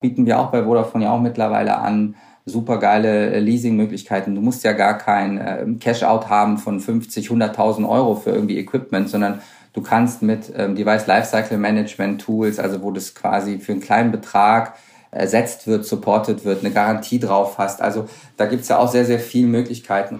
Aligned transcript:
bieten 0.00 0.26
wir 0.26 0.38
auch 0.40 0.50
bei 0.50 0.64
Vodafone 0.64 1.04
ja 1.04 1.12
auch 1.12 1.20
mittlerweile 1.20 1.78
an. 1.78 2.16
Super 2.46 2.78
geile 2.78 3.30
äh, 3.30 3.38
Leasingmöglichkeiten. 3.38 4.34
Du 4.34 4.40
musst 4.40 4.64
ja 4.64 4.72
gar 4.72 4.96
kein 4.96 5.38
äh, 5.38 5.66
Cash-out 5.78 6.28
haben 6.28 6.58
von 6.58 6.80
50, 6.80 7.28
100.000 7.28 7.88
Euro 7.88 8.16
für 8.16 8.30
irgendwie 8.30 8.58
Equipment, 8.58 9.10
sondern 9.10 9.40
du 9.74 9.82
kannst 9.82 10.22
mit 10.22 10.52
ähm, 10.56 10.74
Device 10.74 11.06
Lifecycle 11.06 11.58
Management 11.58 12.22
Tools, 12.22 12.58
also 12.58 12.82
wo 12.82 12.90
das 12.90 13.14
quasi 13.14 13.58
für 13.58 13.72
einen 13.72 13.82
kleinen 13.82 14.10
Betrag 14.10 14.74
ersetzt 15.10 15.66
wird, 15.66 15.84
supported 15.84 16.44
wird, 16.44 16.64
eine 16.64 16.72
Garantie 16.72 17.18
drauf 17.18 17.58
hast. 17.58 17.82
Also 17.82 18.08
da 18.36 18.46
gibt's 18.46 18.68
ja 18.68 18.78
auch 18.78 18.88
sehr, 18.88 19.04
sehr 19.04 19.20
viele 19.20 19.48
Möglichkeiten. 19.48 20.18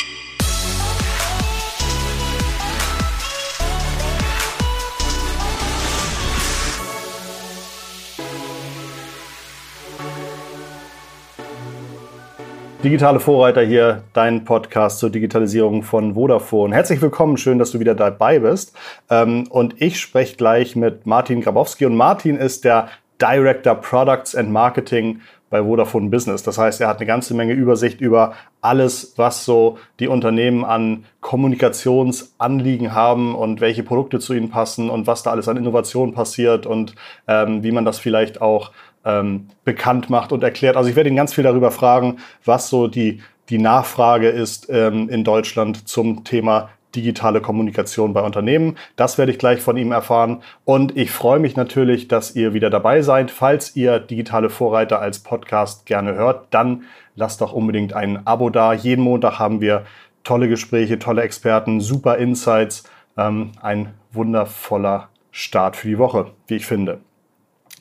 Digitale 12.83 13.21
Vorreiter 13.21 13.61
hier, 13.61 14.05
dein 14.15 14.45
Podcast 14.45 15.01
zur 15.01 15.11
Digitalisierung 15.11 15.83
von 15.83 16.15
Vodafone. 16.15 16.75
Herzlich 16.75 17.03
willkommen, 17.03 17.37
schön, 17.37 17.59
dass 17.59 17.73
du 17.73 17.79
wieder 17.79 17.95
dabei 17.95 18.39
bist. 18.39 18.75
Ähm, 19.11 19.47
und 19.51 19.83
ich 19.83 20.01
spreche 20.01 20.37
gleich 20.37 20.77
mit 20.77 21.05
Martin 21.05 21.43
Grabowski. 21.43 21.85
Und 21.85 21.95
Martin 21.95 22.37
ist 22.37 22.65
der 22.65 22.89
Director 23.21 23.75
Products 23.75 24.35
and 24.35 24.51
Marketing 24.51 25.21
bei 25.51 25.63
Vodafone 25.63 26.09
Business. 26.09 26.43
Das 26.43 26.57
heißt, 26.57 26.81
er 26.81 26.89
hat 26.89 26.99
eine 26.99 27.07
ganze 27.07 27.35
Menge 27.35 27.53
Übersicht 27.53 28.01
über 28.01 28.33
alles, 28.63 29.13
was 29.17 29.45
so 29.45 29.77
die 29.99 30.09
Unternehmen 30.09 30.65
an 30.65 31.05
Kommunikationsanliegen 31.21 32.95
haben 32.95 33.35
und 33.35 33.61
welche 33.61 33.83
Produkte 33.83 34.21
zu 34.21 34.33
ihnen 34.33 34.49
passen 34.49 34.89
und 34.89 35.07
was 35.07 35.23
da 35.23 35.33
alles 35.33 35.49
an 35.49 35.59
Innovation 35.59 36.15
passiert 36.15 36.65
und 36.65 36.95
ähm, 37.29 37.63
wie 37.63 37.73
man 37.73 37.85
das 37.85 37.99
vielleicht 37.99 38.41
auch 38.41 38.71
ähm, 39.05 39.49
bekannt 39.65 40.11
macht 40.11 40.33
und 40.33 40.43
erklärt. 40.43 40.77
Also 40.77 40.91
ich 40.91 40.97
werde 40.97 41.11
ihn 41.11 41.17
ganz 41.17 41.35
viel 41.35 41.45
darüber 41.45 41.71
fragen, 41.71 42.19
was 42.45 42.69
so 42.69 42.87
die, 42.87 43.23
die 43.49 43.59
Nachfrage 43.59 44.29
ist 44.29 44.69
ähm, 44.71 45.09
in 45.09 45.25
Deutschland 45.25 45.89
zum 45.89 46.25
Thema 46.25 46.71
digitale 46.95 47.41
Kommunikation 47.41 48.13
bei 48.13 48.23
Unternehmen. 48.23 48.77
Das 48.97 49.19
werde 49.19 49.33
ich 49.33 49.39
gleich 49.39 49.61
von 49.61 49.77
ihm 49.77 49.93
erfahren. 49.93 50.43
Und 50.65 50.97
ich 50.97 51.11
freue 51.11 51.39
mich 51.39 51.57
natürlich, 51.57 52.09
dass 52.09 52.35
ihr 52.35 52.53
wieder 52.53 52.71
dabei 52.71 53.03
seid. 53.03 53.31
Falls 53.31 53.77
ihr 53.77 54.01
digitale 54.01 54.51
Vorreiter 54.51 55.01
als 55.01 55.21
Podcast 55.21 55.87
gerne 55.87 56.15
hört, 56.15 56.49
dann 56.51 56.85
lasst 57.15 57.41
doch 57.41 57.53
unbedingt 57.53 57.93
ein 57.93 58.27
Abo 58.27 58.51
da. 58.51 58.73
Jeden 58.73 59.03
Montag 59.03 59.39
haben 59.39 59.61
wir 59.61 59.85
tolle 60.25 60.49
Gespräche, 60.49 60.99
tolle 60.99 61.23
Experten, 61.23 61.81
super 61.81 62.17
Insights. 62.19 62.85
Ähm, 63.17 63.53
ein 63.61 63.95
wundervoller 64.13 65.09
Start 65.31 65.77
für 65.77 65.89
die 65.89 65.99
Woche, 65.99 66.33
wie 66.49 66.57
ich 66.57 66.67
finde. 66.67 67.01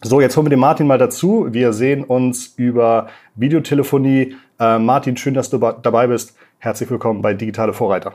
So, 0.02 0.22
jetzt 0.22 0.38
holen 0.38 0.46
wir 0.46 0.52
den 0.52 0.60
Martin 0.60 0.88
mal 0.88 0.98
dazu. 0.98 1.48
Wir 1.50 1.74
sehen 1.74 2.06
uns 2.06 2.54
über 2.56 3.10
Videotelefonie. 3.36 4.38
Äh, 4.58 4.80
Martin, 4.80 5.18
schön, 5.18 5.34
dass 5.34 5.50
du 5.50 5.58
dabei 5.58 6.08
bist. 6.08 6.38
Herzlich 6.58 6.90
willkommen 6.90 7.22
bei 7.22 7.34
Digitale 7.34 7.74
Vorreiter. 7.74 8.14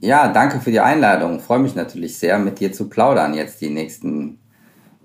Ja, 0.00 0.26
danke 0.32 0.58
für 0.58 0.72
die 0.72 0.80
Einladung. 0.80 1.38
Freue 1.38 1.60
mich 1.60 1.76
natürlich 1.76 2.18
sehr, 2.18 2.36
mit 2.40 2.58
dir 2.58 2.72
zu 2.72 2.88
plaudern 2.88 3.32
jetzt 3.34 3.60
die 3.60 3.70
nächsten 3.70 4.08
Minuten, 4.08 4.38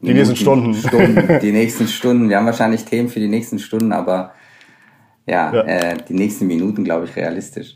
die 0.01 0.13
nächsten 0.13 0.35
Stunden. 0.35 0.73
Stunden. 0.73 1.39
Die 1.41 1.51
nächsten 1.51 1.87
Stunden. 1.87 2.27
Wir 2.27 2.37
haben 2.37 2.47
wahrscheinlich 2.47 2.85
Themen 2.85 3.09
für 3.09 3.19
die 3.19 3.27
nächsten 3.27 3.59
Stunden, 3.59 3.91
aber 3.91 4.31
ja, 5.27 5.53
ja. 5.53 5.61
Äh, 5.61 5.97
die 6.07 6.13
nächsten 6.13 6.47
Minuten, 6.47 6.83
glaube 6.83 7.05
ich, 7.05 7.15
realistisch. 7.15 7.75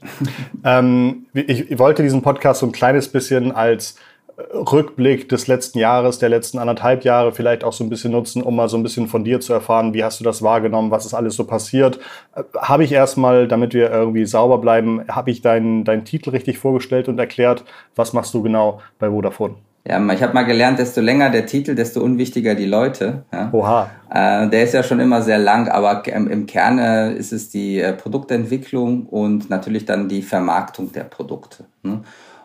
Ähm, 0.63 1.27
ich, 1.33 1.69
ich 1.69 1.77
wollte 1.77 2.01
diesen 2.01 2.21
Podcast 2.21 2.61
so 2.61 2.65
ein 2.65 2.71
kleines 2.71 3.09
bisschen 3.09 3.51
als 3.51 3.97
Rückblick 4.37 5.29
des 5.29 5.47
letzten 5.47 5.77
Jahres, 5.77 6.17
der 6.17 6.29
letzten 6.29 6.57
anderthalb 6.57 7.03
Jahre 7.03 7.31
vielleicht 7.31 7.63
auch 7.63 7.73
so 7.73 7.83
ein 7.83 7.89
bisschen 7.89 8.11
nutzen, 8.11 8.41
um 8.41 8.55
mal 8.55 8.67
so 8.67 8.77
ein 8.77 8.83
bisschen 8.83 9.07
von 9.07 9.23
dir 9.23 9.39
zu 9.39 9.53
erfahren, 9.53 9.93
wie 9.93 10.03
hast 10.03 10.19
du 10.19 10.23
das 10.23 10.41
wahrgenommen, 10.41 10.91
was 10.91 11.05
ist 11.05 11.13
alles 11.13 11.35
so 11.35 11.45
passiert. 11.45 11.99
Äh, 12.35 12.43
habe 12.57 12.83
ich 12.83 12.91
erstmal, 12.91 13.47
damit 13.47 13.73
wir 13.73 13.91
irgendwie 13.91 14.25
sauber 14.25 14.57
bleiben, 14.57 15.03
habe 15.07 15.29
ich 15.29 15.41
deinen, 15.41 15.83
deinen 15.83 16.05
Titel 16.05 16.31
richtig 16.31 16.57
vorgestellt 16.57 17.07
und 17.07 17.19
erklärt, 17.19 17.63
was 17.95 18.13
machst 18.13 18.33
du 18.33 18.41
genau 18.41 18.81
bei 18.97 19.09
Vodafone? 19.09 19.55
Ja, 19.85 20.01
ich 20.13 20.23
habe 20.23 20.33
mal 20.33 20.43
gelernt, 20.43 20.79
desto 20.79 21.01
länger 21.01 21.29
der 21.29 21.45
Titel, 21.45 21.75
desto 21.75 22.01
unwichtiger 22.01 22.55
die 22.55 22.65
Leute. 22.65 23.25
Ja. 23.33 23.49
Oha. 23.51 23.89
Äh, 24.09 24.49
der 24.49 24.63
ist 24.63 24.73
ja 24.73 24.81
schon 24.81 25.01
immer 25.01 25.21
sehr 25.21 25.39
lang, 25.39 25.67
aber 25.67 26.07
im 26.07 26.45
Kern 26.45 26.79
ist 27.15 27.33
es 27.33 27.49
die 27.49 27.81
äh, 27.81 27.91
Produktentwicklung 27.91 29.07
und 29.07 29.49
natürlich 29.49 29.85
dann 29.85 30.07
die 30.07 30.21
Vermarktung 30.21 30.93
der 30.93 31.03
Produkte. 31.03 31.65
Ne? 31.83 32.01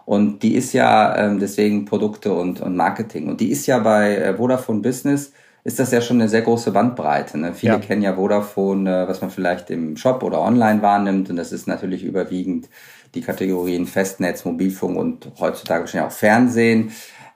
Und 0.09 0.43
die 0.43 0.55
ist 0.55 0.73
ja 0.73 1.15
ähm, 1.19 1.39
deswegen 1.39 1.85
Produkte 1.85 2.33
und, 2.33 2.63
und 2.63 2.75
Marketing. 2.75 3.29
Und 3.29 3.43
die 3.43 3.51
ist 3.51 3.67
ja 3.67 3.79
bei 3.79 4.17
äh, 4.17 4.35
Vodafone 4.35 4.81
Business, 4.81 5.35
ist 5.65 5.79
das 5.79 5.93
ja 5.93 6.01
schon 6.01 6.19
eine 6.19 6.31
sehr 6.31 6.41
große 6.41 6.71
Bandbreite. 6.71 7.37
Ne? 7.37 7.53
Viele 7.53 7.75
ja. 7.75 7.79
kennen 7.79 8.01
ja 8.01 8.15
Vodafone, 8.15 9.03
äh, 9.03 9.07
was 9.07 9.21
man 9.21 9.29
vielleicht 9.29 9.69
im 9.69 9.99
Shop 9.99 10.23
oder 10.23 10.41
online 10.41 10.81
wahrnimmt. 10.81 11.29
Und 11.29 11.37
das 11.37 11.53
ist 11.53 11.69
natürlich 11.69 12.05
überwiegend 12.05 12.71
die 13.15 13.21
Kategorien 13.21 13.85
Festnetz, 13.87 14.47
Mobilfunk 14.47 14.97
und 14.97 15.31
heutzutage 15.41 15.87
schon 15.89 16.01
auch 16.01 16.11
Fernsehen. 16.11 16.91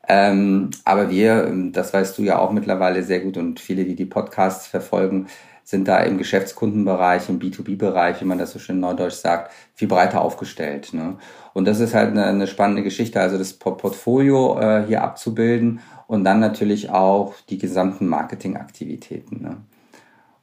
Ähm, 0.08 0.70
aber 0.86 1.10
wir, 1.10 1.48
ähm, 1.48 1.72
das 1.72 1.92
weißt 1.92 2.16
du 2.16 2.22
ja 2.22 2.38
auch 2.38 2.52
mittlerweile 2.52 3.02
sehr 3.02 3.20
gut 3.20 3.36
und 3.36 3.60
viele, 3.60 3.84
die 3.84 3.96
die 3.96 4.06
Podcasts 4.06 4.66
verfolgen, 4.66 5.26
sind 5.72 5.88
da 5.88 6.00
im 6.00 6.18
Geschäftskundenbereich, 6.18 7.30
im 7.30 7.40
B2B-Bereich, 7.40 8.20
wie 8.20 8.26
man 8.26 8.36
das 8.36 8.52
so 8.52 8.58
schön 8.58 8.78
neudeutsch 8.78 9.14
sagt, 9.14 9.50
viel 9.72 9.88
breiter 9.88 10.20
aufgestellt. 10.20 10.92
Ne? 10.92 11.16
Und 11.54 11.64
das 11.66 11.80
ist 11.80 11.94
halt 11.94 12.10
eine, 12.10 12.26
eine 12.26 12.46
spannende 12.46 12.82
Geschichte, 12.82 13.18
also 13.22 13.38
das 13.38 13.54
Portfolio 13.54 14.60
äh, 14.60 14.84
hier 14.86 15.02
abzubilden 15.02 15.80
und 16.06 16.24
dann 16.24 16.40
natürlich 16.40 16.90
auch 16.90 17.32
die 17.48 17.56
gesamten 17.56 18.06
Marketingaktivitäten. 18.06 19.40
Ne? 19.42 19.56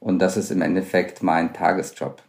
Und 0.00 0.18
das 0.18 0.36
ist 0.36 0.50
im 0.50 0.62
Endeffekt 0.62 1.22
mein 1.22 1.52
Tagesjob. 1.52 2.20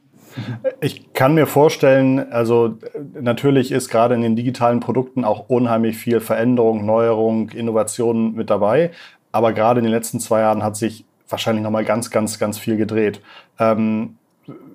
Ich 0.79 1.11
kann 1.13 1.33
mir 1.33 1.47
vorstellen, 1.47 2.31
also 2.31 2.77
natürlich 3.19 3.71
ist 3.71 3.89
gerade 3.89 4.13
in 4.13 4.21
den 4.21 4.35
digitalen 4.35 4.79
Produkten 4.79 5.25
auch 5.25 5.49
unheimlich 5.49 5.97
viel 5.97 6.19
Veränderung, 6.19 6.85
Neuerung, 6.85 7.49
Innovation 7.49 8.35
mit 8.35 8.51
dabei. 8.51 8.91
Aber 9.31 9.53
gerade 9.53 9.79
in 9.79 9.85
den 9.85 9.91
letzten 9.91 10.19
zwei 10.19 10.41
Jahren 10.41 10.61
hat 10.61 10.75
sich 10.75 11.05
wahrscheinlich 11.31 11.63
nochmal 11.63 11.85
ganz, 11.85 12.09
ganz, 12.09 12.39
ganz 12.39 12.57
viel 12.57 12.77
gedreht. 12.77 13.21
Ähm, 13.59 14.17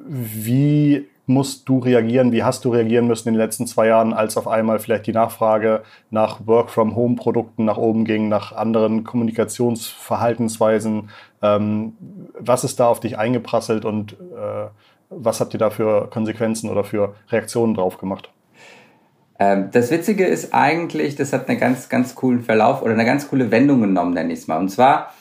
wie 0.09 1.09
musst 1.27 1.69
du 1.69 1.81
reagieren? 1.81 2.33
Wie 2.33 2.45
hast 2.45 2.65
du 2.65 2.71
reagieren 2.71 3.09
müssen 3.09 3.29
in 3.29 3.35
den 3.35 3.41
letzten 3.41 3.67
zwei 3.67 3.89
Jahren, 3.89 4.13
als 4.13 4.37
auf 4.37 4.47
einmal 4.47 4.79
vielleicht 4.79 5.07
die 5.07 5.13
Nachfrage 5.13 5.83
nach 6.11 6.47
Work-from-Home-Produkten 6.47 7.65
nach 7.65 7.79
oben 7.79 8.05
ging, 8.05 8.29
nach 8.29 8.53
anderen 8.53 9.05
Kommunikationsverhaltensweisen? 9.05 11.11
Ähm, 11.43 11.95
was 12.39 12.65
ist 12.65 12.79
da 12.79 12.87
auf 12.87 13.01
dich 13.01 13.19
eingeprasselt 13.19 13.85
und 13.85 14.13
äh, 14.13 14.69
was 15.11 15.41
habt 15.41 15.53
ihr 15.55 15.59
da 15.59 15.71
für 15.71 16.09
Konsequenzen 16.11 16.71
oder 16.71 16.85
für 16.85 17.17
Reaktionen 17.31 17.75
drauf 17.75 17.99
gemacht? 17.99 18.31
Ähm, 19.39 19.69
das 19.73 19.91
Witzige 19.91 20.27
ist 20.27 20.55
eigentlich, 20.55 21.17
das 21.17 21.33
hat 21.33 21.49
einen 21.49 21.59
ganz, 21.59 21.89
ganz 21.89 22.15
coolen 22.15 22.43
Verlauf 22.43 22.83
oder 22.83 22.93
eine 22.93 23.05
ganz 23.05 23.29
coole 23.29 23.51
Wendung 23.51 23.81
genommen, 23.81 24.15
nenne 24.15 24.33
ich 24.33 24.41
es 24.41 24.47
mal. 24.47 24.59
Und 24.59 24.71
zwar, 24.71 25.13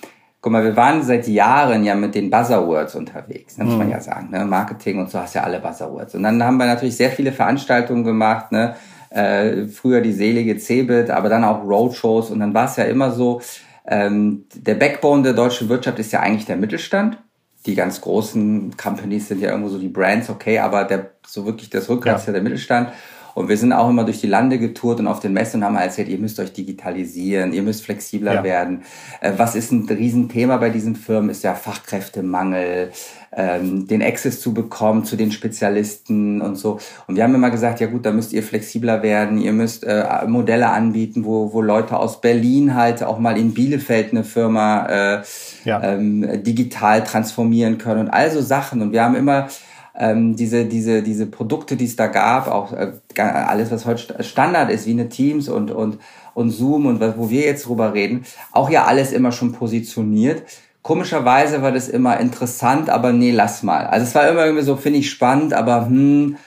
guck 0.46 0.52
mal, 0.52 0.64
wir 0.64 0.76
waren 0.76 1.02
seit 1.02 1.28
Jahren 1.28 1.84
ja 1.84 1.96
mit 1.96 2.14
den 2.14 2.30
Buzzwords 2.30 2.94
unterwegs, 2.94 3.58
ne, 3.58 3.64
muss 3.64 3.78
man 3.78 3.88
mhm. 3.88 3.94
ja 3.94 4.00
sagen. 4.00 4.30
Ne? 4.30 4.46
Marketing 4.46 5.00
und 5.00 5.10
so 5.10 5.20
hast 5.20 5.34
ja 5.34 5.42
alle 5.42 5.60
Buzzwords. 5.60 6.14
Und 6.14 6.22
dann 6.22 6.44
haben 6.44 6.58
wir 6.58 6.68
natürlich 6.68 6.96
sehr 6.96 7.10
viele 7.10 7.32
Veranstaltungen 7.32 8.04
gemacht, 8.04 8.52
ne? 8.52 8.76
Äh, 9.10 9.66
früher 9.66 10.02
die 10.02 10.12
selige 10.12 10.60
Cebit, 10.60 11.10
aber 11.10 11.30
dann 11.30 11.44
auch 11.44 11.64
Roadshows. 11.64 12.30
Und 12.30 12.42
dann 12.42 12.54
war 12.54 12.66
es 12.66 12.76
ja 12.76 12.84
immer 12.84 13.10
so, 13.10 13.42
ähm, 13.88 14.46
der 14.54 14.76
Backbone 14.76 15.24
der 15.24 15.34
deutschen 15.34 15.68
Wirtschaft 15.68 15.98
ist 15.98 16.12
ja 16.12 16.20
eigentlich 16.20 16.46
der 16.46 16.58
Mittelstand. 16.58 17.18
Die 17.66 17.74
ganz 17.74 18.00
großen 18.02 18.78
Companies 18.78 19.30
sind 19.30 19.42
ja 19.42 19.50
irgendwo 19.50 19.70
so 19.70 19.80
die 19.80 19.88
Brands, 19.88 20.30
okay, 20.30 20.60
aber 20.60 20.84
der, 20.84 21.10
so 21.26 21.48
wirklich 21.48 21.72
das 21.72 21.90
Rückgrat 21.90 22.14
ja. 22.14 22.20
ist 22.20 22.28
ja 22.28 22.34
der 22.34 22.44
Mittelstand. 22.44 22.90
Und 23.36 23.50
wir 23.50 23.58
sind 23.58 23.74
auch 23.74 23.90
immer 23.90 24.06
durch 24.06 24.22
die 24.22 24.28
Lande 24.28 24.58
getourt 24.58 25.02
und 25.02 25.08
auf 25.08 25.20
den 25.20 25.34
Messen 25.34 25.64
haben 25.64 25.76
erzählt, 25.76 26.08
ihr 26.08 26.18
müsst 26.18 26.40
euch 26.40 26.54
digitalisieren, 26.54 27.52
ihr 27.52 27.64
müsst 27.64 27.84
flexibler 27.84 28.36
ja. 28.36 28.44
werden. 28.44 28.84
Äh, 29.20 29.34
was 29.36 29.56
ist 29.56 29.74
ein 29.74 29.88
Riesenthema 29.88 30.56
bei 30.56 30.70
diesen 30.70 30.96
Firmen? 30.96 31.30
Ist 31.30 31.44
ja 31.44 31.54
Fachkräftemangel, 31.54 32.92
ähm, 33.34 33.88
den 33.88 34.02
Access 34.02 34.40
zu 34.40 34.54
bekommen 34.54 35.04
zu 35.04 35.18
den 35.18 35.34
Spezialisten 35.34 36.42
und 36.42 36.56
so. 36.56 36.80
Und 37.08 37.18
wir 37.18 37.24
haben 37.24 37.36
immer 37.36 37.50
gesagt, 37.50 37.82
ja 37.82 37.88
gut, 37.88 38.06
da 38.06 38.14
müsst 38.14 38.32
ihr 38.32 38.42
flexibler 38.42 39.04
werden, 39.04 39.38
ihr 39.38 39.52
müsst 39.52 39.84
äh, 39.84 40.06
Modelle 40.28 40.70
anbieten, 40.70 41.26
wo, 41.26 41.52
wo 41.52 41.62
Leute 41.62 41.98
aus 41.98 42.22
Berlin 42.22 42.74
halt 42.74 43.04
auch 43.04 43.20
mal 43.20 43.38
in 43.38 43.54
Bielefeld 43.54 44.12
eine 44.12 44.24
Firma 44.24 44.86
äh, 44.86 45.24
ja. 45.66 45.84
ähm, 45.84 46.42
digital 46.42 47.04
transformieren 47.04 47.78
können 47.80 48.00
und 48.00 48.10
all 48.10 48.32
so 48.32 48.42
Sachen. 48.42 48.82
Und 48.82 48.94
wir 48.94 49.04
haben 49.04 49.16
immer 49.16 49.50
ähm, 49.98 50.36
diese, 50.36 50.66
diese, 50.66 51.02
diese 51.02 51.26
Produkte, 51.26 51.76
die 51.76 51.86
es 51.86 51.96
da 51.96 52.08
gab, 52.08 52.48
auch 52.48 52.74
äh, 52.74 52.92
alles, 53.18 53.72
was 53.72 53.86
heute 53.86 54.22
Standard 54.24 54.70
ist, 54.70 54.86
wie 54.86 54.92
eine 54.92 55.10
Teams 55.10 55.48
und, 55.48 55.72
und, 55.72 56.00
und 56.34 56.50
Zoom 56.52 56.86
und 56.86 57.02
wo 57.18 57.30
wir 57.30 57.46
jetzt 57.46 57.68
drüber 57.68 57.94
reden, 57.94 58.26
auch 58.52 58.70
ja 58.70 58.86
alles 58.86 59.12
immer 59.12 59.32
schon 59.32 59.54
positioniert. 59.54 60.44
Komischerweise 60.82 61.62
war 61.62 61.72
das 61.72 61.88
immer 61.88 62.20
interessant, 62.20 62.90
aber 62.90 63.12
nee, 63.12 63.32
lass 63.32 63.64
mal. 63.64 63.88
Also 63.88 64.06
es 64.06 64.14
war 64.14 64.28
immer 64.28 64.46
irgendwie 64.46 64.64
so, 64.64 64.76
finde 64.76 65.00
ich 65.00 65.10
spannend, 65.10 65.54
aber 65.54 65.88
hm, 65.88 66.38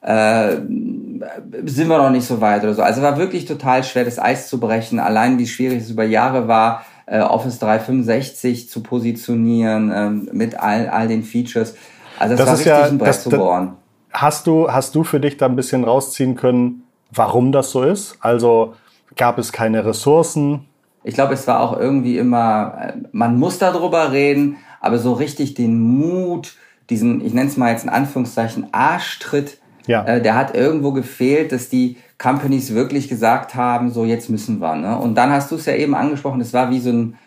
äh, 0.00 0.56
sind 1.64 1.88
wir 1.88 1.98
noch 1.98 2.10
nicht 2.10 2.26
so 2.26 2.40
weit 2.40 2.64
oder 2.64 2.74
so. 2.74 2.82
Also 2.82 3.02
war 3.02 3.18
wirklich 3.18 3.44
total 3.44 3.84
schwer, 3.84 4.04
das 4.04 4.18
Eis 4.18 4.48
zu 4.48 4.58
brechen. 4.58 4.98
Allein 4.98 5.38
wie 5.38 5.46
schwierig 5.46 5.82
es 5.82 5.90
über 5.90 6.04
Jahre 6.04 6.48
war, 6.48 6.84
äh, 7.06 7.20
Office 7.20 7.58
365 7.58 8.68
zu 8.68 8.82
positionieren 8.82 9.92
ähm, 9.94 10.28
mit 10.32 10.58
all, 10.58 10.88
all 10.88 11.06
den 11.06 11.22
Features. 11.22 11.74
Also 12.18 12.36
das, 12.36 12.38
das 12.38 12.46
war 12.46 12.54
ist 12.54 12.60
richtig 12.60 12.72
ja, 12.72 12.84
ein 12.84 12.98
Brett 12.98 13.08
das, 13.08 13.22
zu 13.22 13.30
bohren. 13.30 13.76
Hast 14.12 14.46
du, 14.46 14.70
hast 14.70 14.94
du 14.94 15.04
für 15.04 15.20
dich 15.20 15.36
da 15.36 15.46
ein 15.46 15.56
bisschen 15.56 15.84
rausziehen 15.84 16.36
können, 16.36 16.84
warum 17.10 17.52
das 17.52 17.70
so 17.70 17.82
ist? 17.82 18.16
Also 18.20 18.74
gab 19.16 19.38
es 19.38 19.52
keine 19.52 19.84
Ressourcen? 19.84 20.66
Ich 21.02 21.14
glaube, 21.14 21.34
es 21.34 21.46
war 21.46 21.60
auch 21.60 21.78
irgendwie 21.78 22.18
immer, 22.18 22.76
äh, 22.80 22.92
man 23.12 23.38
muss 23.38 23.58
darüber 23.58 24.12
reden, 24.12 24.56
aber 24.80 24.98
so 24.98 25.12
richtig 25.12 25.54
den 25.54 25.78
Mut, 25.80 26.56
diesen, 26.90 27.24
ich 27.24 27.34
nenne 27.34 27.48
es 27.48 27.56
mal 27.56 27.70
jetzt 27.70 27.84
in 27.84 27.90
Anführungszeichen, 27.90 28.68
Arschtritt, 28.72 29.58
ja. 29.86 30.04
äh, 30.04 30.22
der 30.22 30.34
hat 30.34 30.54
irgendwo 30.54 30.92
gefehlt, 30.92 31.52
dass 31.52 31.68
die 31.68 31.96
Companies 32.18 32.74
wirklich 32.74 33.08
gesagt 33.08 33.54
haben, 33.54 33.90
so 33.90 34.04
jetzt 34.04 34.30
müssen 34.30 34.60
wir. 34.60 34.76
Ne? 34.76 34.98
Und 34.98 35.14
dann 35.14 35.30
hast 35.30 35.50
du 35.50 35.56
es 35.56 35.66
ja 35.66 35.74
eben 35.74 35.94
angesprochen, 35.94 36.40
es 36.40 36.54
war 36.54 36.70
wie 36.70 36.80
so 36.80 36.90
ein 36.90 37.18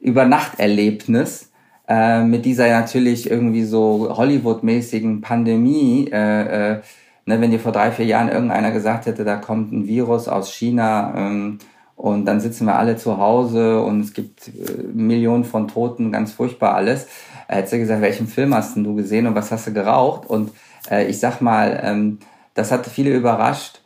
Übernachterlebnis 0.00 1.50
äh, 1.88 2.22
mit 2.22 2.44
dieser 2.44 2.68
natürlich 2.68 3.30
irgendwie 3.30 3.64
so 3.64 4.16
Hollywood-mäßigen 4.16 5.20
Pandemie. 5.20 6.08
Äh, 6.12 6.72
äh, 6.72 6.80
ne, 7.26 7.40
wenn 7.40 7.50
dir 7.50 7.60
vor 7.60 7.72
drei, 7.72 7.90
vier 7.92 8.06
Jahren 8.06 8.28
irgendeiner 8.28 8.70
gesagt 8.70 9.06
hätte, 9.06 9.24
da 9.24 9.36
kommt 9.36 9.72
ein 9.72 9.86
Virus 9.86 10.28
aus 10.28 10.52
China 10.52 11.14
ähm, 11.16 11.58
und 11.94 12.24
dann 12.26 12.40
sitzen 12.40 12.66
wir 12.66 12.78
alle 12.78 12.96
zu 12.96 13.18
Hause 13.18 13.80
und 13.80 14.00
es 14.00 14.14
gibt 14.14 14.48
äh, 14.48 14.82
Millionen 14.92 15.44
von 15.44 15.68
Toten, 15.68 16.12
ganz 16.12 16.32
furchtbar 16.32 16.74
alles. 16.74 17.06
Er 17.48 17.58
hätte 17.58 17.78
gesagt, 17.78 18.02
welchen 18.02 18.26
Film 18.26 18.54
hast 18.54 18.76
denn 18.76 18.84
du 18.84 18.94
gesehen 18.94 19.26
und 19.26 19.34
was 19.34 19.52
hast 19.52 19.66
du 19.66 19.72
geraucht? 19.72 20.28
Und 20.28 20.50
äh, 20.90 21.06
ich 21.06 21.20
sag 21.20 21.40
mal, 21.40 21.80
ähm, 21.82 22.18
das 22.54 22.72
hat 22.72 22.86
viele 22.86 23.10
überrascht 23.10 23.80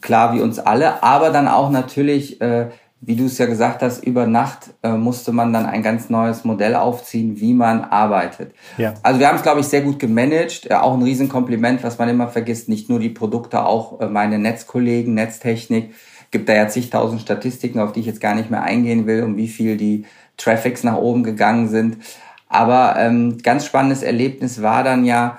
klar 0.00 0.34
wie 0.34 0.40
uns 0.40 0.58
alle, 0.58 1.02
aber 1.02 1.30
dann 1.30 1.48
auch 1.48 1.70
natürlich, 1.70 2.40
äh, 2.40 2.68
wie 3.00 3.14
du 3.14 3.26
es 3.26 3.38
ja 3.38 3.46
gesagt 3.46 3.82
hast, 3.82 4.04
über 4.04 4.26
Nacht 4.26 4.70
äh, 4.82 4.92
musste 4.92 5.30
man 5.32 5.52
dann 5.52 5.66
ein 5.66 5.82
ganz 5.82 6.08
neues 6.08 6.44
Modell 6.44 6.74
aufziehen, 6.74 7.38
wie 7.40 7.52
man 7.52 7.84
arbeitet. 7.84 8.54
Ja. 8.78 8.94
Also 9.02 9.20
wir 9.20 9.28
haben 9.28 9.36
es, 9.36 9.42
glaube 9.42 9.60
ich, 9.60 9.66
sehr 9.66 9.82
gut 9.82 9.98
gemanagt. 9.98 10.70
Äh, 10.70 10.74
auch 10.74 10.94
ein 10.94 11.02
Riesenkompliment, 11.02 11.84
was 11.84 11.98
man 11.98 12.08
immer 12.08 12.28
vergisst, 12.28 12.68
nicht 12.68 12.88
nur 12.88 12.98
die 12.98 13.10
Produkte, 13.10 13.64
auch 13.64 14.00
äh, 14.00 14.08
meine 14.08 14.38
Netzkollegen, 14.38 15.14
Netztechnik. 15.14 15.94
Gibt 16.30 16.48
da 16.48 16.54
ja 16.54 16.68
zigtausend 16.68 17.20
Statistiken, 17.20 17.78
auf 17.80 17.92
die 17.92 18.00
ich 18.00 18.06
jetzt 18.06 18.20
gar 18.20 18.34
nicht 18.34 18.50
mehr 18.50 18.62
eingehen 18.62 19.06
will, 19.06 19.22
um 19.22 19.36
wie 19.36 19.48
viel 19.48 19.76
die 19.76 20.06
Traffics 20.36 20.82
nach 20.82 20.96
oben 20.96 21.22
gegangen 21.22 21.68
sind. 21.68 21.98
Aber 22.48 22.96
ähm, 22.98 23.38
ganz 23.42 23.66
spannendes 23.66 24.02
Erlebnis 24.02 24.62
war 24.62 24.82
dann 24.82 25.04
ja, 25.04 25.38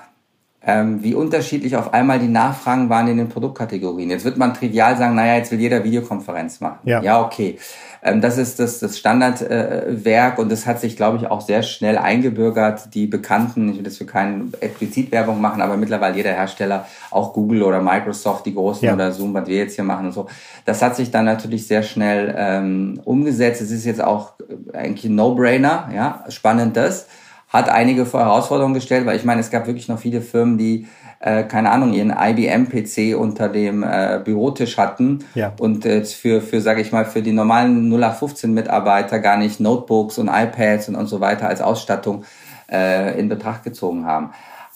ähm, 0.68 1.02
wie 1.02 1.14
unterschiedlich 1.14 1.76
auf 1.76 1.94
einmal 1.94 2.18
die 2.18 2.28
Nachfragen 2.28 2.90
waren 2.90 3.08
in 3.08 3.16
den 3.16 3.30
Produktkategorien. 3.30 4.10
Jetzt 4.10 4.26
wird 4.26 4.36
man 4.36 4.52
trivial 4.52 4.98
sagen, 4.98 5.14
naja, 5.14 5.36
jetzt 5.36 5.50
will 5.50 5.58
jeder 5.58 5.82
Videokonferenz 5.82 6.60
machen. 6.60 6.80
Ja, 6.84 7.02
ja 7.02 7.24
okay. 7.24 7.58
Ähm, 8.02 8.20
das 8.20 8.36
ist 8.36 8.60
das, 8.60 8.78
das 8.78 8.98
Standardwerk 8.98 10.38
äh, 10.38 10.40
und 10.40 10.52
das 10.52 10.66
hat 10.66 10.78
sich, 10.78 10.94
glaube 10.94 11.16
ich, 11.16 11.26
auch 11.26 11.40
sehr 11.40 11.62
schnell 11.62 11.96
eingebürgert. 11.96 12.94
Die 12.94 13.06
Bekannten, 13.06 13.70
ich 13.70 13.76
will 13.78 13.82
das 13.82 13.96
für 13.96 14.04
keinen 14.04 14.52
explizit 14.60 15.10
Werbung 15.10 15.40
machen, 15.40 15.62
aber 15.62 15.78
mittlerweile 15.78 16.14
jeder 16.14 16.32
Hersteller, 16.32 16.86
auch 17.10 17.32
Google 17.32 17.62
oder 17.62 17.80
Microsoft, 17.80 18.44
die 18.44 18.54
großen 18.54 18.88
ja. 18.88 18.92
oder 18.92 19.10
Zoom, 19.10 19.32
was 19.32 19.48
wir 19.48 19.56
jetzt 19.56 19.74
hier 19.74 19.84
machen 19.84 20.08
und 20.08 20.12
so, 20.12 20.26
das 20.66 20.82
hat 20.82 20.96
sich 20.96 21.10
dann 21.10 21.24
natürlich 21.24 21.66
sehr 21.66 21.82
schnell 21.82 22.34
ähm, 22.36 23.00
umgesetzt. 23.06 23.62
Es 23.62 23.70
ist 23.70 23.86
jetzt 23.86 24.04
auch 24.04 24.34
eigentlich 24.74 25.06
ein 25.06 25.14
No-Brainer, 25.14 25.88
ja, 25.94 26.24
spannend 26.28 26.76
das 26.76 27.06
hat 27.48 27.68
einige 27.68 28.06
vor 28.06 28.20
Herausforderungen 28.20 28.74
gestellt, 28.74 29.06
weil 29.06 29.16
ich 29.16 29.24
meine, 29.24 29.40
es 29.40 29.50
gab 29.50 29.66
wirklich 29.66 29.88
noch 29.88 29.98
viele 29.98 30.20
Firmen, 30.20 30.58
die 30.58 30.86
äh, 31.20 31.44
keine 31.44 31.70
Ahnung, 31.70 31.92
ihren 31.92 32.14
IBM-PC 32.16 33.18
unter 33.18 33.48
dem 33.48 33.82
äh, 33.82 34.20
Bürotisch 34.24 34.78
hatten 34.78 35.24
ja. 35.34 35.52
und 35.58 35.84
äh, 35.84 36.04
für, 36.04 36.40
für 36.40 36.60
sage 36.60 36.80
ich 36.80 36.92
mal, 36.92 37.04
für 37.04 37.22
die 37.22 37.32
normalen 37.32 37.92
0815-Mitarbeiter 37.92 39.18
gar 39.18 39.36
nicht 39.36 39.58
Notebooks 39.58 40.18
und 40.18 40.28
iPads 40.28 40.88
und, 40.88 40.94
und 40.94 41.06
so 41.06 41.20
weiter 41.20 41.48
als 41.48 41.60
Ausstattung 41.60 42.24
äh, 42.70 43.18
in 43.18 43.28
Betracht 43.28 43.64
gezogen 43.64 44.06
haben. 44.06 44.30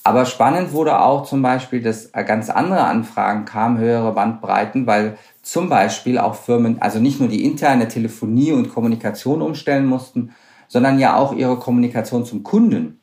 Aber 0.04 0.24
spannend 0.24 0.72
wurde 0.72 1.00
auch 1.00 1.24
zum 1.26 1.42
Beispiel, 1.42 1.80
dass 1.80 2.10
ganz 2.10 2.50
andere 2.50 2.82
Anfragen 2.84 3.44
kamen, 3.44 3.78
höhere 3.78 4.12
Bandbreiten, 4.12 4.84
weil 4.88 5.16
zum 5.42 5.68
Beispiel 5.68 6.18
auch 6.18 6.34
Firmen, 6.34 6.82
also 6.82 6.98
nicht 6.98 7.20
nur 7.20 7.28
die 7.28 7.44
interne 7.44 7.86
Telefonie 7.86 8.50
und 8.50 8.74
Kommunikation 8.74 9.42
umstellen 9.42 9.86
mussten, 9.86 10.34
sondern 10.72 10.98
ja 10.98 11.16
auch 11.16 11.34
ihre 11.34 11.58
Kommunikation 11.58 12.24
zum 12.24 12.42
Kunden. 12.42 12.98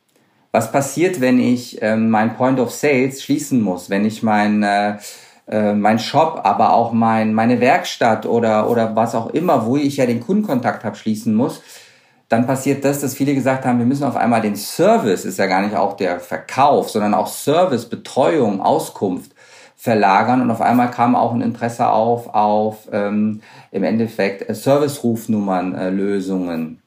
Was 0.51 0.71
passiert, 0.71 1.21
wenn 1.21 1.39
ich 1.39 1.77
ähm, 1.83 2.09
mein 2.09 2.35
Point 2.35 2.59
of 2.59 2.71
Sales 2.71 3.21
schließen 3.21 3.61
muss, 3.61 3.91
wenn 3.91 4.05
ich 4.05 4.23
mein, 4.23 4.63
äh, 4.63 4.97
äh, 5.47 5.73
mein 5.73 5.99
Shop, 5.99 6.41
aber 6.43 6.73
auch 6.73 6.93
mein, 6.93 7.35
meine 7.35 7.59
Werkstatt 7.61 8.25
oder, 8.25 8.71
oder 8.71 8.95
was 8.95 9.13
auch 9.13 9.29
immer, 9.29 9.67
wo 9.67 9.77
ich 9.77 9.97
ja 9.97 10.07
den 10.07 10.19
Kundenkontakt 10.19 10.83
habe, 10.83 10.95
schließen 10.95 11.35
muss? 11.35 11.61
Dann 12.27 12.47
passiert 12.47 12.83
das, 12.83 13.01
dass 13.01 13.13
viele 13.13 13.35
gesagt 13.35 13.65
haben, 13.65 13.77
wir 13.77 13.85
müssen 13.85 14.03
auf 14.03 14.15
einmal 14.15 14.41
den 14.41 14.55
Service, 14.55 15.23
ist 15.23 15.37
ja 15.37 15.45
gar 15.45 15.61
nicht 15.61 15.75
auch 15.75 15.95
der 15.95 16.19
Verkauf, 16.19 16.89
sondern 16.89 17.13
auch 17.13 17.27
Service, 17.27 17.85
Betreuung, 17.87 18.61
Auskunft 18.61 19.31
verlagern 19.75 20.41
und 20.41 20.49
auf 20.49 20.61
einmal 20.61 20.89
kam 20.89 21.15
auch 21.15 21.33
ein 21.33 21.41
Interesse 21.41 21.87
auf 21.87 22.33
auf 22.33 22.89
ähm, 22.91 23.41
im 23.71 23.83
Endeffekt 23.83 24.49
äh, 24.49 24.55
Service-Rufnummern 24.55 25.75
äh, 25.75 25.89
Lösungen 25.89 26.78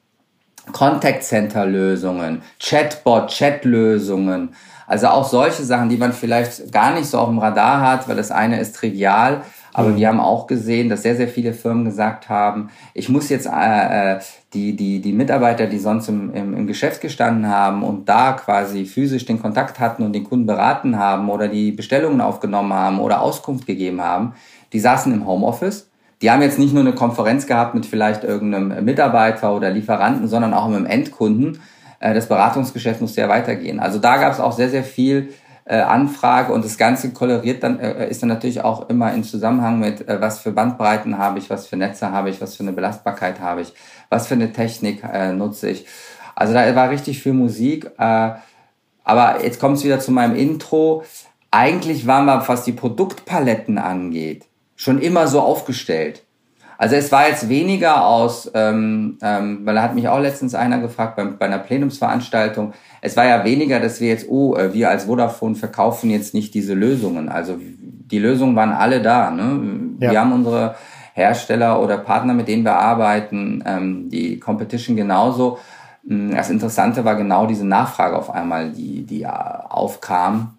Contact 0.71 1.23
Center 1.23 1.65
Lösungen, 1.65 2.41
Chatbot, 2.59 3.27
Chat-Lösungen. 3.27 4.55
Also 4.87 5.07
auch 5.07 5.27
solche 5.27 5.63
Sachen, 5.63 5.89
die 5.89 5.97
man 5.97 6.13
vielleicht 6.13 6.71
gar 6.71 6.93
nicht 6.93 7.07
so 7.07 7.17
auf 7.17 7.29
dem 7.29 7.39
Radar 7.39 7.81
hat, 7.81 8.07
weil 8.07 8.15
das 8.15 8.31
eine 8.31 8.59
ist 8.59 8.75
trivial. 8.75 9.41
Aber 9.73 9.89
mhm. 9.89 9.97
wir 9.97 10.07
haben 10.07 10.19
auch 10.19 10.45
gesehen, 10.47 10.89
dass 10.89 11.01
sehr, 11.01 11.15
sehr 11.15 11.27
viele 11.27 11.53
Firmen 11.53 11.85
gesagt 11.85 12.29
haben, 12.29 12.69
ich 12.93 13.09
muss 13.09 13.29
jetzt 13.29 13.47
äh, 13.47 14.15
äh, 14.15 14.19
die, 14.53 14.75
die, 14.75 15.01
die 15.01 15.13
Mitarbeiter, 15.13 15.65
die 15.65 15.79
sonst 15.79 16.07
im, 16.09 16.33
im, 16.33 16.55
im 16.55 16.67
Geschäft 16.67 17.01
gestanden 17.01 17.47
haben 17.47 17.83
und 17.83 18.07
da 18.07 18.33
quasi 18.33 18.85
physisch 18.85 19.25
den 19.25 19.41
Kontakt 19.41 19.79
hatten 19.79 20.03
und 20.03 20.13
den 20.13 20.25
Kunden 20.25 20.45
beraten 20.45 20.99
haben 20.99 21.29
oder 21.29 21.47
die 21.47 21.71
Bestellungen 21.71 22.21
aufgenommen 22.21 22.73
haben 22.73 22.99
oder 22.99 23.21
Auskunft 23.21 23.65
gegeben 23.65 24.01
haben, 24.01 24.35
die 24.73 24.79
saßen 24.79 25.11
im 25.11 25.25
Homeoffice 25.25 25.89
die 26.23 26.31
haben 26.31 26.41
jetzt 26.41 26.57
nicht 26.57 26.73
nur 26.73 26.83
eine 26.83 26.95
Konferenz 26.95 27.47
gehabt 27.47 27.75
mit 27.75 27.85
vielleicht 27.85 28.23
irgendeinem 28.23 28.85
Mitarbeiter 28.85 29.53
oder 29.53 29.69
Lieferanten, 29.69 30.29
sondern 30.29 30.53
auch 30.53 30.69
mit 30.69 30.77
dem 30.77 30.85
Endkunden. 30.85 31.59
Äh, 31.99 32.13
das 32.13 32.27
Beratungsgeschäft 32.27 33.01
musste 33.01 33.19
ja 33.19 33.27
weitergehen. 33.27 33.81
Also 33.81 33.99
da 33.99 34.15
gab 34.15 34.31
es 34.31 34.39
auch 34.39 34.53
sehr, 34.53 34.69
sehr 34.69 34.85
viel 34.85 35.33
äh, 35.65 35.81
Anfrage 35.81 36.53
und 36.53 36.63
das 36.63 36.77
Ganze 36.77 37.11
koloriert 37.11 37.61
dann, 37.61 37.77
äh, 37.77 38.09
ist 38.09 38.21
dann 38.21 38.29
natürlich 38.29 38.63
auch 38.63 38.87
immer 38.87 39.13
in 39.13 39.25
Zusammenhang 39.25 39.79
mit, 39.79 40.05
was 40.07 40.39
für 40.39 40.53
Bandbreiten 40.53 41.17
habe 41.17 41.39
ich, 41.39 41.49
was 41.49 41.67
für 41.67 41.75
Netze 41.75 42.11
habe 42.11 42.29
ich, 42.29 42.39
was 42.39 42.55
für 42.55 42.63
eine 42.63 42.71
Belastbarkeit 42.71 43.41
habe 43.41 43.59
ich, 43.59 43.73
was 44.09 44.27
für 44.27 44.35
eine 44.35 44.53
Technik 44.53 45.03
nutze 45.33 45.71
ich. 45.71 45.85
Also 46.35 46.53
da 46.53 46.73
war 46.73 46.89
richtig 46.89 47.21
viel 47.21 47.33
Musik. 47.33 47.91
aber 47.97 49.43
jetzt 49.43 49.59
kommt 49.59 49.77
es 49.77 49.83
wieder 49.83 49.99
zu 49.99 50.11
meinem 50.11 50.35
Intro. 50.35 51.03
Eigentlich 51.51 52.07
waren 52.07 52.25
wir, 52.25 52.41
was 52.47 52.63
die 52.63 52.71
Produktpaletten 52.71 53.77
angeht, 53.77 54.45
schon 54.75 54.99
immer 54.99 55.27
so 55.27 55.39
aufgestellt. 55.39 56.23
Also 56.77 56.95
es 56.95 57.11
war 57.11 57.29
jetzt 57.29 57.49
weniger 57.49 58.05
aus, 58.05 58.51
ähm, 58.53 59.17
ähm, 59.21 59.61
weil 59.63 59.75
da 59.75 59.83
hat 59.83 59.95
mich 59.95 60.07
auch 60.07 60.19
letztens 60.19 60.55
einer 60.55 60.79
gefragt 60.79 61.15
bei, 61.15 61.23
bei 61.23 61.45
einer 61.45 61.59
Plenumsveranstaltung, 61.59 62.73
es 63.01 63.15
war 63.15 63.25
ja 63.25 63.43
weniger, 63.45 63.79
dass 63.79 64.01
wir 64.01 64.09
jetzt, 64.09 64.27
oh, 64.29 64.55
äh, 64.55 64.73
wir 64.73 64.89
als 64.89 65.05
Vodafone 65.05 65.55
verkaufen 65.55 66.09
jetzt 66.09 66.33
nicht 66.33 66.53
diese 66.53 66.73
Lösungen. 66.73 67.29
Also 67.29 67.57
die 67.59 68.19
Lösungen 68.19 68.55
waren 68.55 68.71
alle 68.71 69.01
da. 69.01 69.31
Ne? 69.31 69.95
Ja. 69.99 70.11
Wir 70.11 70.21
haben 70.21 70.33
unsere 70.33 70.75
Hersteller 71.13 71.81
oder 71.81 71.97
Partner, 71.97 72.33
mit 72.33 72.47
denen 72.47 72.63
wir 72.63 72.75
arbeiten, 72.75 73.63
ähm, 73.65 74.09
die 74.09 74.39
Competition 74.39 74.95
genauso. 74.95 75.59
Hm, 76.07 76.31
das 76.35 76.49
Interessante 76.49 77.05
war 77.05 77.15
genau 77.15 77.45
diese 77.45 77.65
Nachfrage 77.65 78.17
auf 78.17 78.29
einmal, 78.29 78.71
die, 78.71 79.03
die 79.03 79.25
aufkam. 79.27 80.57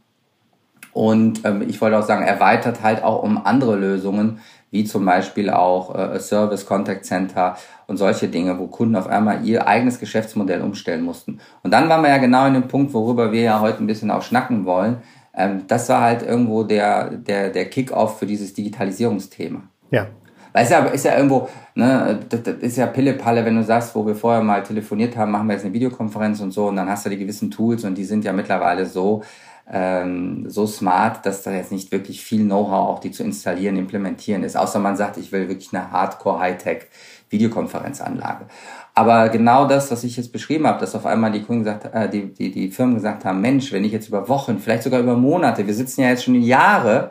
Und 0.94 1.44
ähm, 1.44 1.62
ich 1.68 1.80
wollte 1.80 1.98
auch 1.98 2.06
sagen, 2.06 2.24
erweitert 2.24 2.82
halt 2.82 3.02
auch 3.02 3.22
um 3.22 3.44
andere 3.44 3.76
Lösungen, 3.76 4.38
wie 4.70 4.84
zum 4.84 5.04
Beispiel 5.04 5.50
auch 5.50 5.94
äh, 5.94 6.18
Service, 6.20 6.66
Contact 6.66 7.04
Center 7.04 7.56
und 7.88 7.96
solche 7.96 8.28
Dinge, 8.28 8.58
wo 8.58 8.68
Kunden 8.68 8.96
auf 8.96 9.08
einmal 9.08 9.44
ihr 9.44 9.66
eigenes 9.66 9.98
Geschäftsmodell 9.98 10.62
umstellen 10.62 11.02
mussten. 11.02 11.40
Und 11.62 11.72
dann 11.72 11.88
waren 11.88 12.02
wir 12.02 12.10
ja 12.10 12.18
genau 12.18 12.46
in 12.46 12.54
dem 12.54 12.68
Punkt, 12.68 12.94
worüber 12.94 13.32
wir 13.32 13.42
ja 13.42 13.60
heute 13.60 13.82
ein 13.82 13.88
bisschen 13.88 14.10
auch 14.10 14.22
schnacken 14.22 14.64
wollen. 14.64 14.98
Ähm, 15.36 15.62
das 15.66 15.88
war 15.88 16.00
halt 16.00 16.22
irgendwo 16.22 16.62
der, 16.62 17.10
der, 17.10 17.50
der 17.50 17.68
Kick-off 17.70 18.20
für 18.20 18.26
dieses 18.26 18.54
Digitalisierungsthema. 18.54 19.62
Ja. 19.90 20.06
Weil 20.52 20.62
es 20.62 20.70
ja, 20.70 20.78
ist 20.86 21.04
ja 21.04 21.16
irgendwo, 21.16 21.48
ne, 21.74 22.20
das, 22.28 22.44
das 22.44 22.54
ist 22.58 22.76
ja 22.76 22.86
Pille-Palle, 22.86 23.44
wenn 23.44 23.56
du 23.56 23.64
sagst, 23.64 23.96
wo 23.96 24.06
wir 24.06 24.14
vorher 24.14 24.42
mal 24.42 24.62
telefoniert 24.62 25.16
haben, 25.16 25.32
machen 25.32 25.48
wir 25.48 25.54
jetzt 25.54 25.64
eine 25.64 25.74
Videokonferenz 25.74 26.40
und 26.40 26.52
so 26.52 26.68
und 26.68 26.76
dann 26.76 26.88
hast 26.88 27.04
du 27.04 27.10
die 27.10 27.18
gewissen 27.18 27.50
Tools 27.50 27.84
und 27.84 27.98
die 27.98 28.04
sind 28.04 28.24
ja 28.24 28.32
mittlerweile 28.32 28.86
so, 28.86 29.22
ähm, 29.70 30.48
so 30.48 30.66
smart, 30.66 31.24
dass 31.24 31.42
da 31.42 31.52
jetzt 31.52 31.72
nicht 31.72 31.90
wirklich 31.90 32.22
viel 32.22 32.44
Know-how 32.44 32.90
auch 32.90 32.98
die 32.98 33.10
zu 33.10 33.22
installieren, 33.22 33.76
implementieren 33.76 34.42
ist. 34.42 34.56
Außer 34.56 34.78
man 34.78 34.96
sagt, 34.96 35.16
ich 35.16 35.32
will 35.32 35.48
wirklich 35.48 35.72
eine 35.72 35.90
Hardcore 35.90 36.38
Hightech 36.38 36.86
Videokonferenzanlage. 37.30 38.46
Aber 38.94 39.28
genau 39.28 39.66
das, 39.66 39.90
was 39.90 40.04
ich 40.04 40.16
jetzt 40.16 40.32
beschrieben 40.32 40.66
habe, 40.66 40.78
dass 40.78 40.94
auf 40.94 41.06
einmal 41.06 41.32
die 41.32 41.42
Kunden 41.42 41.64
gesagt, 41.64 41.92
äh, 41.92 42.08
die, 42.08 42.32
die, 42.32 42.50
die 42.50 42.70
Firmen 42.70 42.94
gesagt 42.94 43.24
haben, 43.24 43.40
Mensch, 43.40 43.72
wenn 43.72 43.84
ich 43.84 43.92
jetzt 43.92 44.08
über 44.08 44.28
Wochen, 44.28 44.58
vielleicht 44.58 44.84
sogar 44.84 45.00
über 45.00 45.16
Monate, 45.16 45.66
wir 45.66 45.74
sitzen 45.74 46.02
ja 46.02 46.10
jetzt 46.10 46.24
schon 46.24 46.40
Jahre, 46.40 47.10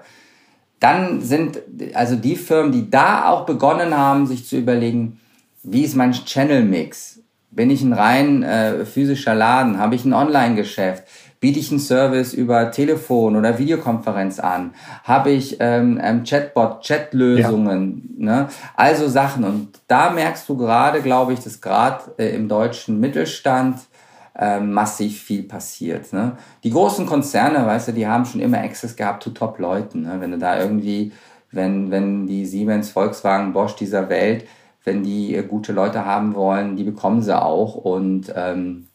dann 0.79 1.21
sind 1.21 1.61
also 1.93 2.15
die 2.15 2.35
Firmen, 2.35 2.71
die 2.71 2.89
da 2.89 3.29
auch 3.29 3.45
begonnen 3.45 3.97
haben, 3.97 4.27
sich 4.27 4.47
zu 4.47 4.57
überlegen, 4.57 5.19
wie 5.63 5.83
ist 5.83 5.95
mein 5.95 6.11
Channel-Mix? 6.11 7.22
Bin 7.55 7.69
ich 7.69 7.83
ein 7.83 7.93
rein 7.93 8.41
äh, 8.41 8.85
physischer 8.85 9.35
Laden? 9.35 9.77
Habe 9.77 9.95
ich 9.95 10.05
ein 10.05 10.13
Online-Geschäft? 10.13 11.03
Biete 11.39 11.59
ich 11.59 11.69
einen 11.69 11.79
Service 11.79 12.33
über 12.33 12.71
Telefon 12.71 13.35
oder 13.35 13.59
Videokonferenz 13.59 14.39
an? 14.39 14.73
Habe 15.03 15.31
ich 15.31 15.57
ähm, 15.59 15.99
ähm, 16.01 16.23
Chatbot, 16.23 16.81
Chatlösungen? 16.81 18.15
Ja. 18.17 18.25
Ne? 18.25 18.47
Also 18.75 19.07
Sachen. 19.07 19.43
Und 19.43 19.79
da 19.87 20.09
merkst 20.09 20.47
du 20.49 20.57
gerade, 20.57 21.01
glaube 21.01 21.33
ich, 21.33 21.41
dass 21.41 21.61
gerade 21.61 22.13
äh, 22.17 22.33
im 22.33 22.47
deutschen 22.47 22.99
Mittelstand 22.99 23.81
äh, 24.35 24.59
massiv 24.59 25.21
viel 25.21 25.43
passiert. 25.43 26.11
Ne? 26.11 26.37
Die 26.63 26.71
großen 26.71 27.05
Konzerne, 27.05 27.65
weißt 27.65 27.89
du, 27.89 27.91
die 27.91 28.07
haben 28.07 28.25
schon 28.25 28.41
immer 28.41 28.59
Access 28.59 28.95
gehabt 28.95 29.21
zu 29.21 29.29
Top-Leuten. 29.29 30.01
Ne? 30.01 30.15
Wenn 30.19 30.31
du 30.31 30.37
da 30.39 30.59
irgendwie, 30.59 31.11
wenn, 31.51 31.91
wenn 31.91 32.25
die 32.25 32.45
Siemens, 32.45 32.89
Volkswagen, 32.89 33.53
Bosch 33.53 33.75
dieser 33.75 34.09
Welt, 34.09 34.45
wenn 34.83 35.03
die 35.03 35.35
äh, 35.35 35.43
gute 35.43 35.73
Leute 35.73 36.05
haben 36.05 36.35
wollen, 36.35 36.75
die 36.75 36.83
bekommen 36.83 37.21
sie 37.21 37.39
auch. 37.39 37.75
Und 37.75 38.33
ähm, 38.35 38.87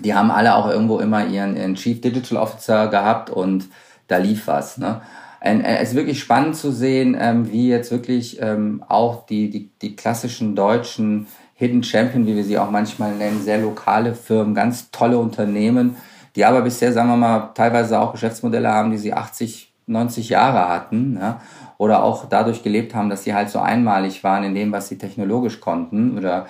die 0.00 0.14
haben 0.14 0.30
alle 0.30 0.54
auch 0.54 0.68
irgendwo 0.68 0.98
immer 0.98 1.26
ihren, 1.26 1.56
ihren 1.56 1.74
Chief 1.74 2.00
Digital 2.00 2.38
Officer 2.38 2.88
gehabt 2.88 3.30
und 3.30 3.68
da 4.08 4.16
lief 4.16 4.46
was. 4.46 4.78
Ne? 4.78 5.00
Es 5.40 5.90
ist 5.90 5.94
wirklich 5.94 6.20
spannend 6.20 6.56
zu 6.56 6.70
sehen, 6.70 7.16
ähm, 7.18 7.50
wie 7.50 7.68
jetzt 7.68 7.90
wirklich 7.90 8.40
ähm, 8.42 8.84
auch 8.88 9.26
die, 9.26 9.48
die, 9.48 9.70
die 9.80 9.96
klassischen 9.96 10.54
deutschen 10.54 11.26
Hidden 11.54 11.82
Champion, 11.82 12.26
wie 12.26 12.36
wir 12.36 12.44
sie 12.44 12.58
auch 12.58 12.70
manchmal 12.70 13.14
nennen, 13.14 13.42
sehr 13.42 13.58
lokale 13.58 14.14
Firmen, 14.14 14.54
ganz 14.54 14.90
tolle 14.90 15.18
Unternehmen, 15.18 15.96
die 16.36 16.44
aber 16.44 16.62
bisher, 16.62 16.92
sagen 16.92 17.08
wir 17.08 17.16
mal, 17.16 17.50
teilweise 17.54 18.00
auch 18.00 18.12
Geschäftsmodelle 18.12 18.68
haben, 18.70 18.90
die 18.90 18.98
sie 18.98 19.12
80, 19.12 19.72
90 19.86 20.28
Jahre 20.28 20.68
hatten. 20.68 21.18
Ja? 21.20 21.40
Oder 21.80 22.04
auch 22.04 22.26
dadurch 22.26 22.62
gelebt 22.62 22.94
haben, 22.94 23.08
dass 23.08 23.24
sie 23.24 23.32
halt 23.32 23.48
so 23.48 23.58
einmalig 23.58 24.22
waren 24.22 24.44
in 24.44 24.54
dem, 24.54 24.70
was 24.70 24.88
sie 24.88 24.98
technologisch 24.98 25.60
konnten 25.60 26.18
oder 26.18 26.44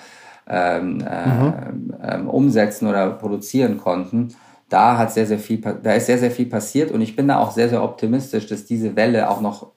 ähm, 0.45 0.99
äh, 0.99 1.27
mhm. 1.29 1.93
ähm, 2.03 2.29
umsetzen 2.29 2.85
oder 2.85 3.11
produzieren 3.11 3.77
konnten. 3.77 4.35
Da 4.67 4.97
hat 4.97 5.13
sehr, 5.13 5.25
sehr 5.25 5.39
viel, 5.39 5.61
da 5.61 5.93
ist 5.93 6.07
sehr, 6.07 6.17
sehr 6.17 6.31
viel 6.31 6.47
passiert 6.47 6.91
und 6.91 6.99
ich 6.99 7.15
bin 7.15 7.29
da 7.29 7.37
auch 7.39 7.51
sehr, 7.51 7.69
sehr 7.69 7.81
optimistisch, 7.81 8.47
dass 8.47 8.65
diese 8.65 8.97
Welle 8.97 9.29
auch 9.29 9.39
noch 9.39 9.67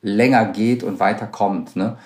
länger 0.00 0.46
geht 0.46 0.82
und 0.82 0.98
weiterkommt. 0.98 1.76
Ne? 1.76 1.98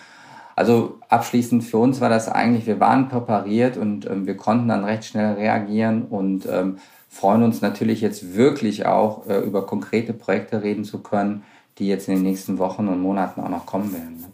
Also 0.56 0.98
abschließend 1.08 1.62
für 1.62 1.78
uns 1.78 2.00
war 2.00 2.08
das 2.08 2.28
eigentlich, 2.28 2.66
wir 2.66 2.80
waren 2.80 3.08
präpariert 3.08 3.76
und 3.76 4.10
ähm, 4.10 4.26
wir 4.26 4.36
konnten 4.36 4.66
dann 4.66 4.82
recht 4.82 5.04
schnell 5.04 5.34
reagieren 5.34 6.06
und 6.06 6.44
ähm, 6.50 6.78
freuen 7.08 7.44
uns 7.44 7.60
natürlich 7.60 8.00
jetzt 8.00 8.34
wirklich 8.34 8.84
auch 8.84 9.28
äh, 9.28 9.38
über 9.38 9.64
konkrete 9.64 10.12
Projekte 10.12 10.64
reden 10.64 10.82
zu 10.82 10.98
können, 11.04 11.44
die 11.78 11.88
jetzt 11.88 12.08
in 12.08 12.14
den 12.14 12.22
nächsten 12.22 12.58
Wochen 12.58 12.88
und 12.88 13.00
Monaten 13.00 13.40
auch 13.40 13.48
noch 13.48 13.66
kommen 13.66 13.92
werden. 13.92 14.16
Ne? 14.20 14.26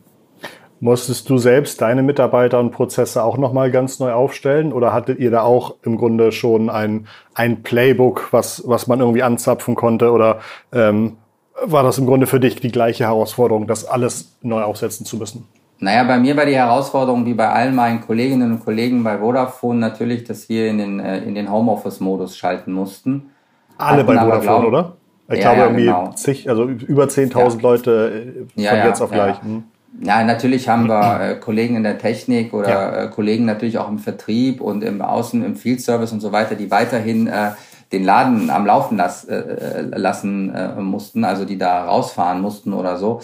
Musstest 0.81 1.31
du 1.31 1.39
selbst 1.39 1.81
deine 1.81 2.03
Mitarbeiter 2.03 2.59
und 2.59 2.73
Prozesse 2.73 3.23
auch 3.23 3.39
nochmal 3.39 3.71
ganz 3.71 4.01
neu 4.01 4.13
aufstellen 4.13 4.73
oder 4.73 4.93
hattet 4.93 5.21
ihr 5.21 5.31
da 5.31 5.43
auch 5.43 5.77
im 5.83 5.97
Grunde 5.97 6.33
schon 6.33 6.71
ein, 6.71 7.07
ein 7.35 7.63
Playbook, 7.63 8.33
was, 8.33 8.65
was 8.67 8.89
man 8.89 8.99
irgendwie 8.99 9.23
anzapfen 9.23 9.77
konnte 9.77 10.11
oder 10.11 10.41
ähm, 10.73 11.19
war 11.65 11.85
das 11.85 11.99
im 11.99 12.07
Grunde 12.07 12.27
für 12.27 12.41
dich 12.41 12.57
die 12.57 12.73
gleiche 12.73 13.05
Herausforderung, 13.05 13.69
das 13.69 13.85
alles 13.85 14.37
neu 14.43 14.63
aufsetzen 14.63 15.07
zu 15.07 15.17
müssen? 15.17 15.47
Naja, 15.79 16.05
bei 16.05 16.19
mir 16.19 16.37
war 16.37 16.47
die 16.47 16.55
Herausforderung, 16.55 17.27
wie 17.27 17.35
bei 17.35 17.49
allen 17.49 17.75
meinen 17.75 18.01
Kolleginnen 18.01 18.53
und 18.53 18.65
Kollegen 18.65 19.03
bei 19.03 19.19
Vodafone, 19.19 19.81
natürlich, 19.81 20.25
dass 20.25 20.49
wir 20.49 20.69
in 20.69 20.79
den, 20.79 21.01
äh, 21.01 21.19
in 21.19 21.35
den 21.35 21.51
Homeoffice-Modus 21.51 22.37
schalten 22.37 22.73
mussten. 22.73 23.31
Alle 23.79 24.05
bei 24.05 24.17
Vodafone, 24.17 24.43
glaub, 24.43 24.65
oder? 24.65 24.97
Ich 25.33 25.41
ja, 25.41 25.55
glaube, 25.55 25.59
ja, 25.59 25.65
irgendwie 25.67 25.85
genau. 25.85 26.13
zig, 26.13 26.49
also 26.49 26.65
über 26.65 27.05
10.000 27.05 27.57
ja. 27.57 27.63
Leute 27.63 28.45
äh, 28.57 28.69
von 28.69 28.89
jetzt 28.89 29.01
auf 29.01 29.11
gleich. 29.11 29.43
Hm. 29.43 29.65
Ja, 30.01 30.25
natürlich 30.25 30.69
haben 30.69 30.89
wir 30.89 31.21
äh, 31.21 31.35
Kollegen 31.37 31.77
in 31.77 31.83
der 31.83 31.99
Technik 31.99 32.55
oder 32.55 33.05
äh, 33.05 33.09
Kollegen 33.09 33.45
natürlich 33.45 33.79
auch 33.79 33.89
im 33.89 33.99
Vertrieb 33.99 34.61
und 34.61 34.83
im 34.83 35.03
Außen, 35.03 35.45
im 35.45 35.55
Field 35.55 35.81
Service 35.81 36.13
und 36.13 36.21
so 36.21 36.33
weiter, 36.33 36.55
die 36.55 36.71
weiterhin 36.71 37.27
äh, 37.27 37.51
den 37.93 38.05
Laden 38.05 38.49
am 38.49 38.65
Laufen 38.65 38.97
las, 38.97 39.25
äh, 39.25 39.37
äh 39.37 39.83
lassen 39.83 40.53
mussten, 40.79 41.25
also 41.25 41.45
die 41.45 41.59
da 41.59 41.85
rausfahren 41.85 42.41
mussten 42.41 42.73
oder 42.73 42.97
so. 42.97 43.21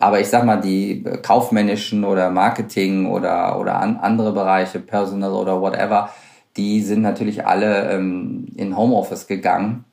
Aber 0.00 0.20
ich 0.20 0.28
sag 0.28 0.44
mal, 0.44 0.60
die 0.60 1.04
kaufmännischen 1.22 2.04
oder 2.04 2.30
Marketing 2.30 3.06
oder, 3.06 3.58
oder 3.58 3.80
an, 3.80 3.96
andere 3.96 4.32
Bereiche, 4.32 4.78
Personal 4.78 5.32
oder 5.32 5.60
whatever, 5.60 6.10
die 6.56 6.82
sind 6.82 7.02
natürlich 7.02 7.46
alle 7.46 7.90
ähm, 7.90 8.46
in 8.56 8.76
Homeoffice 8.76 9.26
gegangen. 9.26 9.84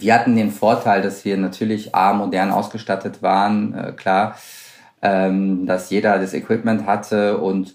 Wir 0.00 0.14
hatten 0.14 0.34
den 0.34 0.50
Vorteil, 0.50 1.02
dass 1.02 1.24
wir 1.24 1.36
natürlich 1.36 1.94
A, 1.94 2.12
modern 2.12 2.50
ausgestattet 2.50 3.22
waren, 3.22 3.74
äh, 3.74 3.92
klar, 3.92 4.36
ähm, 5.02 5.66
dass 5.66 5.90
jeder 5.90 6.18
das 6.18 6.34
Equipment 6.34 6.86
hatte 6.86 7.38
und 7.38 7.74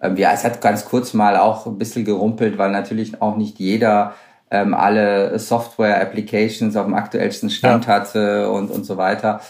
ähm, 0.00 0.16
ja, 0.16 0.32
es 0.32 0.44
hat 0.44 0.60
ganz 0.60 0.84
kurz 0.84 1.14
mal 1.14 1.36
auch 1.36 1.66
ein 1.66 1.78
bisschen 1.78 2.04
gerumpelt, 2.04 2.58
weil 2.58 2.70
natürlich 2.70 3.20
auch 3.22 3.36
nicht 3.36 3.58
jeder 3.58 4.14
ähm, 4.50 4.74
alle 4.74 5.38
Software-Applications 5.38 6.76
auf 6.76 6.86
dem 6.86 6.94
aktuellsten 6.94 7.50
Stand 7.50 7.86
ja. 7.86 7.92
hatte 7.92 8.50
und, 8.50 8.70
und 8.70 8.84
so 8.84 8.96
weiter. 8.96 9.40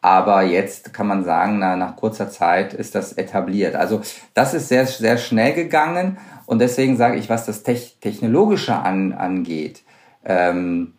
Aber 0.00 0.42
jetzt 0.42 0.92
kann 0.92 1.06
man 1.06 1.24
sagen, 1.24 1.58
na, 1.58 1.76
nach 1.76 1.96
kurzer 1.96 2.28
Zeit 2.28 2.74
ist 2.74 2.94
das 2.94 3.14
etabliert. 3.14 3.74
Also 3.74 4.02
das 4.34 4.52
ist 4.52 4.68
sehr, 4.68 4.86
sehr 4.86 5.16
schnell 5.16 5.54
gegangen. 5.54 6.18
Und 6.46 6.58
deswegen 6.58 6.98
sage 6.98 7.16
ich, 7.16 7.30
was 7.30 7.46
das 7.46 7.62
Technologische 7.62 8.76
an, 8.76 9.14
angeht, 9.14 9.82
ähm, 10.26 10.92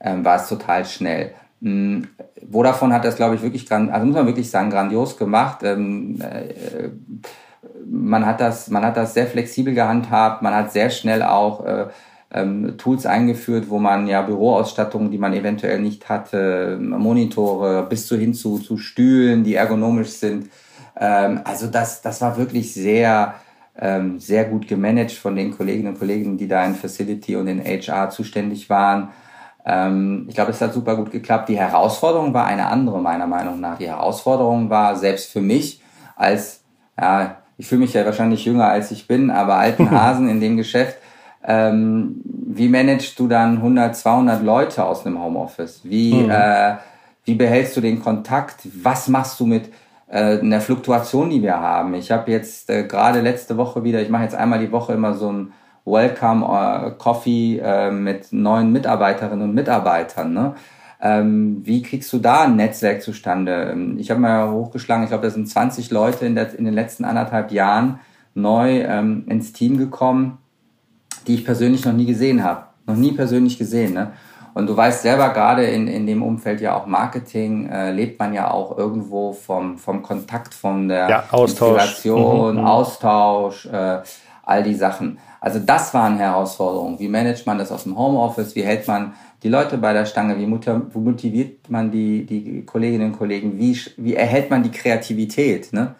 ähm, 0.00 0.24
war 0.24 0.36
es 0.36 0.48
total 0.48 0.84
schnell. 0.84 1.32
Ähm, 1.62 2.08
Vodafone 2.50 2.94
hat 2.94 3.04
das, 3.04 3.16
glaube 3.16 3.34
ich, 3.34 3.42
wirklich, 3.42 3.70
also 3.70 4.06
muss 4.06 4.14
man 4.14 4.26
wirklich 4.26 4.50
sagen, 4.50 4.70
grandios 4.70 5.16
gemacht. 5.16 5.62
Ähm, 5.62 6.20
äh, 6.20 6.88
man 7.86 8.24
hat 8.26 8.40
das, 8.40 8.68
man 8.70 8.84
hat 8.84 8.96
das 8.96 9.14
sehr 9.14 9.26
flexibel 9.26 9.74
gehandhabt. 9.74 10.42
Man 10.42 10.54
hat 10.54 10.72
sehr 10.72 10.90
schnell 10.90 11.22
auch 11.22 11.64
äh, 11.64 11.86
ähm, 12.32 12.76
Tools 12.78 13.06
eingeführt, 13.06 13.68
wo 13.68 13.78
man 13.78 14.06
ja 14.06 14.22
Büroausstattungen, 14.22 15.10
die 15.10 15.18
man 15.18 15.34
eventuell 15.34 15.80
nicht 15.80 16.08
hatte, 16.08 16.78
Monitore 16.80 17.86
bis 17.88 18.06
zu 18.06 18.16
hin 18.16 18.34
zu, 18.34 18.58
zu 18.58 18.76
Stühlen, 18.76 19.44
die 19.44 19.54
ergonomisch 19.54 20.10
sind. 20.10 20.50
Ähm, 20.98 21.40
also 21.44 21.66
das, 21.66 22.02
das 22.02 22.20
war 22.20 22.36
wirklich 22.36 22.72
sehr, 22.72 23.34
ähm, 23.78 24.18
sehr 24.20 24.44
gut 24.44 24.68
gemanagt 24.68 25.12
von 25.12 25.34
den 25.34 25.56
Kolleginnen 25.56 25.88
und 25.88 25.98
Kollegen, 25.98 26.38
die 26.38 26.48
da 26.48 26.64
in 26.64 26.74
Facility 26.74 27.36
und 27.36 27.48
in 27.48 27.64
HR 27.64 28.10
zuständig 28.10 28.70
waren. 28.70 29.08
Ähm, 29.64 30.26
ich 30.28 30.34
glaube, 30.34 30.50
es 30.50 30.60
hat 30.60 30.72
super 30.72 30.96
gut 30.96 31.10
geklappt. 31.10 31.48
Die 31.48 31.58
Herausforderung 31.58 32.32
war 32.34 32.46
eine 32.46 32.66
andere, 32.66 33.00
meiner 33.00 33.26
Meinung 33.26 33.60
nach. 33.60 33.78
Die 33.78 33.88
Herausforderung 33.88 34.70
war 34.70 34.96
selbst 34.96 35.30
für 35.30 35.40
mich 35.40 35.80
als, 36.16 36.62
ja, 36.98 37.36
ich 37.56 37.66
fühle 37.66 37.82
mich 37.82 37.92
ja 37.92 38.04
wahrscheinlich 38.04 38.44
jünger 38.44 38.68
als 38.68 38.90
ich 38.90 39.06
bin, 39.06 39.30
aber 39.30 39.56
alten 39.56 39.90
Hasen 39.90 40.28
in 40.28 40.40
dem 40.40 40.56
Geschäft, 40.56 40.96
ähm, 41.44 42.20
wie 42.24 42.68
managst 42.68 43.18
du 43.18 43.28
dann 43.28 43.56
100, 43.56 43.96
200 43.96 44.42
Leute 44.42 44.84
aus 44.84 45.06
einem 45.06 45.22
Homeoffice? 45.22 45.80
Wie, 45.84 46.14
mhm. 46.14 46.30
äh, 46.30 46.76
wie 47.24 47.34
behältst 47.34 47.76
du 47.76 47.80
den 47.80 48.02
Kontakt? 48.02 48.60
Was 48.82 49.08
machst 49.08 49.40
du 49.40 49.46
mit 49.46 49.70
äh, 50.08 50.38
einer 50.38 50.60
Fluktuation, 50.60 51.30
die 51.30 51.42
wir 51.42 51.58
haben? 51.58 51.94
Ich 51.94 52.10
habe 52.10 52.30
jetzt 52.30 52.68
äh, 52.68 52.84
gerade 52.84 53.20
letzte 53.20 53.56
Woche 53.56 53.84
wieder, 53.84 54.02
ich 54.02 54.10
mache 54.10 54.24
jetzt 54.24 54.34
einmal 54.34 54.58
die 54.58 54.72
Woche 54.72 54.92
immer 54.92 55.14
so 55.14 55.32
ein 55.32 55.52
Welcome 55.90 56.44
uh, 56.44 56.90
Coffee 56.98 57.58
äh, 57.58 57.90
mit 57.90 58.32
neuen 58.32 58.72
Mitarbeiterinnen 58.72 59.48
und 59.48 59.54
Mitarbeitern. 59.54 60.32
Ne? 60.32 60.54
Ähm, 61.00 61.62
wie 61.64 61.82
kriegst 61.82 62.12
du 62.12 62.18
da 62.18 62.42
ein 62.42 62.56
Netzwerk 62.56 63.02
zustande? 63.02 63.70
Ähm, 63.72 63.98
ich 63.98 64.10
habe 64.10 64.20
mal 64.20 64.50
hochgeschlagen, 64.50 65.04
ich 65.04 65.10
glaube, 65.10 65.24
da 65.24 65.30
sind 65.30 65.48
20 65.48 65.90
Leute 65.90 66.26
in, 66.26 66.34
der, 66.34 66.54
in 66.58 66.64
den 66.64 66.74
letzten 66.74 67.04
anderthalb 67.04 67.52
Jahren 67.52 68.00
neu 68.34 68.82
ähm, 68.82 69.24
ins 69.26 69.52
Team 69.52 69.76
gekommen 69.76 70.38
die 71.26 71.34
ich 71.34 71.44
persönlich 71.44 71.84
noch 71.84 71.92
nie 71.92 72.06
gesehen 72.06 72.42
habe. 72.42 72.64
Noch 72.86 72.96
nie 72.96 73.12
persönlich 73.12 73.58
gesehen. 73.58 73.94
Ne? 73.94 74.12
Und 74.54 74.66
du 74.66 74.76
weißt 74.76 75.02
selber, 75.02 75.30
gerade 75.30 75.64
in, 75.64 75.86
in 75.86 76.06
dem 76.06 76.22
Umfeld 76.22 76.60
ja 76.60 76.76
auch 76.76 76.86
Marketing, 76.86 77.68
äh, 77.68 77.92
lebt 77.92 78.18
man 78.18 78.32
ja 78.32 78.50
auch 78.50 78.76
irgendwo 78.76 79.32
vom, 79.32 79.78
vom 79.78 80.02
Kontakt, 80.02 80.54
von 80.54 80.88
der 80.88 81.08
ja, 81.08 81.24
Austausch. 81.30 81.82
Inspiration, 81.82 82.56
mhm, 82.56 82.60
mhm. 82.60 82.66
Austausch, 82.66 83.66
äh, 83.66 84.00
all 84.42 84.62
die 84.62 84.74
Sachen. 84.74 85.18
Also 85.40 85.58
das 85.58 85.94
waren 85.94 86.18
Herausforderungen. 86.18 86.98
Wie 86.98 87.08
managt 87.08 87.46
man 87.46 87.58
das 87.58 87.72
aus 87.72 87.84
dem 87.84 87.96
Homeoffice? 87.96 88.54
Wie 88.54 88.62
hält 88.62 88.86
man 88.86 89.14
die 89.42 89.48
Leute 89.48 89.78
bei 89.78 89.92
der 89.92 90.04
Stange? 90.04 90.38
Wie 90.38 90.46
motiviert 90.46 91.70
man 91.70 91.90
die, 91.90 92.26
die 92.26 92.62
Kolleginnen 92.66 93.12
und 93.12 93.18
Kollegen? 93.18 93.58
Wie, 93.58 93.78
wie 93.96 94.14
erhält 94.14 94.50
man 94.50 94.62
die 94.62 94.70
Kreativität? 94.70 95.72
Ne? 95.72 95.94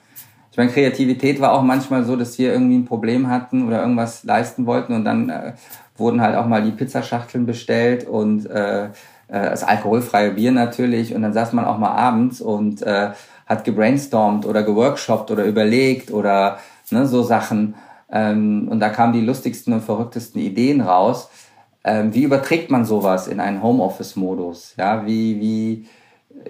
Ich 0.51 0.59
meine, 0.59 0.71
Kreativität 0.71 1.41
war 1.41 1.53
auch 1.53 1.63
manchmal 1.63 2.05
so, 2.05 2.17
dass 2.17 2.39
wir 2.39 2.53
irgendwie 2.53 2.77
ein 2.77 2.85
Problem 2.85 3.29
hatten 3.29 3.67
oder 3.67 3.81
irgendwas 3.81 4.25
leisten 4.25 4.67
wollten 4.67 4.95
und 4.95 5.05
dann 5.05 5.31
äh, 5.31 5.53
wurden 5.97 6.21
halt 6.21 6.37
auch 6.37 6.47
mal 6.47 6.63
die 6.63 6.73
Pizzaschachteln 6.73 7.47
bestellt 7.47 8.07
und 8.07 8.47
äh, 8.47 8.87
äh, 8.87 8.89
das 9.29 9.63
alkoholfreie 9.63 10.33
Bier 10.33 10.51
natürlich 10.51 11.15
und 11.15 11.23
dann 11.23 11.33
saß 11.33 11.53
man 11.53 11.65
auch 11.65 11.79
mal 11.79 11.93
abends 11.93 12.41
und 12.41 12.83
äh, 12.83 13.11
hat 13.47 13.65
gebrainstormt 13.65 14.45
oder 14.45 14.65
geworkshoppt 14.65 15.31
oder 15.31 15.45
überlegt 15.45 16.11
oder 16.11 16.59
ne, 16.91 17.07
so 17.07 17.23
Sachen 17.23 17.75
ähm, 18.13 18.69
und 18.69 18.81
da 18.81 18.89
kamen 18.89 19.13
die 19.13 19.21
lustigsten 19.21 19.73
und 19.73 19.83
verrücktesten 19.83 20.41
Ideen 20.41 20.81
raus. 20.81 21.31
Ähm, 21.83 22.15
wie 22.15 22.25
überträgt 22.25 22.71
man 22.71 22.85
sowas 22.85 23.29
in 23.29 23.41
einen 23.41 23.63
Homeoffice-Modus? 23.63 24.75
Ja, 24.77 25.07
wie, 25.07 25.41
wie, 25.41 25.87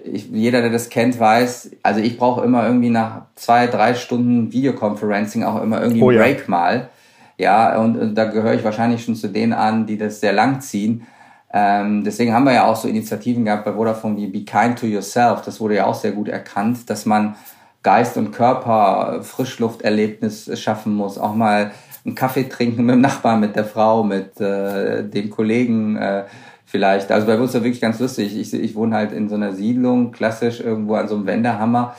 ich, 0.03 0.29
jeder, 0.31 0.61
der 0.61 0.71
das 0.71 0.89
kennt, 0.89 1.19
weiß, 1.19 1.71
also 1.83 1.99
ich 1.99 2.17
brauche 2.17 2.43
immer 2.43 2.65
irgendwie 2.65 2.89
nach 2.89 3.23
zwei, 3.35 3.67
drei 3.67 3.93
Stunden 3.93 4.51
Videoconferencing 4.51 5.43
auch 5.43 5.61
immer 5.61 5.81
irgendwie 5.81 6.01
einen 6.01 6.17
oh, 6.17 6.21
Break 6.21 6.39
ja. 6.39 6.45
mal. 6.47 6.89
Ja, 7.37 7.79
und, 7.79 7.97
und 7.97 8.15
da 8.15 8.25
gehöre 8.25 8.53
ich 8.53 8.63
wahrscheinlich 8.63 9.03
schon 9.03 9.15
zu 9.15 9.27
denen 9.27 9.53
an, 9.53 9.85
die 9.85 9.97
das 9.97 10.19
sehr 10.19 10.33
lang 10.33 10.61
ziehen. 10.61 11.07
Ähm, 11.53 12.03
deswegen 12.03 12.33
haben 12.33 12.45
wir 12.45 12.53
ja 12.53 12.65
auch 12.65 12.75
so 12.75 12.87
Initiativen 12.87 13.45
gehabt 13.45 13.65
bei 13.65 13.73
Vodafone 13.73 14.17
wie 14.17 14.27
Be 14.27 14.45
Kind 14.45 14.79
to 14.79 14.85
Yourself. 14.85 15.41
Das 15.41 15.59
wurde 15.59 15.75
ja 15.75 15.85
auch 15.85 15.95
sehr 15.95 16.11
gut 16.11 16.29
erkannt, 16.29 16.89
dass 16.89 17.05
man 17.05 17.35
Geist 17.83 18.17
und 18.17 18.31
Körper 18.31 19.19
Frischlufterlebnis 19.23 20.51
schaffen 20.59 20.93
muss, 20.93 21.17
auch 21.17 21.35
mal 21.35 21.71
einen 22.05 22.15
Kaffee 22.15 22.43
trinken 22.43 22.85
mit 22.85 22.95
dem 22.95 23.01
Nachbarn, 23.01 23.39
mit 23.39 23.55
der 23.55 23.65
Frau, 23.65 24.03
mit 24.03 24.39
äh, 24.39 25.03
dem 25.03 25.29
Kollegen 25.29 25.97
äh, 25.97 26.23
vielleicht. 26.65 27.11
Also 27.11 27.27
bei 27.27 27.37
uns 27.37 27.47
ist 27.47 27.55
das 27.55 27.63
wirklich 27.63 27.81
ganz 27.81 27.99
lustig. 27.99 28.37
Ich, 28.37 28.53
ich 28.53 28.75
wohne 28.75 28.95
halt 28.95 29.11
in 29.11 29.29
so 29.29 29.35
einer 29.35 29.53
Siedlung, 29.53 30.11
klassisch 30.11 30.59
irgendwo 30.59 30.95
an 30.95 31.07
so 31.07 31.15
einem 31.15 31.25
Wendehammer 31.25 31.95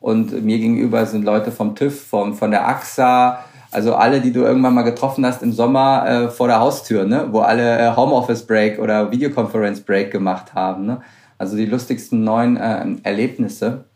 und 0.00 0.44
mir 0.44 0.58
gegenüber 0.58 1.06
sind 1.06 1.24
Leute 1.24 1.50
vom 1.50 1.74
TÜV, 1.74 2.00
vom, 2.08 2.34
von 2.34 2.50
der 2.50 2.68
AXA, 2.68 3.38
also 3.72 3.94
alle, 3.94 4.20
die 4.20 4.32
du 4.32 4.42
irgendwann 4.42 4.74
mal 4.74 4.82
getroffen 4.82 5.24
hast 5.24 5.42
im 5.42 5.52
Sommer 5.52 6.06
äh, 6.06 6.28
vor 6.28 6.46
der 6.46 6.60
Haustür, 6.60 7.04
ne? 7.04 7.28
wo 7.30 7.40
alle 7.40 7.78
äh, 7.78 7.96
Homeoffice 7.96 8.46
Break 8.46 8.78
oder 8.78 9.10
Videoconference 9.10 9.80
Break 9.80 10.10
gemacht 10.10 10.54
haben. 10.54 10.84
Ne? 10.84 11.00
Also 11.38 11.56
die 11.56 11.64
lustigsten 11.64 12.22
neuen 12.22 12.58
äh, 12.58 12.84
Erlebnisse. 13.02 13.86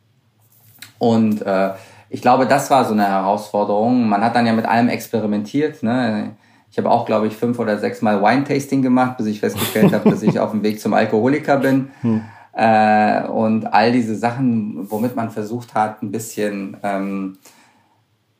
Und 0.98 1.42
äh, 1.42 1.70
ich 2.08 2.22
glaube, 2.22 2.46
das 2.46 2.70
war 2.70 2.84
so 2.84 2.92
eine 2.92 3.06
Herausforderung. 3.06 4.08
Man 4.08 4.22
hat 4.22 4.36
dann 4.36 4.46
ja 4.46 4.52
mit 4.52 4.66
allem 4.66 4.88
experimentiert. 4.88 5.82
Ne? 5.82 6.36
Ich 6.70 6.78
habe 6.78 6.90
auch, 6.90 7.06
glaube 7.06 7.26
ich, 7.26 7.36
fünf 7.36 7.58
oder 7.58 7.78
sechs 7.78 8.02
Mal 8.02 8.22
Wine-Tasting 8.22 8.82
gemacht, 8.82 9.16
bis 9.16 9.26
ich 9.26 9.40
festgestellt 9.40 9.92
habe, 9.92 10.10
dass 10.10 10.22
ich 10.22 10.38
auf 10.38 10.50
dem 10.50 10.62
Weg 10.62 10.80
zum 10.80 10.94
Alkoholiker 10.94 11.58
bin. 11.58 11.90
Hm. 12.02 12.22
Äh, 12.58 13.26
und 13.26 13.66
all 13.66 13.92
diese 13.92 14.16
Sachen, 14.16 14.90
womit 14.90 15.14
man 15.14 15.28
versucht 15.28 15.74
hat, 15.74 16.02
ein 16.02 16.10
bisschen 16.10 16.74
ähm, 16.82 17.36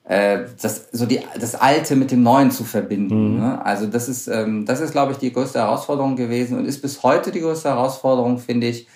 äh, 0.05 0.45
das, 0.63 0.89
so 0.91 1.05
die, 1.05 1.21
das 1.39 1.55
Alte 1.55 1.97
mit 1.97 2.13
dem 2.13 2.23
Neuen 2.23 2.51
zu 2.51 2.65
verbinden. 2.65 3.35
Mhm. 3.35 3.41
Ne? 3.41 3.65
Also 3.65 3.87
das 3.87 4.09
ist, 4.09 4.27
ähm, 4.29 4.65
das 4.65 4.81
ist, 4.81 4.93
glaube 4.93 5.13
ich, 5.13 5.19
die 5.19 5.33
größte 5.33 5.59
Herausforderung 5.59 6.17
gewesen 6.17 6.59
und 6.59 6.65
ist 6.65 6.81
bis 6.81 7.03
heute 7.03 7.31
die 7.31 7.41
größte 7.41 7.69
Herausforderung, 7.69 8.39
finde 8.39 8.69
ich, 8.69 8.89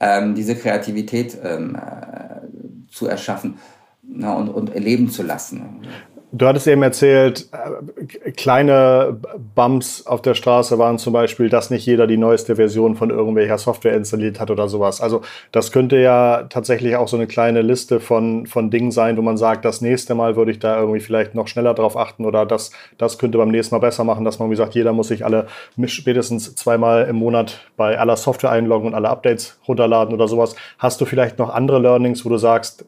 ähm, 0.00 0.34
diese 0.34 0.54
Kreativität 0.54 1.38
ähm, 1.42 1.76
äh, 1.76 2.57
zu 2.90 3.06
erschaffen 3.06 3.58
na, 4.02 4.34
und, 4.34 4.48
und 4.48 4.70
erleben 4.70 5.10
zu 5.10 5.22
lassen. 5.22 5.82
Du 6.30 6.46
hattest 6.46 6.66
eben 6.66 6.82
erzählt, 6.82 7.48
äh, 7.52 8.32
kleine 8.32 9.18
Bumps 9.54 10.06
auf 10.06 10.20
der 10.20 10.34
Straße 10.34 10.78
waren 10.78 10.98
zum 10.98 11.14
Beispiel, 11.14 11.48
dass 11.48 11.70
nicht 11.70 11.86
jeder 11.86 12.06
die 12.06 12.18
neueste 12.18 12.56
Version 12.56 12.96
von 12.96 13.08
irgendwelcher 13.08 13.56
Software 13.56 13.94
installiert 13.94 14.38
hat 14.38 14.50
oder 14.50 14.68
sowas. 14.68 15.00
Also 15.00 15.22
das 15.52 15.72
könnte 15.72 15.96
ja 15.96 16.42
tatsächlich 16.50 16.96
auch 16.96 17.08
so 17.08 17.16
eine 17.16 17.28
kleine 17.28 17.62
Liste 17.62 17.98
von, 17.98 18.46
von 18.46 18.70
Dingen 18.70 18.90
sein, 18.90 19.16
wo 19.16 19.22
man 19.22 19.38
sagt, 19.38 19.64
das 19.64 19.80
nächste 19.80 20.14
Mal 20.14 20.36
würde 20.36 20.50
ich 20.50 20.58
da 20.58 20.78
irgendwie 20.78 21.00
vielleicht 21.00 21.34
noch 21.34 21.48
schneller 21.48 21.72
drauf 21.72 21.96
achten 21.96 22.26
oder 22.26 22.44
das, 22.44 22.72
das 22.98 23.18
könnte 23.18 23.38
beim 23.38 23.50
nächsten 23.50 23.74
Mal 23.74 23.80
besser 23.80 24.04
machen, 24.04 24.26
dass 24.26 24.38
man, 24.38 24.48
wie 24.48 24.52
gesagt, 24.52 24.74
jeder 24.74 24.92
muss 24.92 25.08
sich 25.08 25.24
alle 25.24 25.46
spätestens 25.86 26.54
zweimal 26.54 27.06
im 27.06 27.16
Monat 27.16 27.58
bei 27.78 27.98
aller 27.98 28.18
Software 28.18 28.50
einloggen 28.50 28.88
und 28.88 28.94
alle 28.94 29.08
Updates 29.08 29.58
runterladen 29.66 30.12
oder 30.12 30.28
sowas. 30.28 30.56
Hast 30.78 31.00
du 31.00 31.06
vielleicht 31.06 31.38
noch 31.38 31.48
andere 31.48 31.78
Learnings, 31.78 32.26
wo 32.26 32.28
du 32.28 32.36
sagst, 32.36 32.84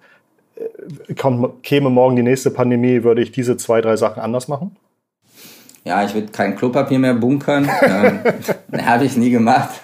kommt, 1.18 1.62
käme 1.62 1.90
morgen 1.90 2.16
die 2.16 2.22
nächste 2.22 2.50
Pandemie, 2.50 3.02
würde 3.02 3.22
ich 3.22 3.32
diese 3.32 3.56
zwei, 3.56 3.80
drei 3.80 3.96
Sachen 3.96 4.22
anders 4.22 4.48
machen? 4.48 4.76
Ja, 5.84 6.04
ich 6.04 6.14
würde 6.14 6.28
kein 6.28 6.56
Klopapier 6.56 6.98
mehr 6.98 7.14
bunkern. 7.14 7.68
ähm, 7.82 8.20
Habe 8.86 9.04
ich 9.04 9.16
nie 9.16 9.30
gemacht. 9.30 9.80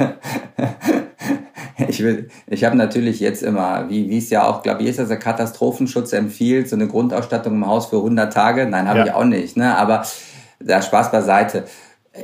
ich 1.88 2.02
will, 2.02 2.28
ich 2.46 2.64
habe 2.64 2.76
natürlich 2.76 3.20
jetzt 3.20 3.42
immer, 3.42 3.88
wie 3.88 4.08
wie 4.10 4.18
es 4.18 4.30
ja 4.30 4.44
auch, 4.44 4.62
glaube 4.62 4.82
ich, 4.82 4.88
ist, 4.88 4.98
dass 4.98 5.08
der 5.08 5.18
Katastrophenschutz 5.18 6.12
empfiehlt, 6.12 6.68
so 6.68 6.76
eine 6.76 6.86
Grundausstattung 6.86 7.54
im 7.54 7.66
Haus 7.66 7.86
für 7.86 7.96
100 7.96 8.32
Tage. 8.32 8.66
Nein, 8.66 8.88
habe 8.88 9.00
ja. 9.00 9.04
ich 9.06 9.12
auch 9.12 9.24
nicht. 9.24 9.56
Ne? 9.56 9.76
Aber 9.76 10.04
da 10.60 10.82
Spaß 10.82 11.10
beiseite 11.10 11.64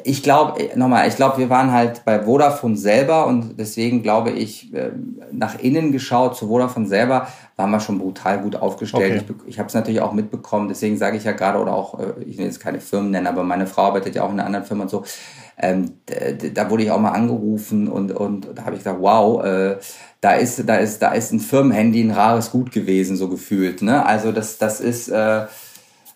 ich 0.05 0.23
glaube, 0.23 0.71
nochmal, 0.75 1.09
ich 1.09 1.17
glaube, 1.17 1.39
wir 1.39 1.51
waren 1.51 1.73
halt 1.73 2.05
bei 2.05 2.23
Vodafone 2.23 2.77
selber 2.77 3.27
und 3.27 3.59
deswegen 3.59 4.03
glaube 4.03 4.31
ich, 4.31 4.73
ähm, 4.75 5.21
nach 5.31 5.59
innen 5.59 5.93
geschaut 5.93 6.37
zu 6.37 6.49
Vodafone 6.49 6.87
selber 6.87 7.29
waren 7.57 7.71
wir 7.71 7.81
schon 7.81 7.99
brutal 7.99 8.41
gut 8.41 8.57
aufgestellt. 8.57 9.25
Okay. 9.29 9.41
Ich, 9.45 9.55
ich 9.55 9.59
habe 9.59 9.69
es 9.69 9.75
natürlich 9.75 10.01
auch 10.01 10.13
mitbekommen, 10.13 10.69
deswegen 10.69 10.97
sage 10.97 11.17
ich 11.17 11.25
ja 11.25 11.33
gerade, 11.33 11.59
oder 11.59 11.75
auch, 11.75 11.99
äh, 11.99 12.23
ich 12.27 12.39
will 12.39 12.47
jetzt 12.47 12.61
keine 12.61 12.81
Firmen 12.81 13.11
nennen, 13.11 13.27
aber 13.27 13.43
meine 13.43 13.67
Frau 13.67 13.83
arbeitet 13.83 14.15
ja 14.15 14.23
auch 14.23 14.31
in 14.31 14.39
einer 14.39 14.47
anderen 14.47 14.65
Firma 14.65 14.83
und 14.83 14.91
so. 14.91 15.05
Ähm, 15.59 15.93
da 16.55 16.71
wurde 16.71 16.85
ich 16.85 16.91
auch 16.91 16.99
mal 16.99 17.11
angerufen 17.11 17.89
und, 17.89 18.13
und 18.13 18.49
da 18.55 18.65
habe 18.65 18.73
ich 18.73 18.79
gesagt, 18.79 19.01
wow, 19.01 19.45
äh, 19.45 19.77
da 20.21 20.33
ist, 20.33 20.69
da 20.69 20.77
ist, 20.77 21.03
da 21.03 21.13
ist 21.13 21.33
ein 21.33 21.41
Firmenhandy 21.41 22.01
ein 22.01 22.11
rares 22.11 22.51
Gut 22.51 22.73
gewesen, 22.73 23.17
so 23.17 23.29
gefühlt. 23.29 23.83
Ne? 23.83 24.05
Also 24.07 24.33
das, 24.33 24.59
das 24.59 24.81
ist 24.81 25.09
äh, 25.09 25.43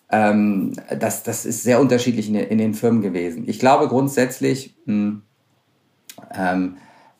ähm, 0.09 0.73
das, 0.99 1.23
das 1.23 1.45
ist 1.45 1.63
sehr 1.63 1.79
unterschiedlich 1.79 2.29
in, 2.29 2.35
in, 2.35 2.57
den 2.57 2.73
Firmen 2.73 3.01
gewesen. 3.01 3.43
Ich 3.47 3.59
glaube 3.59 3.87
grundsätzlich, 3.87 4.75
mh, 4.85 4.93
hm, 4.93 5.21
ähm, 6.33 6.77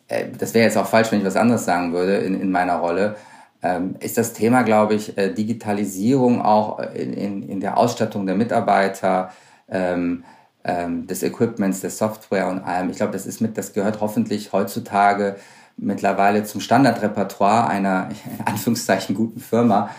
äh, 0.08 0.26
das 0.38 0.54
wäre 0.54 0.65
jetzt 0.65 0.78
auch 0.78 0.88
falsch, 0.88 1.12
wenn 1.12 1.19
ich 1.19 1.26
was 1.26 1.36
anderes 1.36 1.65
sagen 1.65 1.93
würde 1.93 2.17
in, 2.17 2.39
in 2.39 2.52
meiner 2.52 2.78
Rolle, 2.78 3.15
ähm, 3.62 3.95
ist 4.00 4.17
das 4.17 4.34
Thema, 4.34 4.62
glaube 4.62 4.93
ich, 4.93 5.17
äh, 5.17 5.34
Digitalisierung 5.34 6.41
auch 6.41 6.80
in, 6.80 7.13
in, 7.13 7.43
in, 7.50 7.60
der 7.60 7.78
Ausstattung 7.78 8.26
der 8.26 8.36
Mitarbeiter, 8.36 9.32
ähm, 9.67 10.23
ähm, 10.63 11.08
des 11.08 11.23
Equipments, 11.23 11.82
der 11.82 11.89
Software 11.89 12.47
und 12.47 12.60
allem. 12.60 12.89
Ich 12.89 12.97
glaube, 12.97 13.13
das 13.13 13.26
ist 13.26 13.41
mit, 13.41 13.58
das 13.58 13.73
gehört 13.73 14.02
hoffentlich 14.02 14.54
heutzutage 14.54 15.38
mittlerweile 15.78 16.43
zum 16.43 16.62
Standardrepertoire 16.62 17.67
einer, 17.67 18.10
in 18.39 18.45
Anführungszeichen, 18.45 19.15
guten 19.15 19.39
Firma 19.39 19.89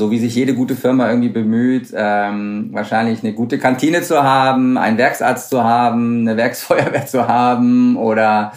so 0.00 0.10
wie 0.10 0.18
sich 0.18 0.34
jede 0.34 0.54
gute 0.54 0.76
Firma 0.76 1.10
irgendwie 1.10 1.28
bemüht, 1.28 1.92
ähm, 1.94 2.70
wahrscheinlich 2.72 3.22
eine 3.22 3.34
gute 3.34 3.58
Kantine 3.58 4.00
zu 4.00 4.22
haben, 4.22 4.78
einen 4.78 4.96
Werksarzt 4.96 5.50
zu 5.50 5.62
haben, 5.62 6.22
eine 6.22 6.38
Werksfeuerwehr 6.38 7.04
zu 7.04 7.28
haben 7.28 7.98
oder 7.98 8.52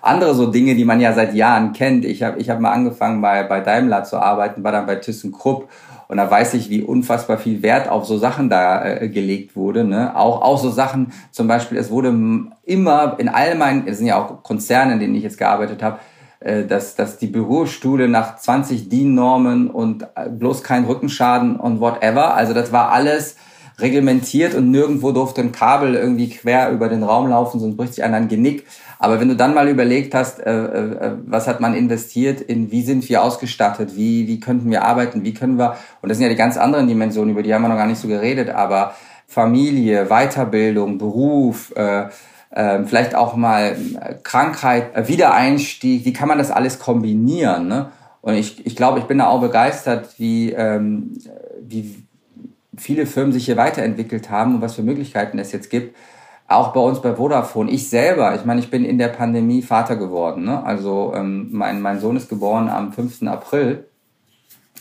andere 0.00 0.34
so 0.34 0.46
Dinge, 0.46 0.74
die 0.76 0.86
man 0.86 0.98
ja 0.98 1.12
seit 1.12 1.34
Jahren 1.34 1.74
kennt. 1.74 2.06
Ich 2.06 2.22
habe 2.22 2.38
ich 2.38 2.48
hab 2.48 2.58
mal 2.58 2.72
angefangen 2.72 3.20
bei, 3.20 3.42
bei 3.42 3.60
Daimler 3.60 4.04
zu 4.04 4.16
arbeiten, 4.16 4.64
war 4.64 4.72
dann 4.72 4.86
bei 4.86 4.94
ThyssenKrupp 4.94 5.68
und 6.08 6.16
da 6.16 6.30
weiß 6.30 6.54
ich, 6.54 6.70
wie 6.70 6.80
unfassbar 6.80 7.36
viel 7.36 7.62
Wert 7.62 7.90
auf 7.90 8.06
so 8.06 8.16
Sachen 8.16 8.48
da 8.48 8.82
äh, 8.82 9.08
gelegt 9.10 9.56
wurde. 9.56 9.84
Ne? 9.84 10.16
Auch, 10.16 10.40
auch 10.40 10.56
so 10.56 10.70
Sachen, 10.70 11.12
zum 11.30 11.48
Beispiel, 11.48 11.76
es 11.76 11.90
wurde 11.90 12.18
immer 12.64 13.16
in 13.18 13.28
all 13.28 13.56
meinen, 13.56 13.86
es 13.86 13.98
sind 13.98 14.06
ja 14.06 14.16
auch 14.16 14.42
Konzerne, 14.42 14.94
in 14.94 15.00
denen 15.00 15.14
ich 15.16 15.22
jetzt 15.22 15.36
gearbeitet 15.36 15.82
habe, 15.82 15.98
dass, 16.40 16.94
dass 16.94 17.18
die 17.18 17.26
Bürostühle 17.26 18.08
nach 18.08 18.36
20 18.36 18.88
DIN-Normen 18.88 19.68
und 19.68 20.04
äh, 20.14 20.28
bloß 20.28 20.62
kein 20.62 20.84
Rückenschaden 20.84 21.56
und 21.56 21.80
whatever. 21.80 22.34
Also 22.34 22.54
das 22.54 22.70
war 22.70 22.92
alles 22.92 23.36
reglementiert 23.80 24.54
und 24.54 24.70
nirgendwo 24.70 25.12
durfte 25.12 25.40
ein 25.40 25.52
Kabel 25.52 25.94
irgendwie 25.94 26.30
quer 26.30 26.70
über 26.70 26.88
den 26.88 27.02
Raum 27.02 27.28
laufen, 27.28 27.60
sonst 27.60 27.76
bricht 27.76 27.94
sich 27.94 28.04
einer 28.04 28.16
ein 28.16 28.28
Genick. 28.28 28.66
Aber 28.98 29.20
wenn 29.20 29.28
du 29.28 29.36
dann 29.36 29.54
mal 29.54 29.68
überlegt 29.68 30.14
hast, 30.14 30.40
äh, 30.40 30.50
äh, 30.50 31.12
was 31.26 31.46
hat 31.46 31.60
man 31.60 31.74
investiert 31.74 32.40
in, 32.40 32.72
wie 32.72 32.82
sind 32.82 33.08
wir 33.08 33.22
ausgestattet, 33.22 33.94
wie, 33.94 34.26
wie 34.26 34.40
könnten 34.40 34.70
wir 34.70 34.84
arbeiten, 34.84 35.24
wie 35.24 35.34
können 35.34 35.58
wir, 35.58 35.76
und 36.02 36.08
das 36.08 36.18
sind 36.18 36.24
ja 36.24 36.30
die 36.30 36.38
ganz 36.38 36.56
anderen 36.56 36.88
Dimensionen, 36.88 37.30
über 37.30 37.42
die 37.42 37.54
haben 37.54 37.62
wir 37.62 37.68
noch 37.68 37.76
gar 37.76 37.86
nicht 37.86 38.00
so 38.00 38.08
geredet, 38.08 38.50
aber 38.50 38.94
Familie, 39.28 40.06
Weiterbildung, 40.06 40.98
Beruf, 40.98 41.72
äh, 41.76 42.06
ähm, 42.54 42.86
vielleicht 42.86 43.14
auch 43.14 43.36
mal 43.36 43.76
äh, 44.00 44.14
Krankheit, 44.22 44.94
äh, 44.94 45.08
Wiedereinstieg, 45.08 46.04
wie 46.04 46.12
kann 46.12 46.28
man 46.28 46.38
das 46.38 46.50
alles 46.50 46.78
kombinieren? 46.78 47.68
Ne? 47.68 47.90
Und 48.20 48.34
ich, 48.34 48.64
ich 48.66 48.74
glaube, 48.74 48.98
ich 48.98 49.04
bin 49.04 49.18
da 49.18 49.26
auch 49.26 49.40
begeistert, 49.40 50.18
wie, 50.18 50.52
ähm, 50.52 51.18
wie 51.60 52.02
viele 52.76 53.06
Firmen 53.06 53.32
sich 53.32 53.44
hier 53.44 53.56
weiterentwickelt 53.56 54.30
haben 54.30 54.56
und 54.56 54.60
was 54.62 54.74
für 54.74 54.82
Möglichkeiten 54.82 55.38
es 55.38 55.52
jetzt 55.52 55.70
gibt. 55.70 55.96
Auch 56.46 56.72
bei 56.72 56.80
uns 56.80 57.02
bei 57.02 57.14
Vodafone. 57.14 57.70
Ich 57.70 57.90
selber, 57.90 58.34
ich 58.34 58.46
meine, 58.46 58.60
ich 58.60 58.70
bin 58.70 58.84
in 58.84 58.96
der 58.96 59.08
Pandemie 59.08 59.60
Vater 59.60 59.96
geworden. 59.96 60.44
Ne? 60.44 60.62
Also 60.64 61.12
ähm, 61.14 61.48
mein, 61.52 61.82
mein 61.82 62.00
Sohn 62.00 62.16
ist 62.16 62.30
geboren 62.30 62.70
am 62.70 62.92
5. 62.92 63.24
April 63.24 63.87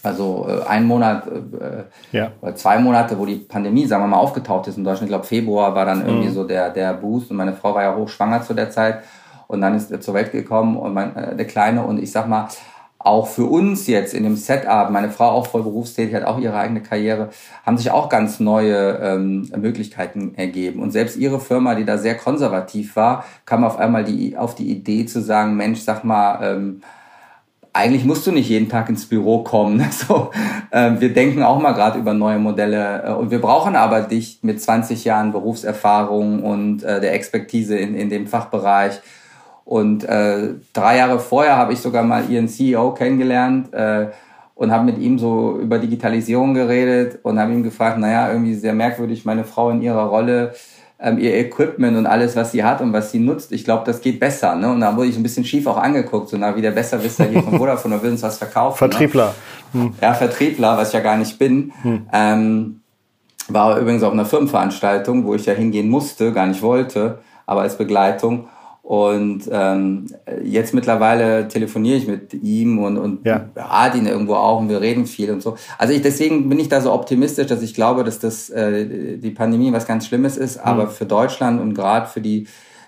also 0.05 0.47
äh, 0.47 0.67
ein 0.67 0.85
Monat, 0.85 1.27
äh, 1.27 2.15
ja. 2.15 2.31
oder 2.41 2.55
zwei 2.55 2.79
Monate, 2.79 3.17
wo 3.17 3.25
die 3.25 3.35
Pandemie, 3.35 3.85
sagen 3.85 4.03
wir 4.03 4.07
mal, 4.07 4.17
aufgetaucht 4.17 4.67
ist 4.67 4.77
in 4.77 4.83
Deutschland. 4.83 5.09
Ich 5.09 5.11
glaube, 5.11 5.25
Februar 5.25 5.75
war 5.75 5.85
dann 5.85 6.05
irgendwie 6.05 6.29
mhm. 6.29 6.33
so 6.33 6.43
der, 6.43 6.69
der 6.69 6.93
Boost 6.93 7.31
und 7.31 7.37
meine 7.37 7.53
Frau 7.53 7.73
war 7.73 7.83
ja 7.83 7.95
hochschwanger 7.95 8.41
zu 8.41 8.53
der 8.53 8.69
Zeit 8.69 9.03
und 9.47 9.61
dann 9.61 9.75
ist 9.75 9.91
er 9.91 10.01
zur 10.01 10.13
Welt 10.13 10.31
gekommen 10.31 10.77
und 10.77 10.93
mein, 10.93 11.15
äh, 11.15 11.35
der 11.35 11.47
Kleine 11.47 11.83
und 11.83 11.99
ich 12.01 12.11
sag 12.11 12.27
mal, 12.27 12.47
auch 12.99 13.27
für 13.27 13.45
uns 13.45 13.87
jetzt 13.87 14.13
in 14.13 14.23
dem 14.23 14.35
Setup, 14.35 14.89
meine 14.89 15.09
Frau 15.09 15.29
auch 15.29 15.47
voll 15.47 15.63
berufstätig, 15.63 16.13
hat 16.15 16.25
auch 16.25 16.39
ihre 16.39 16.57
eigene 16.57 16.81
Karriere, 16.81 17.29
haben 17.65 17.77
sich 17.77 17.91
auch 17.91 18.09
ganz 18.09 18.39
neue 18.39 18.99
ähm, 19.01 19.49
Möglichkeiten 19.55 20.33
ergeben. 20.35 20.81
Und 20.81 20.91
selbst 20.91 21.15
ihre 21.15 21.39
Firma, 21.39 21.75
die 21.75 21.85
da 21.85 21.97
sehr 21.97 22.15
konservativ 22.15 22.95
war, 22.95 23.23
kam 23.45 23.63
auf 23.63 23.77
einmal 23.77 24.03
die, 24.03 24.35
auf 24.35 24.55
die 24.55 24.69
Idee 24.69 25.05
zu 25.05 25.21
sagen, 25.21 25.55
Mensch, 25.55 25.79
sag 25.81 26.03
mal, 26.03 26.39
ähm, 26.43 26.81
eigentlich 27.77 28.05
musst 28.05 28.25
du 28.25 28.31
nicht 28.31 28.49
jeden 28.49 28.69
Tag 28.69 28.89
ins 28.89 29.05
Büro 29.05 29.43
kommen. 29.43 29.85
So, 29.91 30.31
äh, 30.71 30.91
wir 30.99 31.13
denken 31.13 31.43
auch 31.43 31.59
mal 31.59 31.73
gerade 31.73 31.99
über 31.99 32.13
neue 32.13 32.39
Modelle 32.39 33.03
äh, 33.03 33.11
und 33.11 33.31
wir 33.31 33.41
brauchen 33.41 33.75
aber 33.75 34.01
dich 34.01 34.39
mit 34.41 34.61
20 34.61 35.05
Jahren 35.05 35.31
Berufserfahrung 35.31 36.43
und 36.43 36.83
äh, 36.83 36.99
der 37.01 37.13
Expertise 37.13 37.77
in, 37.77 37.95
in 37.95 38.09
dem 38.09 38.27
Fachbereich. 38.27 38.99
Und 39.65 40.03
äh, 40.05 40.55
drei 40.73 40.97
Jahre 40.97 41.19
vorher 41.19 41.57
habe 41.57 41.73
ich 41.73 41.79
sogar 41.79 42.03
mal 42.03 42.29
ihren 42.29 42.47
CEO 42.47 42.93
kennengelernt 42.93 43.73
äh, 43.73 44.07
und 44.55 44.71
habe 44.71 44.85
mit 44.85 44.97
ihm 44.97 45.19
so 45.19 45.59
über 45.59 45.77
Digitalisierung 45.77 46.53
geredet 46.53 47.19
und 47.23 47.39
habe 47.39 47.53
ihm 47.53 47.63
gefragt, 47.63 47.97
naja, 47.99 48.31
irgendwie 48.31 48.55
sehr 48.55 48.73
merkwürdig, 48.73 49.25
meine 49.25 49.43
Frau 49.43 49.69
in 49.69 49.81
ihrer 49.81 50.05
Rolle, 50.05 50.53
ähm, 50.99 51.19
ihr 51.19 51.35
Equipment 51.35 51.95
und 51.97 52.07
alles, 52.07 52.35
was 52.35 52.51
sie 52.51 52.63
hat 52.63 52.81
und 52.81 52.91
was 52.91 53.11
sie 53.11 53.19
nutzt, 53.19 53.51
ich 53.51 53.63
glaube, 53.63 53.83
das 53.85 54.01
geht 54.01 54.19
besser. 54.19 54.55
Ne? 54.55 54.71
Und 54.71 54.81
da 54.81 54.95
wurde 54.95 55.09
ich 55.09 55.17
ein 55.17 55.23
bisschen 55.23 55.45
schief 55.45 55.67
auch 55.67 55.77
angeguckt, 55.77 56.29
so 56.29 56.37
na, 56.37 56.55
wie 56.55 56.61
der 56.61 56.71
Besserwisser 56.71 57.25
hier 57.25 57.43
von 57.43 57.57
Vodafone, 57.57 57.95
und 57.95 58.03
will 58.03 58.11
uns 58.11 58.23
was 58.23 58.37
verkaufen. 58.37 58.77
Vertriebler. 58.77 59.33
Ne? 59.73 59.81
Hm. 59.81 59.93
Ja, 60.01 60.13
Vertriebler, 60.13 60.77
was 60.77 60.89
ich 60.89 60.93
ja 60.95 61.01
gar 61.01 61.17
nicht 61.17 61.37
bin. 61.37 61.71
Hm. 61.83 62.07
Ähm, 62.11 62.81
war 63.49 63.77
übrigens 63.79 64.03
auf 64.03 64.11
einer 64.11 64.25
Firmenveranstaltung, 64.25 65.25
wo 65.25 65.35
ich 65.35 65.45
ja 65.45 65.53
hingehen 65.53 65.89
musste, 65.89 66.33
gar 66.33 66.47
nicht 66.47 66.61
wollte, 66.61 67.19
aber 67.45 67.61
als 67.61 67.77
Begleitung. 67.77 68.47
Und 68.87 69.49
ähm, 69.51 70.05
jetzt 70.45 70.73
mittlerweile 70.73 71.49
telefoniere 71.49 71.97
ich 71.97 72.07
mit 72.07 72.33
ihm 72.33 72.79
und, 72.79 72.97
und 72.97 73.25
ja. 73.25 73.39
berate 73.53 73.97
ihn 73.97 74.05
irgendwo 74.05 74.35
auch 74.35 74.61
und 74.61 74.69
wir 74.69 74.79
reden 74.79 75.05
viel 75.07 75.29
und 75.29 75.41
so. 75.41 75.57
Also 75.77 75.93
ich, 75.93 76.01
deswegen 76.01 76.47
bin 76.47 76.57
ich 76.57 76.69
da 76.69 76.79
so 76.79 76.93
optimistisch, 76.93 77.47
dass 77.47 77.61
ich 77.61 77.73
glaube, 77.73 78.05
dass 78.05 78.19
das 78.19 78.49
äh, 78.49 79.17
die 79.17 79.31
Pandemie 79.31 79.73
was 79.73 79.87
ganz 79.87 80.07
Schlimmes 80.07 80.37
ist, 80.37 80.55
mhm. 80.55 80.61
aber 80.63 80.87
für 80.87 81.05
Deutschland 81.05 81.59
und 81.59 81.73
gerade 81.73 82.07
für 82.07 82.21
die 82.21 82.47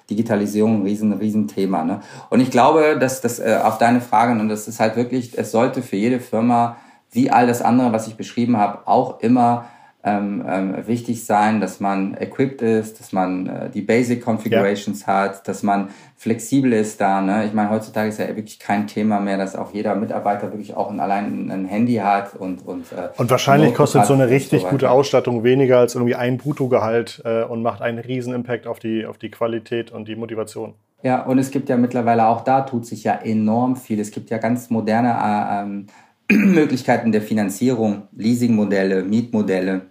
Digitalisierung 0.10 0.78
ein 0.78 0.84
riesen, 0.84 1.12
riesen 1.12 1.50
Thema. 1.50 1.84
Ne? 1.84 2.00
Und 2.30 2.40
ich 2.40 2.50
glaube, 2.50 2.98
dass 2.98 3.20
das 3.20 3.40
äh, 3.40 3.60
auf 3.62 3.78
deine 3.78 4.00
Frage, 4.00 4.40
und 4.40 4.48
das 4.48 4.70
ist 4.70 4.80
halt 4.80 4.96
wirklich, 4.96 5.38
es 5.38 5.52
sollte 5.52 5.82
für 5.82 5.98
jede 5.98 6.22
Firma, 6.22 6.78
wie 7.12 7.30
all 7.30 7.46
das 7.46 7.62
andere, 7.62 7.92
was 7.92 8.08
ich 8.08 8.16
beschrieben 8.16 8.56
habe, 8.56 8.88
auch 8.88 9.20
immer 9.20 9.66
ähm, 10.02 10.46
ähm, 10.48 10.88
wichtig 10.88 11.26
sein, 11.26 11.60
dass 11.60 11.82
man 11.82 12.16
equipped 12.16 12.62
ist, 12.62 13.02
dass 13.02 13.12
man 13.12 13.48
äh, 13.48 13.70
die 13.70 13.82
Basic 13.82 14.24
Configurations 14.24 15.02
ja. 15.02 15.08
hat, 15.08 15.48
dass 15.48 15.62
man 15.62 15.90
flexibel 16.16 16.72
ist 16.72 17.02
da. 17.02 17.20
Ne? 17.20 17.46
Ich 17.46 17.54
meine, 17.54 17.70
heutzutage 17.70 18.08
ist 18.08 18.18
ja 18.18 18.28
wirklich 18.30 18.60
kein 18.60 18.88
Thema 18.88 19.20
mehr, 19.20 19.38
dass 19.38 19.58
auch 19.58 19.74
jeder 19.74 19.96
Mitarbeiter 19.96 20.54
wirklich 20.54 20.74
auch 20.74 20.90
ein, 20.90 21.02
allein 21.02 21.52
ein 21.52 21.66
Handy 21.66 21.96
hat 21.96 22.34
und 22.36 22.66
und 22.66 22.92
äh, 22.94 23.10
und 23.18 23.30
wahrscheinlich 23.30 23.74
kostet 23.74 24.06
so 24.06 24.14
eine 24.14 24.30
richtig 24.30 24.62
so 24.62 24.68
gute 24.70 24.90
Ausstattung 24.90 25.44
weniger 25.44 25.80
als 25.80 25.96
irgendwie 25.96 26.16
ein 26.16 26.38
Bruttogehalt 26.38 27.22
äh, 27.26 27.44
und 27.44 27.62
macht 27.62 27.82
einen 27.82 28.00
riesen 28.00 28.34
Impact 28.34 28.68
auf 28.68 28.80
die 28.80 29.06
auf 29.06 29.18
die 29.18 29.30
Qualität 29.30 29.92
und 29.92 30.08
die 30.08 30.16
Motivation. 30.16 30.76
Ja, 31.04 31.24
und 31.24 31.40
es 31.40 31.52
gibt 31.52 31.68
ja 31.68 31.76
mittlerweile 31.76 32.28
auch 32.28 32.42
da 32.42 32.62
tut 32.62 32.86
sich 32.86 33.04
ja 33.04 33.16
enorm 33.16 33.76
viel. 33.76 34.00
Es 34.00 34.12
gibt 34.12 34.30
ja 34.30 34.38
ganz 34.38 34.70
moderne 34.70 35.10
äh, 35.10 35.62
ähm, 35.64 35.88
Möglichkeiten 36.32 37.12
der 37.12 37.22
Finanzierung, 37.22 38.04
Leasingmodelle, 38.16 39.04
Mietmodelle. 39.04 39.89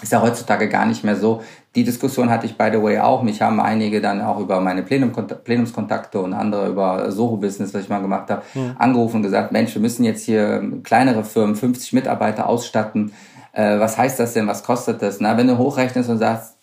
Ist 0.00 0.12
ja 0.12 0.20
heutzutage 0.20 0.68
gar 0.68 0.86
nicht 0.86 1.04
mehr 1.04 1.16
so. 1.16 1.42
Die 1.74 1.84
Diskussion 1.84 2.28
hatte 2.28 2.46
ich 2.46 2.58
by 2.58 2.70
the 2.72 2.82
way 2.82 2.98
auch. 2.98 3.22
Mich 3.22 3.40
haben 3.40 3.60
einige 3.60 4.00
dann 4.00 4.20
auch 4.20 4.38
über 4.40 4.60
meine 4.60 4.82
Plenum 4.82 5.12
Plenumskontakte 5.12 6.20
und 6.20 6.32
andere 6.32 6.68
über 6.68 7.10
Soho-Business, 7.10 7.72
was 7.72 7.82
ich 7.82 7.88
mal 7.88 8.00
gemacht 8.00 8.30
habe, 8.30 8.42
mhm. 8.54 8.74
angerufen 8.78 9.16
und 9.16 9.22
gesagt, 9.22 9.52
Mensch, 9.52 9.74
wir 9.74 9.82
müssen 9.82 10.04
jetzt 10.04 10.24
hier 10.24 10.62
kleinere 10.82 11.24
Firmen, 11.24 11.54
50 11.54 11.92
Mitarbeiter 11.92 12.48
ausstatten. 12.48 13.12
Äh, 13.52 13.78
was 13.78 13.96
heißt 13.96 14.18
das 14.18 14.32
denn? 14.32 14.46
Was 14.48 14.64
kostet 14.64 15.02
das? 15.02 15.20
Na, 15.20 15.36
wenn 15.36 15.46
du 15.46 15.56
hochrechnest 15.56 16.10
und 16.10 16.18
sagst, 16.18 16.56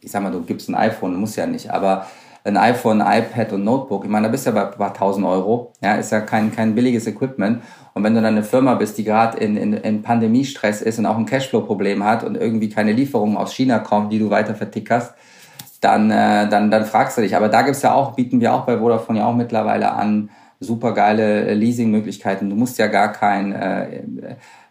ich 0.00 0.10
sag 0.10 0.22
mal, 0.22 0.32
du 0.32 0.42
gibst 0.42 0.68
ein 0.68 0.74
iPhone, 0.74 1.16
muss 1.16 1.36
ja 1.36 1.46
nicht, 1.46 1.70
aber 1.70 2.06
ein 2.44 2.58
iPhone, 2.58 3.00
ein 3.00 3.22
iPad 3.22 3.54
und 3.54 3.64
Notebook, 3.64 4.04
ich 4.04 4.10
meine, 4.10 4.26
da 4.26 4.30
bist 4.30 4.44
du 4.44 4.50
ja 4.50 4.54
bei 4.54 4.70
ein 4.70 4.76
paar 4.76 4.92
tausend 4.92 5.26
Euro. 5.26 5.72
Ja, 5.80 5.94
ist 5.94 6.12
ja 6.12 6.20
kein, 6.20 6.54
kein 6.54 6.74
billiges 6.74 7.06
Equipment. 7.06 7.62
Und 7.94 8.02
wenn 8.02 8.14
du 8.14 8.20
dann 8.20 8.34
eine 8.34 8.42
Firma 8.42 8.74
bist, 8.74 8.98
die 8.98 9.04
gerade 9.04 9.38
in, 9.38 9.56
in, 9.56 9.72
in 9.72 10.02
Pandemiestress 10.02 10.82
ist 10.82 10.98
und 10.98 11.06
auch 11.06 11.16
ein 11.16 11.26
Cashflow-Problem 11.26 12.04
hat 12.04 12.24
und 12.24 12.36
irgendwie 12.36 12.68
keine 12.68 12.92
Lieferungen 12.92 13.36
aus 13.36 13.54
China 13.54 13.78
kommen, 13.78 14.10
die 14.10 14.18
du 14.18 14.30
weiter 14.30 14.56
vertickerst, 14.56 15.14
dann, 15.80 16.10
äh, 16.10 16.48
dann, 16.48 16.70
dann 16.70 16.86
fragst 16.86 17.16
du 17.16 17.22
dich. 17.22 17.36
Aber 17.36 17.48
da 17.48 17.62
gibt's 17.62 17.82
ja 17.82 17.94
auch, 17.94 18.14
bieten 18.14 18.40
wir 18.40 18.52
auch 18.52 18.66
bei 18.66 18.78
Vodafone 18.78 19.20
ja 19.20 19.26
auch 19.26 19.34
mittlerweile 19.34 19.92
an, 19.92 20.30
super 20.58 20.92
geile 20.92 21.46
äh, 21.46 21.54
Leasing-Möglichkeiten. 21.54 22.50
Du 22.50 22.56
musst 22.56 22.78
ja 22.78 22.88
gar 22.88 23.12
kein 23.12 23.52
äh, 23.52 23.98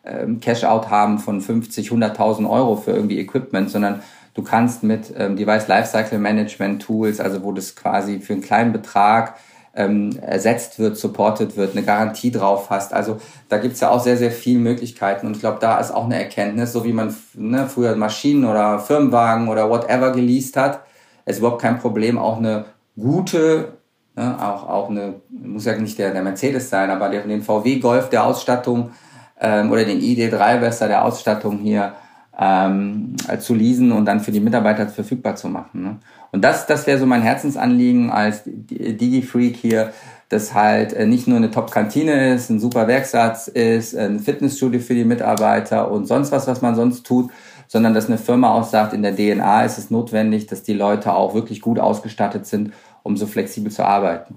äh, 0.03 0.27
Cash-out 0.41 0.89
haben 0.89 1.19
von 1.19 1.39
50, 1.39 1.91
100.000 1.91 2.49
Euro 2.49 2.75
für 2.75 2.91
irgendwie 2.91 3.19
Equipment, 3.19 3.69
sondern 3.69 4.01
du 4.33 4.43
kannst 4.43 4.83
mit 4.83 5.13
ähm, 5.17 5.38
Device 5.38 5.67
Lifecycle 5.67 6.19
Management 6.19 6.81
Tools, 6.81 7.19
also 7.19 7.43
wo 7.43 7.51
das 7.51 7.75
quasi 7.75 8.19
für 8.19 8.33
einen 8.33 8.41
kleinen 8.41 8.73
Betrag 8.73 9.36
ähm, 9.75 10.17
ersetzt 10.21 10.77
wird, 10.79 10.97
supported 10.97 11.57
wird, 11.57 11.71
eine 11.75 11.83
Garantie 11.83 12.31
drauf 12.31 12.69
hast. 12.69 12.93
Also 12.93 13.17
da 13.49 13.57
gibt's 13.57 13.79
ja 13.79 13.89
auch 13.89 13.99
sehr, 13.99 14.17
sehr 14.17 14.31
viele 14.31 14.59
Möglichkeiten. 14.59 15.25
Und 15.25 15.36
ich 15.36 15.39
glaube, 15.39 15.57
da 15.59 15.79
ist 15.79 15.91
auch 15.91 16.05
eine 16.05 16.21
Erkenntnis, 16.21 16.73
so 16.73 16.83
wie 16.83 16.93
man 16.93 17.15
ne, 17.33 17.67
früher 17.67 17.95
Maschinen 17.95 18.45
oder 18.45 18.79
Firmenwagen 18.79 19.47
oder 19.47 19.69
whatever 19.69 20.12
geleast 20.12 20.57
hat, 20.57 20.81
ist 21.25 21.39
überhaupt 21.39 21.62
kein 21.62 21.79
Problem, 21.79 22.17
auch 22.19 22.38
eine 22.38 22.65
gute, 22.95 23.73
ne, 24.15 24.38
auch, 24.39 24.69
auch 24.69 24.89
eine, 24.89 25.15
muss 25.29 25.65
ja 25.65 25.75
nicht 25.77 25.97
der, 25.97 26.12
der 26.12 26.21
Mercedes 26.21 26.69
sein, 26.69 26.91
aber 26.91 27.09
der, 27.09 27.23
den 27.23 27.41
VW 27.41 27.79
Golf 27.79 28.09
der 28.09 28.25
Ausstattung 28.25 28.91
ähm, 29.39 29.71
oder 29.71 29.86
den 29.86 29.99
ID3 29.99 30.59
besser 30.59 30.88
der 30.88 31.03
Ausstattung 31.03 31.59
hier 31.59 31.93
ähm, 32.39 33.15
zu 33.39 33.54
leasen 33.54 33.91
und 33.91 34.06
dann 34.06 34.19
für 34.19 34.32
die 34.32 34.39
Mitarbeiter 34.39 34.88
verfügbar 34.88 35.36
zu 35.36 35.50
machen. 35.50 35.84
Ne? 35.84 35.98
Und 36.32 36.43
das, 36.43 36.65
das 36.65 36.88
wäre 36.88 36.98
so 36.98 37.06
mein 37.06 37.22
Herzensanliegen 37.22 38.10
als 38.10 38.41
Digi-Freak 38.46 39.56
hier, 39.56 39.93
dass 40.30 40.54
halt 40.54 40.93
äh, 40.93 41.06
nicht 41.06 41.28
nur 41.28 41.38
eine 41.38 41.52
Top-Kantine 41.52 42.34
ist, 42.34 42.50
ein 42.50 42.60
super 42.60 42.88
Werksatz 42.88 43.48
ist, 43.48 43.96
ein 43.96 44.19
Fitnessstudio 44.19 44.80
für 44.80 44.96
die 44.96 45.06
Mitarbeiter 45.06 45.91
und 45.91 46.08
sonst 46.08 46.32
was, 46.32 46.48
was 46.48 46.62
man 46.62 46.76
sonst 46.76 47.06
tut, 47.06 47.30
sondern 47.67 47.93
dass 47.93 48.08
eine 48.08 48.17
Firma 48.17 48.54
auch 48.54 48.63
sagt, 48.63 48.93
in 48.93 49.04
der 49.04 49.15
DNA 49.15 49.65
ist 49.65 49.78
es 49.78 49.91
notwendig, 49.91 50.48
dass 50.48 50.63
die 50.63 50.74
Leute 50.74 51.13
auch 51.13 51.36
wirklich 51.36 51.62
gut 51.62 51.80
ausgestattet 51.80 52.48
sind, 52.48 52.74
um 53.04 53.15
so 53.15 53.28
flexibel 53.28 53.72
zu 53.72 53.86
arbeiten. 53.86 54.36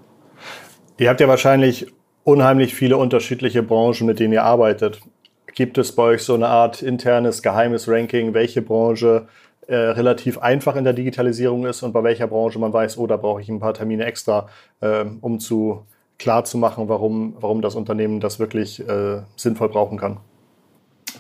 Ihr 0.99 1.09
habt 1.09 1.21
ja 1.21 1.29
wahrscheinlich 1.29 1.87
unheimlich 2.25 2.75
viele 2.75 2.97
unterschiedliche 2.97 3.63
Branchen, 3.63 4.07
mit 4.07 4.19
denen 4.19 4.33
ihr 4.33 4.43
arbeitet. 4.43 5.01
Gibt 5.57 5.79
es 5.79 5.93
bei 5.93 6.03
euch 6.03 6.23
so 6.23 6.35
eine 6.35 6.49
Art 6.49 6.83
internes, 6.83 7.43
geheimes 7.43 7.89
Ranking, 7.89 8.35
welche 8.35 8.61
Branche 8.61 9.27
äh, 9.67 9.75
relativ 9.75 10.37
einfach 10.37 10.77
in 10.77 10.85
der 10.85 10.93
Digitalisierung 10.93 11.65
ist 11.65 11.83
und 11.83 11.93
bei 11.93 12.05
welcher 12.05 12.27
Branche 12.27 12.59
man 12.59 12.75
weiß, 12.75 12.99
oh, 12.99 13.07
da 13.07 13.17
brauche 13.17 13.41
ich 13.41 13.49
ein 13.49 13.59
paar 13.59 13.73
Termine 13.73 14.05
extra, 14.05 14.51
äh, 14.83 15.07
um 15.23 15.41
zu 15.41 15.87
klar 16.19 16.45
zu 16.45 16.59
machen, 16.59 16.91
warum, 16.91 17.37
warum 17.41 17.63
das 17.63 17.75
Unternehmen 17.75 18.21
das 18.21 18.39
wirklich 18.39 18.87
äh, 18.87 19.23
sinnvoll 19.37 19.71
brauchen 19.71 19.99
kann? 19.99 20.19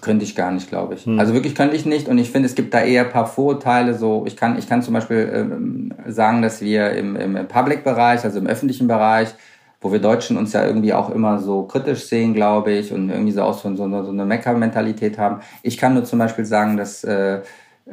Könnte 0.02 0.26
ich 0.26 0.36
gar 0.36 0.52
nicht, 0.52 0.68
glaube 0.68 0.96
ich. 0.96 1.06
Hm. 1.06 1.18
Also 1.18 1.32
wirklich 1.32 1.54
könnte 1.54 1.74
ich 1.74 1.86
nicht 1.86 2.06
und 2.06 2.18
ich 2.18 2.30
finde, 2.30 2.46
es 2.46 2.54
gibt 2.54 2.74
da 2.74 2.82
eher 2.82 3.06
ein 3.06 3.12
paar 3.12 3.26
Vorurteile. 3.26 3.94
So, 3.94 4.24
ich 4.26 4.36
kann, 4.36 4.58
ich 4.58 4.68
kann 4.68 4.82
zum 4.82 4.92
Beispiel 4.92 5.30
ähm, 5.32 5.94
sagen, 6.06 6.42
dass 6.42 6.60
wir 6.60 6.90
im, 6.90 7.16
im 7.16 7.48
Public-Bereich, 7.48 8.22
also 8.22 8.38
im 8.38 8.46
öffentlichen 8.46 8.86
Bereich, 8.86 9.34
wo 9.86 9.92
wir 9.92 10.00
Deutschen 10.00 10.36
uns 10.36 10.52
ja 10.52 10.66
irgendwie 10.66 10.92
auch 10.92 11.10
immer 11.10 11.38
so 11.38 11.62
kritisch 11.62 12.06
sehen, 12.06 12.34
glaube 12.34 12.72
ich, 12.72 12.92
und 12.92 13.08
irgendwie 13.08 13.30
so 13.30 13.42
auch 13.42 13.56
so, 13.56 13.72
so, 13.76 13.88
so 14.02 14.10
eine 14.10 14.24
Mecker-Mentalität 14.24 15.16
haben. 15.16 15.42
Ich 15.62 15.78
kann 15.78 15.94
nur 15.94 16.04
zum 16.04 16.18
Beispiel 16.18 16.44
sagen, 16.44 16.76
dass 16.76 17.04
äh, 17.04 17.42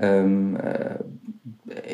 ähm, 0.02 0.58
äh, 0.58 0.96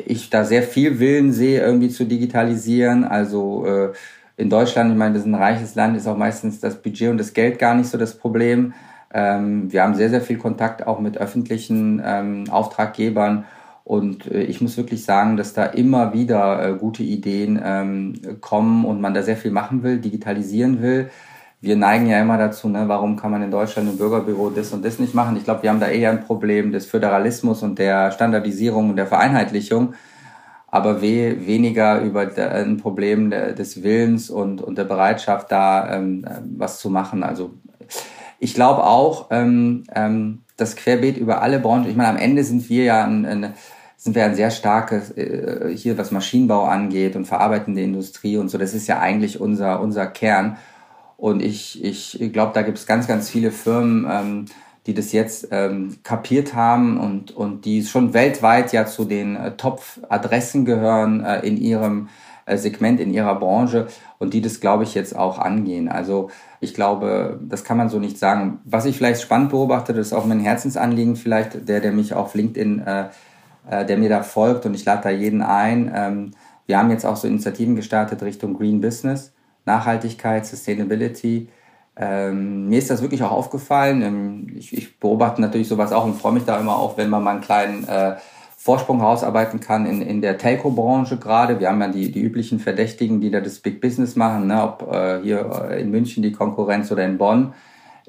ich 0.06 0.30
da 0.30 0.44
sehr 0.44 0.62
viel 0.62 1.00
Willen 1.00 1.32
sehe, 1.32 1.60
irgendwie 1.60 1.90
zu 1.90 2.04
digitalisieren. 2.04 3.04
Also 3.04 3.66
äh, 3.66 3.92
in 4.38 4.48
Deutschland, 4.48 4.90
ich 4.90 4.96
meine, 4.96 5.12
das 5.12 5.24
ist 5.24 5.28
ein 5.28 5.34
reiches 5.34 5.74
Land, 5.74 5.98
ist 5.98 6.06
auch 6.06 6.16
meistens 6.16 6.60
das 6.60 6.80
Budget 6.80 7.10
und 7.10 7.18
das 7.18 7.34
Geld 7.34 7.58
gar 7.58 7.74
nicht 7.74 7.90
so 7.90 7.98
das 7.98 8.16
Problem. 8.16 8.72
Ähm, 9.12 9.70
wir 9.70 9.82
haben 9.82 9.94
sehr, 9.96 10.08
sehr 10.08 10.22
viel 10.22 10.38
Kontakt 10.38 10.86
auch 10.86 10.98
mit 10.98 11.18
öffentlichen 11.18 12.00
ähm, 12.02 12.44
Auftraggebern 12.48 13.44
und 13.90 14.30
äh, 14.30 14.42
ich 14.44 14.60
muss 14.60 14.76
wirklich 14.76 15.04
sagen, 15.04 15.36
dass 15.36 15.52
da 15.52 15.64
immer 15.64 16.12
wieder 16.12 16.64
äh, 16.64 16.74
gute 16.74 17.02
Ideen 17.02 17.60
ähm, 17.60 18.12
kommen 18.40 18.84
und 18.84 19.00
man 19.00 19.14
da 19.14 19.24
sehr 19.24 19.36
viel 19.36 19.50
machen 19.50 19.82
will, 19.82 19.98
digitalisieren 19.98 20.80
will. 20.80 21.10
Wir 21.60 21.74
neigen 21.74 22.06
ja 22.06 22.20
immer 22.20 22.38
dazu, 22.38 22.68
ne, 22.68 22.84
warum 22.86 23.16
kann 23.16 23.32
man 23.32 23.42
in 23.42 23.50
Deutschland 23.50 23.90
im 23.90 23.98
Bürgerbüro 23.98 24.50
das 24.50 24.72
und 24.72 24.84
das 24.84 25.00
nicht 25.00 25.12
machen? 25.12 25.36
Ich 25.36 25.42
glaube, 25.42 25.64
wir 25.64 25.70
haben 25.70 25.80
da 25.80 25.88
eher 25.88 26.12
ein 26.12 26.22
Problem 26.24 26.70
des 26.70 26.86
Föderalismus 26.86 27.64
und 27.64 27.80
der 27.80 28.12
Standardisierung 28.12 28.90
und 28.90 28.96
der 28.96 29.08
Vereinheitlichung, 29.08 29.94
aber 30.68 31.02
we 31.02 31.44
weniger 31.44 32.00
über 32.00 32.30
ein 32.36 32.76
Problem 32.76 33.30
des 33.30 33.82
Willens 33.82 34.30
und, 34.30 34.62
und 34.62 34.78
der 34.78 34.84
Bereitschaft, 34.84 35.50
da 35.50 35.96
ähm, 35.96 36.24
was 36.56 36.78
zu 36.78 36.90
machen. 36.90 37.24
Also 37.24 37.54
ich 38.38 38.54
glaube 38.54 38.84
auch, 38.84 39.32
ähm, 39.32 39.82
ähm, 39.92 40.42
das 40.56 40.76
Querbeet 40.76 41.16
über 41.16 41.42
alle 41.42 41.58
Branchen, 41.58 41.90
ich 41.90 41.96
meine, 41.96 42.10
am 42.10 42.16
Ende 42.16 42.44
sind 42.44 42.68
wir 42.68 42.84
ja 42.84 43.04
ein, 43.04 43.26
ein 43.26 43.54
sind 44.00 44.14
wir 44.14 44.24
ein 44.24 44.34
sehr 44.34 44.50
starkes, 44.50 45.10
äh, 45.10 45.76
hier 45.76 45.98
was 45.98 46.10
Maschinenbau 46.10 46.64
angeht 46.64 47.16
und 47.16 47.26
verarbeitende 47.26 47.82
Industrie 47.82 48.38
und 48.38 48.48
so, 48.48 48.56
das 48.56 48.72
ist 48.72 48.86
ja 48.86 48.98
eigentlich 48.98 49.42
unser, 49.42 49.80
unser 49.82 50.06
Kern. 50.06 50.56
Und 51.18 51.42
ich, 51.42 51.84
ich 51.84 52.18
glaube, 52.32 52.52
da 52.54 52.62
gibt 52.62 52.78
es 52.78 52.86
ganz, 52.86 53.06
ganz 53.06 53.28
viele 53.28 53.50
Firmen, 53.50 54.06
ähm, 54.10 54.44
die 54.86 54.94
das 54.94 55.12
jetzt 55.12 55.48
ähm, 55.50 55.98
kapiert 56.02 56.54
haben 56.54 56.98
und, 56.98 57.36
und 57.36 57.66
die 57.66 57.84
schon 57.84 58.14
weltweit 58.14 58.72
ja 58.72 58.86
zu 58.86 59.04
den 59.04 59.36
äh, 59.36 59.50
Top-Adressen 59.58 60.64
gehören 60.64 61.22
äh, 61.22 61.40
in 61.40 61.58
ihrem 61.58 62.08
äh, 62.46 62.56
Segment, 62.56 63.00
in 63.00 63.12
ihrer 63.12 63.38
Branche 63.38 63.88
und 64.18 64.32
die 64.32 64.40
das, 64.40 64.60
glaube 64.60 64.84
ich, 64.84 64.94
jetzt 64.94 65.14
auch 65.14 65.38
angehen. 65.38 65.90
Also 65.90 66.30
ich 66.60 66.72
glaube, 66.72 67.38
das 67.42 67.64
kann 67.64 67.76
man 67.76 67.90
so 67.90 67.98
nicht 67.98 68.16
sagen. 68.16 68.60
Was 68.64 68.86
ich 68.86 68.96
vielleicht 68.96 69.20
spannend 69.20 69.50
beobachte, 69.50 69.92
das 69.92 70.06
ist 70.06 70.12
auch 70.14 70.24
mein 70.24 70.40
Herzensanliegen 70.40 71.16
vielleicht, 71.16 71.68
der, 71.68 71.80
der 71.80 71.92
mich 71.92 72.14
auf 72.14 72.34
LinkedIn 72.34 72.80
äh, 72.80 73.04
äh, 73.70 73.86
der 73.86 73.96
mir 73.96 74.08
da 74.08 74.22
folgt 74.22 74.66
und 74.66 74.74
ich 74.74 74.84
lade 74.84 75.02
da 75.04 75.10
jeden 75.10 75.42
ein. 75.42 75.90
Ähm, 75.94 76.30
wir 76.66 76.78
haben 76.78 76.90
jetzt 76.90 77.06
auch 77.06 77.16
so 77.16 77.28
Initiativen 77.28 77.76
gestartet 77.76 78.22
Richtung 78.22 78.54
Green 78.54 78.80
Business, 78.80 79.32
Nachhaltigkeit, 79.64 80.44
Sustainability. 80.44 81.48
Ähm, 81.96 82.68
mir 82.68 82.78
ist 82.78 82.90
das 82.90 83.02
wirklich 83.02 83.22
auch 83.22 83.32
aufgefallen. 83.32 84.02
Ähm, 84.02 84.46
ich, 84.56 84.76
ich, 84.76 84.98
beobachte 84.98 85.40
natürlich 85.40 85.68
sowas 85.68 85.92
auch 85.92 86.04
und 86.04 86.14
freue 86.14 86.32
mich 86.32 86.44
da 86.44 86.58
immer 86.58 86.76
auch, 86.76 86.96
wenn 86.96 87.10
man 87.10 87.22
mal 87.22 87.32
einen 87.32 87.40
kleinen 87.40 87.86
äh, 87.86 88.16
Vorsprung 88.56 89.00
rausarbeiten 89.00 89.60
kann 89.60 89.86
in, 89.86 90.02
in 90.02 90.20
der 90.20 90.36
Telco-Branche 90.36 91.16
gerade. 91.16 91.60
Wir 91.60 91.68
haben 91.68 91.80
ja 91.80 91.88
die, 91.88 92.12
die 92.12 92.20
üblichen 92.20 92.58
Verdächtigen, 92.58 93.20
die 93.20 93.30
da 93.30 93.40
das 93.40 93.60
Big 93.60 93.80
Business 93.80 94.16
machen, 94.16 94.48
ne? 94.48 94.62
ob 94.62 94.92
äh, 94.92 95.20
hier 95.22 95.68
äh, 95.70 95.80
in 95.80 95.90
München 95.90 96.22
die 96.22 96.32
Konkurrenz 96.32 96.92
oder 96.92 97.04
in 97.04 97.18
Bonn. 97.18 97.54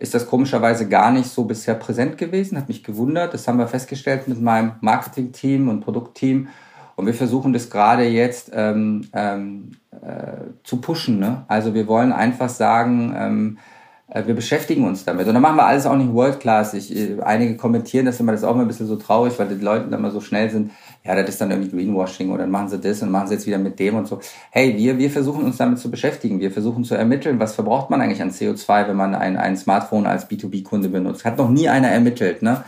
Ist 0.01 0.15
das 0.15 0.25
komischerweise 0.25 0.89
gar 0.89 1.11
nicht 1.11 1.27
so 1.27 1.43
bisher 1.43 1.75
präsent 1.75 2.17
gewesen, 2.17 2.57
hat 2.57 2.67
mich 2.67 2.83
gewundert. 2.83 3.35
Das 3.35 3.47
haben 3.47 3.59
wir 3.59 3.67
festgestellt 3.67 4.27
mit 4.27 4.41
meinem 4.41 4.71
Marketing-Team 4.81 5.69
und 5.69 5.81
Produktteam. 5.81 6.47
Und 6.95 7.05
wir 7.05 7.13
versuchen 7.13 7.53
das 7.53 7.69
gerade 7.69 8.07
jetzt 8.07 8.49
ähm, 8.51 9.07
ähm, 9.13 9.73
äh, 9.91 10.49
zu 10.63 10.81
pushen. 10.81 11.19
Ne? 11.19 11.43
Also 11.47 11.75
wir 11.75 11.85
wollen 11.85 12.13
einfach 12.13 12.49
sagen, 12.49 13.13
ähm, 13.15 13.57
äh, 14.07 14.25
wir 14.25 14.33
beschäftigen 14.33 14.85
uns 14.85 15.05
damit. 15.05 15.27
Und 15.27 15.35
dann 15.35 15.43
machen 15.43 15.57
wir 15.57 15.67
alles 15.67 15.85
auch 15.85 15.95
nicht 15.95 16.11
World 16.11 16.39
Class. 16.39 16.73
Ich, 16.73 16.95
äh, 16.95 17.21
einige 17.21 17.55
kommentieren 17.55 18.07
das 18.07 18.19
immer, 18.19 18.31
das 18.31 18.41
ist 18.41 18.47
auch 18.47 18.55
immer 18.55 18.63
ein 18.63 18.67
bisschen 18.67 18.87
so 18.87 18.95
traurig, 18.95 19.37
weil 19.37 19.49
die 19.49 19.63
Leute 19.63 19.87
dann 19.87 19.99
immer 19.99 20.09
so 20.09 20.19
schnell 20.19 20.49
sind, 20.49 20.71
ja, 21.03 21.15
das 21.15 21.29
ist 21.29 21.41
dann 21.41 21.49
irgendwie 21.49 21.71
Greenwashing 21.71 22.29
oder 22.29 22.45
machen 22.45 22.69
sie 22.69 22.79
das 22.79 23.01
und 23.01 23.09
machen 23.09 23.27
sie 23.27 23.33
jetzt 23.33 23.47
wieder 23.47 23.57
mit 23.57 23.79
dem 23.79 23.95
und 23.95 24.07
so. 24.07 24.19
Hey, 24.51 24.77
wir, 24.77 24.97
wir 24.99 25.09
versuchen 25.09 25.43
uns 25.43 25.57
damit 25.57 25.79
zu 25.79 25.89
beschäftigen. 25.89 26.39
Wir 26.39 26.51
versuchen 26.51 26.83
zu 26.83 26.93
ermitteln, 26.93 27.39
was 27.39 27.55
verbraucht 27.55 27.89
man 27.89 28.01
eigentlich 28.01 28.21
an 28.21 28.29
CO2, 28.29 28.87
wenn 28.87 28.95
man 28.95 29.15
ein, 29.15 29.35
ein 29.35 29.57
Smartphone 29.57 30.05
als 30.05 30.29
B2B-Kunde 30.29 30.89
benutzt. 30.89 31.25
Hat 31.25 31.37
noch 31.37 31.49
nie 31.49 31.69
einer 31.69 31.89
ermittelt, 31.89 32.43
ne? 32.43 32.63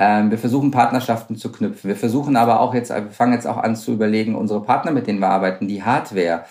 Ähm, 0.00 0.30
wir 0.30 0.38
versuchen 0.38 0.70
Partnerschaften 0.70 1.36
zu 1.36 1.50
knüpfen. 1.50 1.88
Wir 1.88 1.96
versuchen 1.96 2.36
aber 2.36 2.60
auch 2.60 2.72
jetzt, 2.72 2.90
wir 2.90 3.10
fangen 3.10 3.32
jetzt 3.32 3.46
auch 3.46 3.56
an 3.56 3.74
zu 3.74 3.92
überlegen, 3.92 4.36
unsere 4.36 4.62
Partner, 4.62 4.92
mit 4.92 5.08
denen 5.08 5.18
wir 5.18 5.28
arbeiten, 5.28 5.66
die 5.66 5.82
Hardware, 5.82 6.44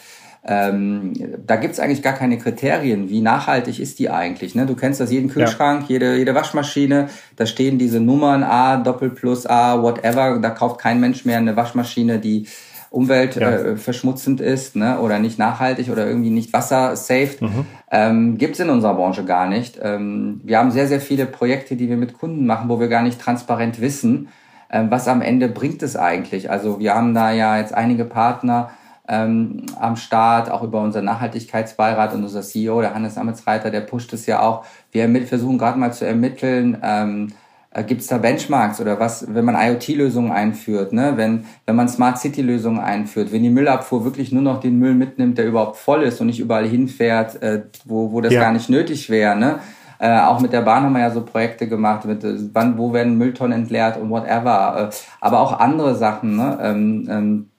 ähm, 0.47 1.13
da 1.45 1.57
gibt's 1.57 1.79
eigentlich 1.79 2.01
gar 2.01 2.13
keine 2.13 2.37
Kriterien. 2.37 3.09
Wie 3.09 3.19
nachhaltig 3.21 3.79
ist 3.79 3.99
die 3.99 4.09
eigentlich? 4.09 4.55
Ne? 4.55 4.65
Du 4.65 4.75
kennst 4.75 5.01
das 5.01 5.11
jeden 5.11 5.29
Kühlschrank, 5.29 5.81
ja. 5.83 5.87
jede, 5.89 6.15
jede 6.15 6.33
Waschmaschine, 6.33 7.09
da 7.35 7.45
stehen 7.45 7.77
diese 7.77 7.99
Nummern 7.99 8.43
A, 8.43 8.77
Doppel 8.77 9.09
plus 9.09 9.45
A, 9.45 9.81
whatever. 9.81 10.39
Da 10.39 10.49
kauft 10.51 10.79
kein 10.79 11.01
Mensch 11.01 11.25
mehr 11.25 11.37
eine 11.37 11.57
Waschmaschine, 11.57 12.19
die 12.19 12.47
umweltverschmutzend 12.89 14.39
ja. 14.39 14.45
äh, 14.45 14.53
ist 14.53 14.77
ne? 14.77 14.99
oder 14.99 15.19
nicht 15.19 15.37
nachhaltig 15.37 15.89
oder 15.89 16.07
irgendwie 16.07 16.29
nicht 16.29 16.53
wassersafe. 16.53 17.43
Mhm. 17.43 17.65
Ähm, 17.91 18.37
Gibt 18.37 18.57
in 18.59 18.69
unserer 18.69 18.93
Branche 18.93 19.25
gar 19.25 19.47
nicht. 19.47 19.77
Ähm, 19.81 20.39
wir 20.45 20.59
haben 20.59 20.71
sehr, 20.71 20.87
sehr 20.87 21.01
viele 21.01 21.25
Projekte, 21.25 21.75
die 21.75 21.89
wir 21.89 21.97
mit 21.97 22.17
Kunden 22.17 22.45
machen, 22.45 22.69
wo 22.69 22.79
wir 22.79 22.87
gar 22.87 23.03
nicht 23.03 23.19
transparent 23.19 23.81
wissen, 23.81 24.29
ähm, 24.71 24.89
was 24.89 25.09
am 25.09 25.21
Ende 25.21 25.49
bringt 25.49 25.83
es 25.83 25.97
eigentlich. 25.97 26.49
Also 26.49 26.79
wir 26.79 26.95
haben 26.95 27.13
da 27.13 27.31
ja 27.31 27.57
jetzt 27.57 27.73
einige 27.73 28.05
Partner, 28.05 28.71
ähm, 29.07 29.65
am 29.79 29.95
Start, 29.95 30.51
auch 30.51 30.63
über 30.63 30.81
unseren 30.81 31.05
Nachhaltigkeitsbeirat 31.05 32.13
und 32.13 32.23
unser 32.23 32.41
CEO, 32.41 32.81
der 32.81 32.93
Hannes 32.93 33.17
Ametsreiter, 33.17 33.71
der 33.71 33.81
pusht 33.81 34.11
es 34.13 34.25
ja 34.25 34.41
auch. 34.41 34.65
Wir 34.91 35.09
versuchen 35.25 35.57
gerade 35.57 35.79
mal 35.79 35.93
zu 35.93 36.05
ermitteln, 36.05 36.77
ähm, 36.83 37.33
äh, 37.71 37.83
gibt 37.83 38.01
es 38.01 38.07
da 38.07 38.17
Benchmarks 38.17 38.81
oder 38.81 38.99
was, 38.99 39.33
wenn 39.33 39.45
man 39.45 39.55
IoT-Lösungen 39.55 40.31
einführt, 40.31 40.93
ne? 40.93 41.13
wenn, 41.15 41.45
wenn 41.65 41.75
man 41.75 41.87
Smart 41.87 42.17
City-Lösungen 42.17 42.79
einführt, 42.79 43.31
wenn 43.31 43.43
die 43.43 43.49
Müllabfuhr 43.49 44.03
wirklich 44.03 44.31
nur 44.31 44.41
noch 44.41 44.59
den 44.59 44.79
Müll 44.79 44.93
mitnimmt, 44.93 45.37
der 45.37 45.45
überhaupt 45.45 45.77
voll 45.77 46.03
ist 46.03 46.19
und 46.19 46.27
nicht 46.27 46.39
überall 46.39 46.67
hinfährt, 46.67 47.41
äh, 47.41 47.63
wo, 47.85 48.11
wo 48.11 48.21
das 48.21 48.33
ja. 48.33 48.41
gar 48.41 48.51
nicht 48.51 48.69
nötig 48.69 49.09
wäre. 49.09 49.35
Ne? 49.35 49.59
Äh, 49.99 50.19
auch 50.19 50.39
mit 50.39 50.53
der 50.53 50.61
Bahn 50.61 50.83
haben 50.83 50.93
wir 50.93 51.01
ja 51.01 51.11
so 51.11 51.21
Projekte 51.21 51.67
gemacht, 51.67 52.05
mit 52.05 52.23
äh, 52.23 52.35
wann, 52.53 52.77
wo 52.77 52.93
werden 52.93 53.17
Mülltonnen 53.17 53.59
entleert 53.59 53.97
und 53.97 54.09
whatever. 54.09 54.89
Äh, 54.91 54.95
aber 55.21 55.39
auch 55.39 55.59
andere 55.59 55.95
Sachen. 55.95 56.35
Ne? 56.35 56.59
Ähm, 56.61 57.07
ähm, 57.09 57.49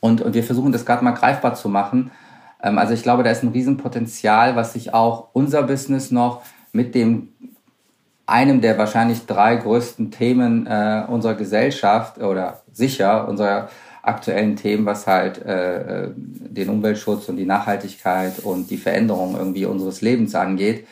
und, 0.00 0.22
und 0.22 0.34
wir 0.34 0.44
versuchen 0.44 0.72
das 0.72 0.84
gerade 0.84 1.04
mal 1.04 1.12
greifbar 1.12 1.54
zu 1.54 1.68
machen. 1.68 2.10
Ähm, 2.62 2.78
also 2.78 2.94
ich 2.94 3.02
glaube, 3.02 3.22
da 3.22 3.30
ist 3.30 3.42
ein 3.42 3.50
Riesenpotenzial, 3.50 4.56
was 4.56 4.72
sich 4.72 4.94
auch 4.94 5.28
unser 5.32 5.62
Business 5.62 6.10
noch 6.10 6.42
mit 6.72 6.94
dem 6.94 7.28
einem 8.26 8.60
der 8.60 8.78
wahrscheinlich 8.78 9.26
drei 9.26 9.56
größten 9.56 10.12
Themen 10.12 10.66
äh, 10.66 11.04
unserer 11.08 11.34
Gesellschaft 11.34 12.18
oder 12.18 12.62
sicher 12.72 13.28
unserer 13.28 13.68
aktuellen 14.02 14.56
Themen, 14.56 14.86
was 14.86 15.06
halt 15.06 15.44
äh, 15.44 16.04
äh, 16.04 16.10
den 16.16 16.68
Umweltschutz 16.68 17.28
und 17.28 17.36
die 17.36 17.44
Nachhaltigkeit 17.44 18.38
und 18.38 18.70
die 18.70 18.76
Veränderung 18.76 19.36
irgendwie 19.36 19.66
unseres 19.66 20.00
Lebens 20.00 20.34
angeht. 20.34 20.86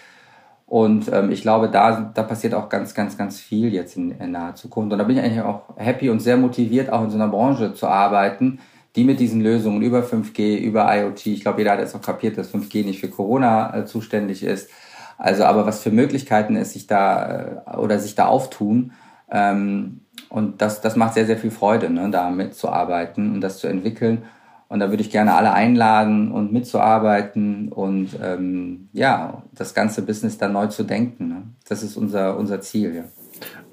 Und 0.66 1.10
ähm, 1.10 1.30
ich 1.30 1.40
glaube, 1.40 1.70
da, 1.70 2.10
da 2.12 2.22
passiert 2.22 2.52
auch 2.52 2.68
ganz, 2.68 2.92
ganz, 2.92 3.16
ganz 3.16 3.40
viel 3.40 3.72
jetzt 3.72 3.96
in, 3.96 4.10
in 4.10 4.32
naher 4.32 4.54
Zukunft. 4.54 4.92
Und 4.92 4.98
da 4.98 5.04
bin 5.04 5.16
ich 5.16 5.22
eigentlich 5.22 5.40
auch 5.40 5.62
happy 5.76 6.10
und 6.10 6.20
sehr 6.20 6.36
motiviert, 6.36 6.92
auch 6.92 7.04
in 7.04 7.10
so 7.10 7.16
einer 7.16 7.28
Branche 7.28 7.72
zu 7.72 7.86
arbeiten, 7.86 8.58
die 8.96 9.04
mit 9.04 9.20
diesen 9.20 9.40
Lösungen 9.40 9.82
über 9.82 10.00
5G, 10.00 10.58
über 10.58 10.94
IoT, 10.96 11.26
ich 11.26 11.42
glaube, 11.42 11.58
jeder 11.58 11.72
hat 11.72 11.80
jetzt 11.80 11.94
auch 11.94 12.02
kapiert, 12.02 12.38
dass 12.38 12.52
5G 12.52 12.84
nicht 12.84 13.00
für 13.00 13.08
Corona 13.08 13.76
äh, 13.76 13.84
zuständig 13.84 14.42
ist. 14.42 14.70
Also, 15.18 15.44
aber 15.44 15.66
was 15.66 15.82
für 15.82 15.90
Möglichkeiten 15.90 16.56
es 16.56 16.72
sich 16.72 16.86
da 16.86 17.62
äh, 17.66 17.76
oder 17.76 17.98
sich 17.98 18.14
da 18.14 18.26
auftun. 18.26 18.92
Ähm, 19.30 20.00
und 20.30 20.60
das, 20.62 20.80
das 20.80 20.96
macht 20.96 21.14
sehr, 21.14 21.26
sehr 21.26 21.38
viel 21.38 21.50
Freude, 21.50 21.90
ne, 21.90 22.10
da 22.10 22.30
mitzuarbeiten 22.30 23.34
und 23.34 23.40
das 23.40 23.58
zu 23.58 23.66
entwickeln. 23.66 24.24
Und 24.68 24.80
da 24.80 24.90
würde 24.90 25.02
ich 25.02 25.10
gerne 25.10 25.34
alle 25.34 25.52
einladen 25.52 26.30
und 26.30 26.52
mitzuarbeiten 26.52 27.72
und 27.72 28.10
ähm, 28.22 28.90
ja, 28.92 29.42
das 29.54 29.72
ganze 29.72 30.02
Business 30.02 30.36
dann 30.36 30.52
neu 30.52 30.66
zu 30.66 30.84
denken. 30.84 31.28
Ne? 31.28 31.42
Das 31.66 31.82
ist 31.82 31.96
unser, 31.96 32.36
unser 32.36 32.60
Ziel, 32.60 32.94
ja. 32.94 33.04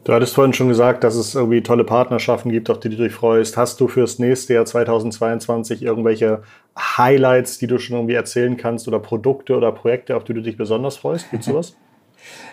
Du 0.06 0.14
hattest 0.14 0.36
vorhin 0.36 0.54
schon 0.54 0.68
gesagt, 0.68 1.04
dass 1.04 1.16
es 1.16 1.34
irgendwie 1.34 1.64
tolle 1.64 1.84
Partnerschaften 1.84 2.52
gibt, 2.52 2.70
auf 2.70 2.80
die 2.80 2.90
du 2.90 2.96
dich 2.96 3.12
freust. 3.12 3.58
Hast 3.58 3.82
du 3.82 3.88
fürs 3.88 4.20
nächste 4.20 4.54
Jahr 4.54 4.66
2022 4.66 5.82
irgendwelche 5.82 6.44
Highlights, 6.78 7.58
die 7.58 7.66
du 7.66 7.80
schon 7.80 7.96
irgendwie 7.96 8.14
erzählen 8.14 8.56
kannst 8.56 8.88
oder 8.88 9.00
Produkte 9.00 9.58
oder 9.58 9.72
Projekte, 9.72 10.16
auf 10.16 10.24
die 10.24 10.36
du 10.36 10.44
dich 10.44 10.58
besonders 10.58 10.98
freust? 10.98 11.30
Gibt's 11.32 11.48
sowas? 11.48 11.76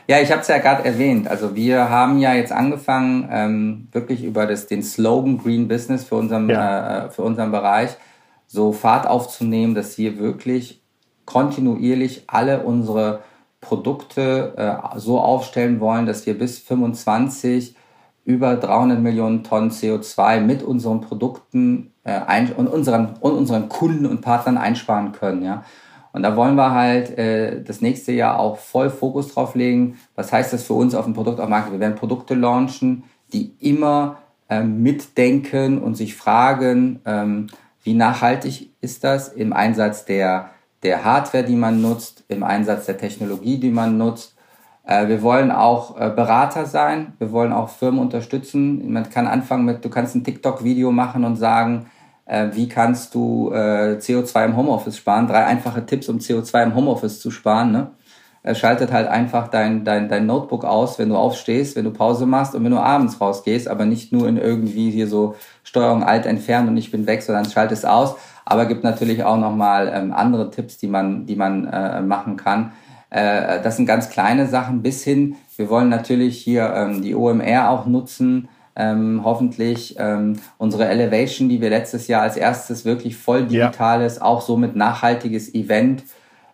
Ja, 0.06 0.20
ich 0.20 0.30
habe 0.30 0.42
es 0.42 0.48
ja 0.48 0.58
gerade 0.58 0.84
erwähnt. 0.84 1.28
Also 1.28 1.54
wir 1.54 1.88
haben 1.88 2.18
ja 2.18 2.34
jetzt 2.34 2.52
angefangen, 2.52 3.26
ähm, 3.32 3.88
wirklich 3.92 4.22
über 4.22 4.44
das, 4.44 4.66
den 4.66 4.82
Slogan 4.82 5.38
Green 5.38 5.66
Business 5.66 6.04
für 6.04 6.16
unseren, 6.16 6.50
ja. 6.50 7.06
äh, 7.06 7.10
für 7.10 7.22
unseren 7.22 7.52
Bereich 7.52 7.96
so 8.46 8.72
Fahrt 8.72 9.06
aufzunehmen, 9.06 9.74
dass 9.74 9.96
wir 9.96 10.18
wirklich 10.18 10.82
kontinuierlich 11.24 12.24
alle 12.26 12.64
unsere 12.64 13.20
Produkte 13.62 14.52
äh, 14.58 14.98
so 14.98 15.18
aufstellen 15.18 15.80
wollen, 15.80 16.04
dass 16.04 16.26
wir 16.26 16.36
bis 16.36 16.58
25 16.58 17.74
über 18.24 18.56
300 18.56 19.00
Millionen 19.00 19.42
Tonnen 19.42 19.70
CO2 19.70 20.40
mit 20.40 20.62
unseren 20.62 21.00
Produkten 21.00 21.92
äh, 22.04 22.12
ein, 22.12 22.52
und, 22.52 22.68
unseren, 22.68 23.14
und 23.20 23.32
unseren 23.32 23.70
Kunden 23.70 24.04
und 24.04 24.20
Partnern 24.20 24.58
einsparen 24.58 25.12
können. 25.12 25.42
Ja? 25.42 25.64
Und 26.12 26.22
da 26.22 26.36
wollen 26.36 26.56
wir 26.56 26.72
halt 26.72 27.16
äh, 27.16 27.62
das 27.62 27.80
nächste 27.80 28.12
Jahr 28.12 28.38
auch 28.38 28.58
voll 28.58 28.90
Fokus 28.90 29.32
drauf 29.32 29.54
legen. 29.54 29.98
Was 30.14 30.32
heißt 30.32 30.52
das 30.52 30.64
für 30.64 30.74
uns 30.74 30.94
auf 30.94 31.04
dem 31.04 31.14
Produkt 31.14 31.40
auf 31.40 31.48
Markt? 31.48 31.72
Wir 31.72 31.80
werden 31.80 31.94
Produkte 31.94 32.34
launchen, 32.34 33.04
die 33.32 33.54
immer 33.60 34.18
ähm, 34.50 34.82
mitdenken 34.82 35.78
und 35.78 35.96
sich 35.96 36.14
fragen, 36.14 37.00
ähm, 37.06 37.46
wie 37.84 37.94
nachhaltig 37.94 38.70
ist 38.80 39.04
das 39.04 39.28
im 39.28 39.52
Einsatz 39.52 40.04
der 40.04 40.50
der 40.82 41.04
Hardware, 41.04 41.44
die 41.44 41.56
man 41.56 41.80
nutzt, 41.80 42.24
im 42.28 42.42
Einsatz 42.42 42.86
der 42.86 42.98
Technologie, 42.98 43.58
die 43.58 43.70
man 43.70 43.98
nutzt. 43.98 44.34
Äh, 44.84 45.08
wir 45.08 45.22
wollen 45.22 45.50
auch 45.50 45.98
äh, 45.98 46.10
Berater 46.10 46.66
sein. 46.66 47.12
Wir 47.18 47.30
wollen 47.32 47.52
auch 47.52 47.68
Firmen 47.68 48.00
unterstützen. 48.00 48.92
Man 48.92 49.08
kann 49.10 49.26
anfangen 49.26 49.64
mit, 49.64 49.84
du 49.84 49.90
kannst 49.90 50.14
ein 50.14 50.24
TikTok-Video 50.24 50.90
machen 50.90 51.24
und 51.24 51.36
sagen, 51.36 51.86
äh, 52.26 52.48
wie 52.52 52.68
kannst 52.68 53.14
du 53.14 53.52
CO2 53.52 54.44
im 54.44 54.56
Homeoffice 54.56 54.96
sparen? 54.96 55.26
Drei 55.26 55.44
einfache 55.44 55.84
Tipps, 55.86 56.08
um 56.08 56.18
CO2 56.18 56.64
im 56.64 56.74
Homeoffice 56.74 57.20
zu 57.20 57.30
sparen. 57.30 57.72
Ne? 57.72 57.90
Schaltet 58.54 58.90
halt 58.90 59.06
einfach 59.06 59.48
dein, 59.48 59.84
dein, 59.84 60.08
dein 60.08 60.26
Notebook 60.26 60.64
aus, 60.64 60.98
wenn 60.98 61.08
du 61.08 61.16
aufstehst, 61.16 61.76
wenn 61.76 61.84
du 61.84 61.92
Pause 61.92 62.26
machst 62.26 62.54
und 62.54 62.64
wenn 62.64 62.72
du 62.72 62.80
abends 62.80 63.20
rausgehst, 63.20 63.68
aber 63.68 63.84
nicht 63.84 64.12
nur 64.12 64.26
in 64.26 64.36
irgendwie 64.36 64.90
hier 64.90 65.06
so 65.06 65.36
Steuerung 65.62 66.02
alt 66.02 66.26
entfernen 66.26 66.68
und 66.68 66.76
ich 66.76 66.90
bin 66.90 67.06
weg, 67.06 67.22
sondern 67.22 67.44
schalt 67.44 67.70
es 67.70 67.84
aus 67.84 68.16
aber 68.44 68.66
gibt 68.66 68.84
natürlich 68.84 69.24
auch 69.24 69.38
nochmal 69.38 69.90
ähm, 69.94 70.12
andere 70.12 70.50
Tipps, 70.50 70.78
die 70.78 70.88
man, 70.88 71.26
die 71.26 71.36
man 71.36 71.66
äh, 71.66 72.00
machen 72.00 72.36
kann. 72.36 72.72
Äh, 73.10 73.60
das 73.62 73.76
sind 73.76 73.86
ganz 73.86 74.10
kleine 74.10 74.46
Sachen 74.46 74.82
bis 74.82 75.04
hin, 75.04 75.36
wir 75.56 75.68
wollen 75.68 75.90
natürlich 75.90 76.38
hier 76.38 76.72
ähm, 76.74 77.02
die 77.02 77.14
OMR 77.14 77.70
auch 77.70 77.86
nutzen, 77.86 78.48
ähm, 78.74 79.20
hoffentlich 79.22 79.96
ähm, 79.98 80.38
unsere 80.56 80.88
Elevation, 80.88 81.48
die 81.48 81.60
wir 81.60 81.68
letztes 81.68 82.08
Jahr 82.08 82.22
als 82.22 82.36
erstes 82.36 82.84
wirklich 82.84 83.16
voll 83.16 83.46
digitales, 83.46 84.16
ja. 84.16 84.22
auch 84.22 84.40
somit 84.40 84.76
nachhaltiges 84.76 85.54
Event 85.54 86.04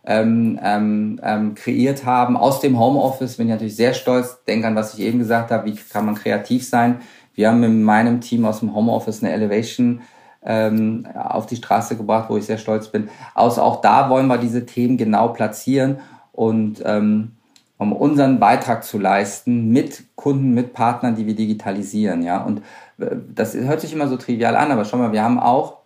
ähm, 0.05 0.59
ähm, 0.63 1.21
ähm, 1.23 1.55
kreiert 1.55 2.05
haben 2.05 2.37
aus 2.37 2.61
dem 2.61 2.79
Homeoffice. 2.79 3.37
Bin 3.37 3.47
ich 3.47 3.53
natürlich 3.53 3.77
sehr 3.77 3.95
stolz. 3.95 4.43
Denke 4.47 4.67
an, 4.67 4.75
was 4.75 4.95
ich 4.95 5.01
eben 5.01 5.21
gesagt 5.21 5.53
habe, 5.53 5.67
wie 5.71 5.77
kann 5.77 6.07
man 6.07 6.17
kreativ 6.17 6.69
sein. 6.69 7.01
Wir 7.35 7.49
haben 7.49 7.63
in 7.63 7.85
meinem 7.85 8.21
Team 8.21 8.45
aus 8.45 8.61
dem 8.61 8.75
Homeoffice 8.75 9.23
eine 9.23 9.33
Elevation 9.33 10.01
ähm, 10.45 11.07
auf 11.15 11.47
die 11.47 11.57
Straße 11.57 11.97
gebracht, 11.97 12.31
wo 12.31 12.37
ich 12.37 12.47
sehr 12.47 12.59
stolz 12.59 12.89
bin. 12.89 13.09
Außer 13.35 13.63
auch 13.63 13.81
da 13.81 14.11
wollen 14.11 14.27
wir 14.27 14.39
diese 14.39 14.67
Themen 14.67 14.97
genau 14.97 15.29
platzieren 15.29 15.99
und 16.33 16.83
ähm, 16.85 17.33
um 17.79 17.93
unseren 17.93 18.41
Beitrag 18.41 18.83
zu 18.83 18.99
leisten 18.99 19.69
mit 19.69 20.05
Kunden, 20.17 20.53
mit 20.53 20.73
Partnern, 20.73 21.15
die 21.15 21.27
wir 21.27 21.37
digitalisieren. 21.37 22.23
Ja, 22.23 22.43
und 22.43 22.59
äh, 22.99 23.17
das 23.35 23.55
hört 23.55 23.81
sich 23.81 23.93
immer 23.93 24.09
so 24.09 24.17
trivial 24.17 24.57
an, 24.57 24.71
aber 24.71 24.85
schau 24.85 24.97
mal, 24.97 25.13
wir 25.13 25.23
haben 25.23 25.39
auch 25.39 25.79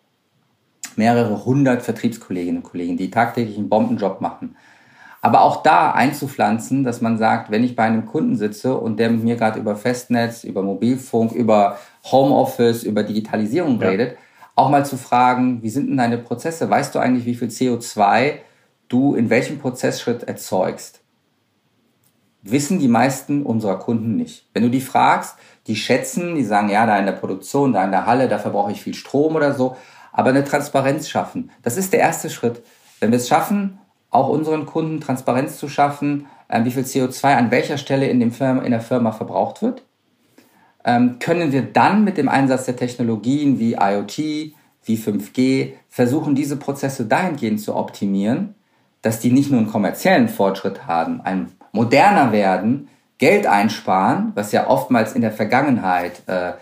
mehrere 0.97 1.45
hundert 1.45 1.83
Vertriebskolleginnen 1.83 2.63
und 2.63 2.69
Kollegen, 2.69 2.97
die 2.97 3.11
tagtäglich 3.11 3.57
einen 3.57 3.69
Bombenjob 3.69 4.21
machen. 4.21 4.57
Aber 5.25 5.43
auch 5.43 5.63
da 5.63 5.93
einzupflanzen, 5.93 6.83
dass 6.83 7.01
man 7.01 7.17
sagt, 7.17 7.51
wenn 7.51 7.63
ich 7.63 7.77
bei 7.77 7.85
einem 7.85 8.07
Kunden 8.07 8.37
sitze 8.37 8.77
und 8.77 8.99
der 8.99 9.09
mit 9.09 9.23
mir 9.23 9.37
gerade 9.37 9.61
über 9.61 9.77
Festnetz, 9.77 10.43
über 10.43 10.63
Mobilfunk, 10.63 11.33
über 11.33 11.79
Homeoffice, 12.11 12.83
über 12.83 13.05
Digitalisierung 13.05 13.81
ja. 13.81 13.89
redet, 13.89 14.17
auch 14.55 14.71
mal 14.71 14.85
zu 14.85 14.97
fragen, 14.97 15.63
wie 15.63 15.71
sind 15.71 15.89
denn 15.89 15.97
deine 15.97 16.19
Prozesse? 16.19 16.69
Weißt 16.69 16.95
du 16.95 16.99
eigentlich, 16.99 17.25
wie 17.25 17.35
viel 17.35 17.49
CO2 17.49 18.35
du 18.89 19.15
in 19.15 19.31
welchem 19.31 19.59
Prozessschritt 19.59 20.25
erzeugst? 20.25 21.01
Wissen 22.43 22.79
die 22.79 22.89
meisten 22.89 23.45
unserer 23.45 23.79
Kunden 23.79 24.17
nicht. 24.17 24.49
Wenn 24.53 24.65
du 24.65 24.71
die 24.71 24.81
fragst, 24.81 25.37
die 25.69 25.77
schätzen, 25.77 26.35
die 26.35 26.45
sagen, 26.45 26.69
ja, 26.69 26.87
da 26.87 26.99
in 26.99 27.07
der 27.07 27.13
Produktion, 27.13 27.73
da 27.73 27.85
in 27.85 27.93
der 27.93 28.07
Halle, 28.07 28.29
dafür 28.29 28.51
brauche 28.51 28.73
ich 28.73 28.83
viel 28.83 28.95
Strom 28.95 29.37
oder 29.37 29.55
so, 29.55 29.77
aber 30.13 30.31
eine 30.31 30.45
Transparenz 30.45 31.09
schaffen. 31.09 31.51
Das 31.63 31.77
ist 31.77 31.93
der 31.93 32.01
erste 32.01 32.31
Schritt. 32.31 32.63
Wenn 33.01 33.11
wir 33.11 33.17
es 33.17 33.29
schaffen, 33.29 33.79
auch 34.11 34.29
unseren 34.29 34.67
Kunden 34.67 35.01
Transparenz 35.01 35.57
zu 35.57 35.69
schaffen, 35.69 36.27
äh, 36.49 36.65
wie 36.65 36.71
viel 36.71 36.83
CO2 36.83 37.37
an 37.37 37.51
welcher 37.51 37.79
Stelle 37.79 38.07
in, 38.09 38.21
dem 38.21 38.33
Firma, 38.33 38.63
in 38.63 38.73
der 38.73 38.81
Firma 38.81 39.13
verbraucht 39.13 39.63
wird, 39.63 39.85
können 40.85 41.53
wir 41.53 41.63
dann 41.63 42.05
mit 42.05 42.17
dem 42.17 42.29
Einsatz 42.29 42.65
der 42.67 42.77
Technologien 42.77 43.59
wie 43.59 43.75
IoT, 43.75 44.19
wie 44.85 44.97
5G 44.97 45.73
versuchen, 45.89 46.35
diese 46.35 46.57
Prozesse 46.57 47.07
dahingehend 47.07 47.61
zu 47.61 47.77
optimieren, 47.77 48.55
dass 49.01 49.21
die 49.21 49.31
nicht 49.31 49.51
nur 49.51 49.61
einen 49.61 49.71
kommerziellen 49.71 50.29
Fortschritt 50.29 50.87
haben, 50.87 51.21
ein 51.21 51.53
moderner 51.73 52.33
werden, 52.33 52.89
Geld 53.19 53.47
einsparen, 53.47 54.33
was 54.35 54.51
ja 54.51 54.69
oftmals 54.69 55.13
in 55.13 55.21
der 55.23 55.31
Vergangenheit 55.31 56.23
äh, 56.27 56.53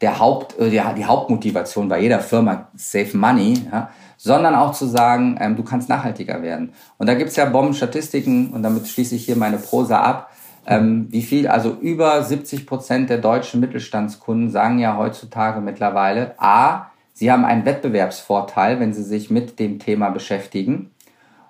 der 0.00 0.18
Haupt, 0.18 0.58
äh, 0.58 0.68
die, 0.68 0.82
die 0.96 1.04
Hauptmotivation 1.04 1.88
bei 1.88 2.00
jeder 2.00 2.20
Firma, 2.20 2.68
Save 2.74 3.16
Money, 3.16 3.54
ja, 3.72 3.90
sondern 4.16 4.54
auch 4.54 4.72
zu 4.72 4.86
sagen, 4.86 5.38
ähm, 5.40 5.56
du 5.56 5.62
kannst 5.62 5.88
nachhaltiger 5.88 6.42
werden. 6.42 6.74
Und 6.98 7.08
da 7.08 7.14
gibt's 7.14 7.36
ja 7.36 7.46
Bombenstatistiken 7.46 8.50
und 8.50 8.62
damit 8.62 8.86
schließe 8.86 9.14
ich 9.14 9.24
hier 9.24 9.36
meine 9.36 9.56
Prosa 9.56 10.00
ab. 10.00 10.30
Ähm, 10.66 11.06
wie 11.10 11.22
viel, 11.22 11.48
also 11.48 11.72
über 11.80 12.22
70 12.22 12.66
Prozent 12.66 13.10
der 13.10 13.18
deutschen 13.18 13.60
Mittelstandskunden 13.60 14.50
sagen 14.50 14.78
ja 14.78 14.96
heutzutage 14.96 15.60
mittlerweile, 15.60 16.34
a, 16.38 16.90
sie 17.12 17.32
haben 17.32 17.44
einen 17.44 17.64
Wettbewerbsvorteil, 17.64 18.78
wenn 18.78 18.92
sie 18.92 19.02
sich 19.02 19.30
mit 19.30 19.58
dem 19.58 19.78
Thema 19.78 20.10
beschäftigen 20.10 20.90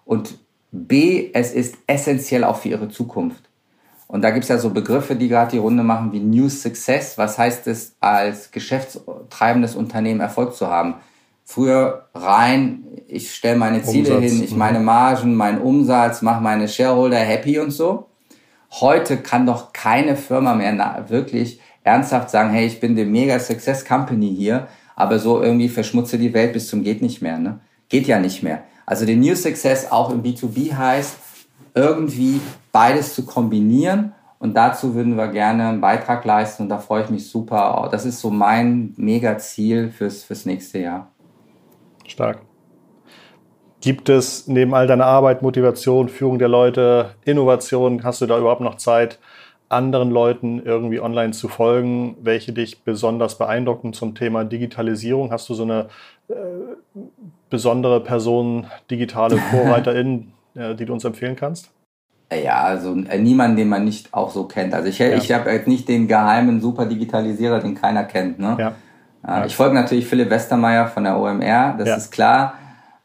und 0.05 0.39
b, 0.73 1.31
es 1.33 1.53
ist 1.53 1.77
essentiell 1.87 2.45
auch 2.45 2.57
für 2.57 2.69
ihre 2.69 2.89
Zukunft. 2.89 3.51
Und 4.07 4.23
da 4.23 4.31
gibt's 4.31 4.49
ja 4.49 4.59
so 4.59 4.71
Begriffe, 4.71 5.15
die 5.15 5.29
gerade 5.29 5.53
die 5.53 5.59
Runde 5.59 5.85
machen, 5.85 6.13
wie 6.13 6.19
New 6.19 6.49
Success. 6.49 7.17
Was 7.17 7.39
heißt 7.39 7.69
es, 7.69 7.95
als 8.01 8.51
geschäftstreibendes 8.51 9.77
Unternehmen 9.77 10.19
Erfolg 10.19 10.57
zu 10.57 10.67
haben? 10.67 10.97
Früher 11.45 12.09
rein, 12.13 12.85
ich 13.07 13.33
stelle 13.33 13.57
meine 13.57 13.83
Ziele 13.85 14.17
Umsatz. 14.17 14.33
hin, 14.33 14.45
ich 14.45 14.57
meine 14.57 14.81
Margen, 14.81 15.37
meinen 15.37 15.61
Umsatz, 15.61 16.23
mache 16.23 16.43
meine 16.43 16.67
Shareholder 16.67 17.19
happy 17.19 17.61
und 17.61 17.71
so. 17.71 18.10
Heute 18.73 19.17
kann 19.17 19.47
doch 19.47 19.73
keine 19.73 20.17
Firma 20.17 20.55
mehr 20.55 21.05
wirklich 21.09 21.61
ernsthaft 21.83 22.31
sagen, 22.31 22.51
hey, 22.51 22.67
ich 22.67 22.81
bin 22.81 22.95
der 22.95 23.07
Mega 23.07 23.39
Success 23.39 23.85
Company 23.85 24.35
hier, 24.37 24.69
aber 24.95 25.19
so 25.19 25.43
irgendwie 25.43 25.69
verschmutze 25.69 26.19
die 26.19 26.35
Welt 26.35 26.53
bis 26.53 26.69
zum 26.69 26.85
geht 26.85 27.03
nicht 27.03 27.23
mehr. 27.23 27.39
Ne? 27.39 27.61
Geht 27.89 28.07
ja 28.07 28.21
nicht 28.21 28.43
mehr. 28.43 28.63
Also 28.87 29.07
der 29.07 29.17
New 29.17 29.35
Success 29.35 29.91
auch 29.91 30.11
im 30.11 30.23
B2B 30.23 30.75
heißt, 30.75 31.17
irgendwie 31.75 32.41
beides 32.73 33.15
zu 33.15 33.25
kombinieren. 33.25 34.13
Und 34.39 34.55
dazu 34.55 34.95
würden 34.95 35.17
wir 35.17 35.29
gerne 35.29 35.69
einen 35.69 35.81
Beitrag 35.81 36.25
leisten 36.25 36.63
und 36.63 36.69
da 36.71 36.79
freue 36.79 37.05
ich 37.05 37.11
mich 37.11 37.29
super. 37.29 37.89
Das 37.93 38.07
ist 38.07 38.21
so 38.21 38.31
mein 38.31 38.95
Mega-Ziel 38.97 39.91
fürs, 39.91 40.25
fürs 40.25 40.47
nächste 40.47 40.79
Jahr. 40.79 41.13
Stark. 42.07 42.50
Gibt 43.81 44.09
es 44.11 44.47
neben 44.47 44.75
all 44.75 44.87
deiner 44.87 45.07
Arbeit, 45.07 45.41
Motivation, 45.41 46.09
Führung 46.09 46.39
der 46.39 46.49
Leute, 46.49 47.15
Innovation, 47.25 48.05
hast 48.05 48.21
du 48.21 48.27
da 48.27 48.39
überhaupt 48.39 48.61
noch 48.61 48.77
Zeit, 48.77 49.19
anderen 49.71 50.11
Leuten 50.11 50.61
irgendwie 50.63 51.01
online 51.01 51.33
zu 51.33 51.49
folgen, 51.49 52.17
welche 52.21 52.53
dich 52.53 52.83
besonders 52.83 53.39
beeindrucken 53.39 53.93
zum 53.93 54.15
Thema 54.15 54.45
Digitalisierung? 54.45 55.31
Hast 55.31 55.49
du 55.49 55.55
so 55.55 55.63
eine 55.63 55.87
äh, 56.29 56.35
besondere 57.49 58.01
Person, 58.01 58.67
digitale 58.91 59.37
Vorreiterin, 59.51 60.33
äh, 60.55 60.75
die 60.75 60.85
du 60.85 60.93
uns 60.93 61.05
empfehlen 61.05 61.37
kannst? 61.37 61.71
Ja, 62.33 62.63
also 62.63 62.95
äh, 62.95 63.19
niemand, 63.19 63.59
den 63.59 63.69
man 63.69 63.85
nicht 63.85 64.13
auch 64.13 64.31
so 64.31 64.45
kennt. 64.45 64.75
Also 64.75 64.89
ich, 64.89 64.99
ja. 64.99 65.15
ich 65.15 65.33
habe 65.33 65.51
jetzt 65.51 65.69
nicht 65.69 65.89
den 65.89 66.07
geheimen 66.07 66.61
Super-Digitalisierer, 66.61 67.61
den 67.61 67.75
keiner 67.75 68.05
kennt. 68.05 68.39
Ne? 68.39 68.57
Ja. 68.59 68.75
Ja. 69.27 69.45
Ich 69.45 69.55
folge 69.55 69.75
natürlich 69.75 70.07
Philipp 70.07 70.31
Westermeier 70.31 70.87
von 70.89 71.05
der 71.05 71.19
OMR, 71.19 71.77
das 71.79 71.97
ist 71.97 72.11
klar. 72.11 72.55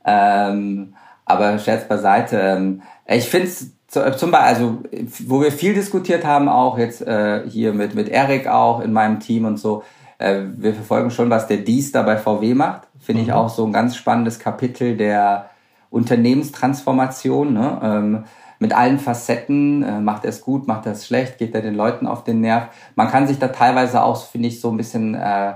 Ähm, 0.05 0.93
aber 1.25 1.57
Scherz 1.59 1.87
beiseite. 1.87 2.39
Ähm, 2.39 2.81
ich 3.07 3.25
finde 3.25 3.47
es 3.47 3.71
zum 3.87 4.31
Beispiel, 4.31 4.33
also 4.33 4.77
wo 5.25 5.41
wir 5.41 5.51
viel 5.51 5.73
diskutiert 5.73 6.25
haben, 6.25 6.49
auch 6.49 6.77
jetzt 6.77 7.01
äh, 7.01 7.47
hier 7.49 7.73
mit, 7.73 7.95
mit 7.95 8.09
Erik 8.09 8.47
auch 8.47 8.81
in 8.81 8.93
meinem 8.93 9.19
Team 9.19 9.45
und 9.45 9.57
so, 9.57 9.83
äh, 10.17 10.41
wir 10.55 10.73
verfolgen 10.73 11.11
schon, 11.11 11.29
was 11.29 11.47
der 11.47 11.57
Dies 11.57 11.91
da 11.91 12.03
bei 12.03 12.17
VW 12.17 12.53
macht. 12.53 12.87
Finde 12.99 13.21
mhm. 13.21 13.27
ich 13.27 13.33
auch 13.33 13.49
so 13.49 13.65
ein 13.65 13.73
ganz 13.73 13.95
spannendes 13.95 14.39
Kapitel 14.39 14.97
der 14.97 15.49
Unternehmenstransformation. 15.89 17.53
Ne? 17.53 17.79
Ähm, 17.83 18.23
mit 18.59 18.73
allen 18.73 18.99
Facetten, 18.99 19.83
äh, 19.83 19.99
macht 19.99 20.23
er 20.23 20.29
es 20.29 20.41
gut, 20.41 20.67
macht 20.67 20.85
er 20.85 20.93
es 20.93 21.05
schlecht, 21.05 21.37
geht 21.37 21.53
er 21.53 21.61
den 21.61 21.75
Leuten 21.75 22.07
auf 22.07 22.23
den 22.23 22.41
Nerv. 22.41 22.67
Man 22.95 23.09
kann 23.09 23.27
sich 23.27 23.37
da 23.37 23.49
teilweise 23.49 24.01
auch, 24.03 24.25
finde 24.25 24.47
ich, 24.47 24.61
so 24.61 24.69
ein 24.69 24.77
bisschen 24.77 25.13
äh, 25.13 25.53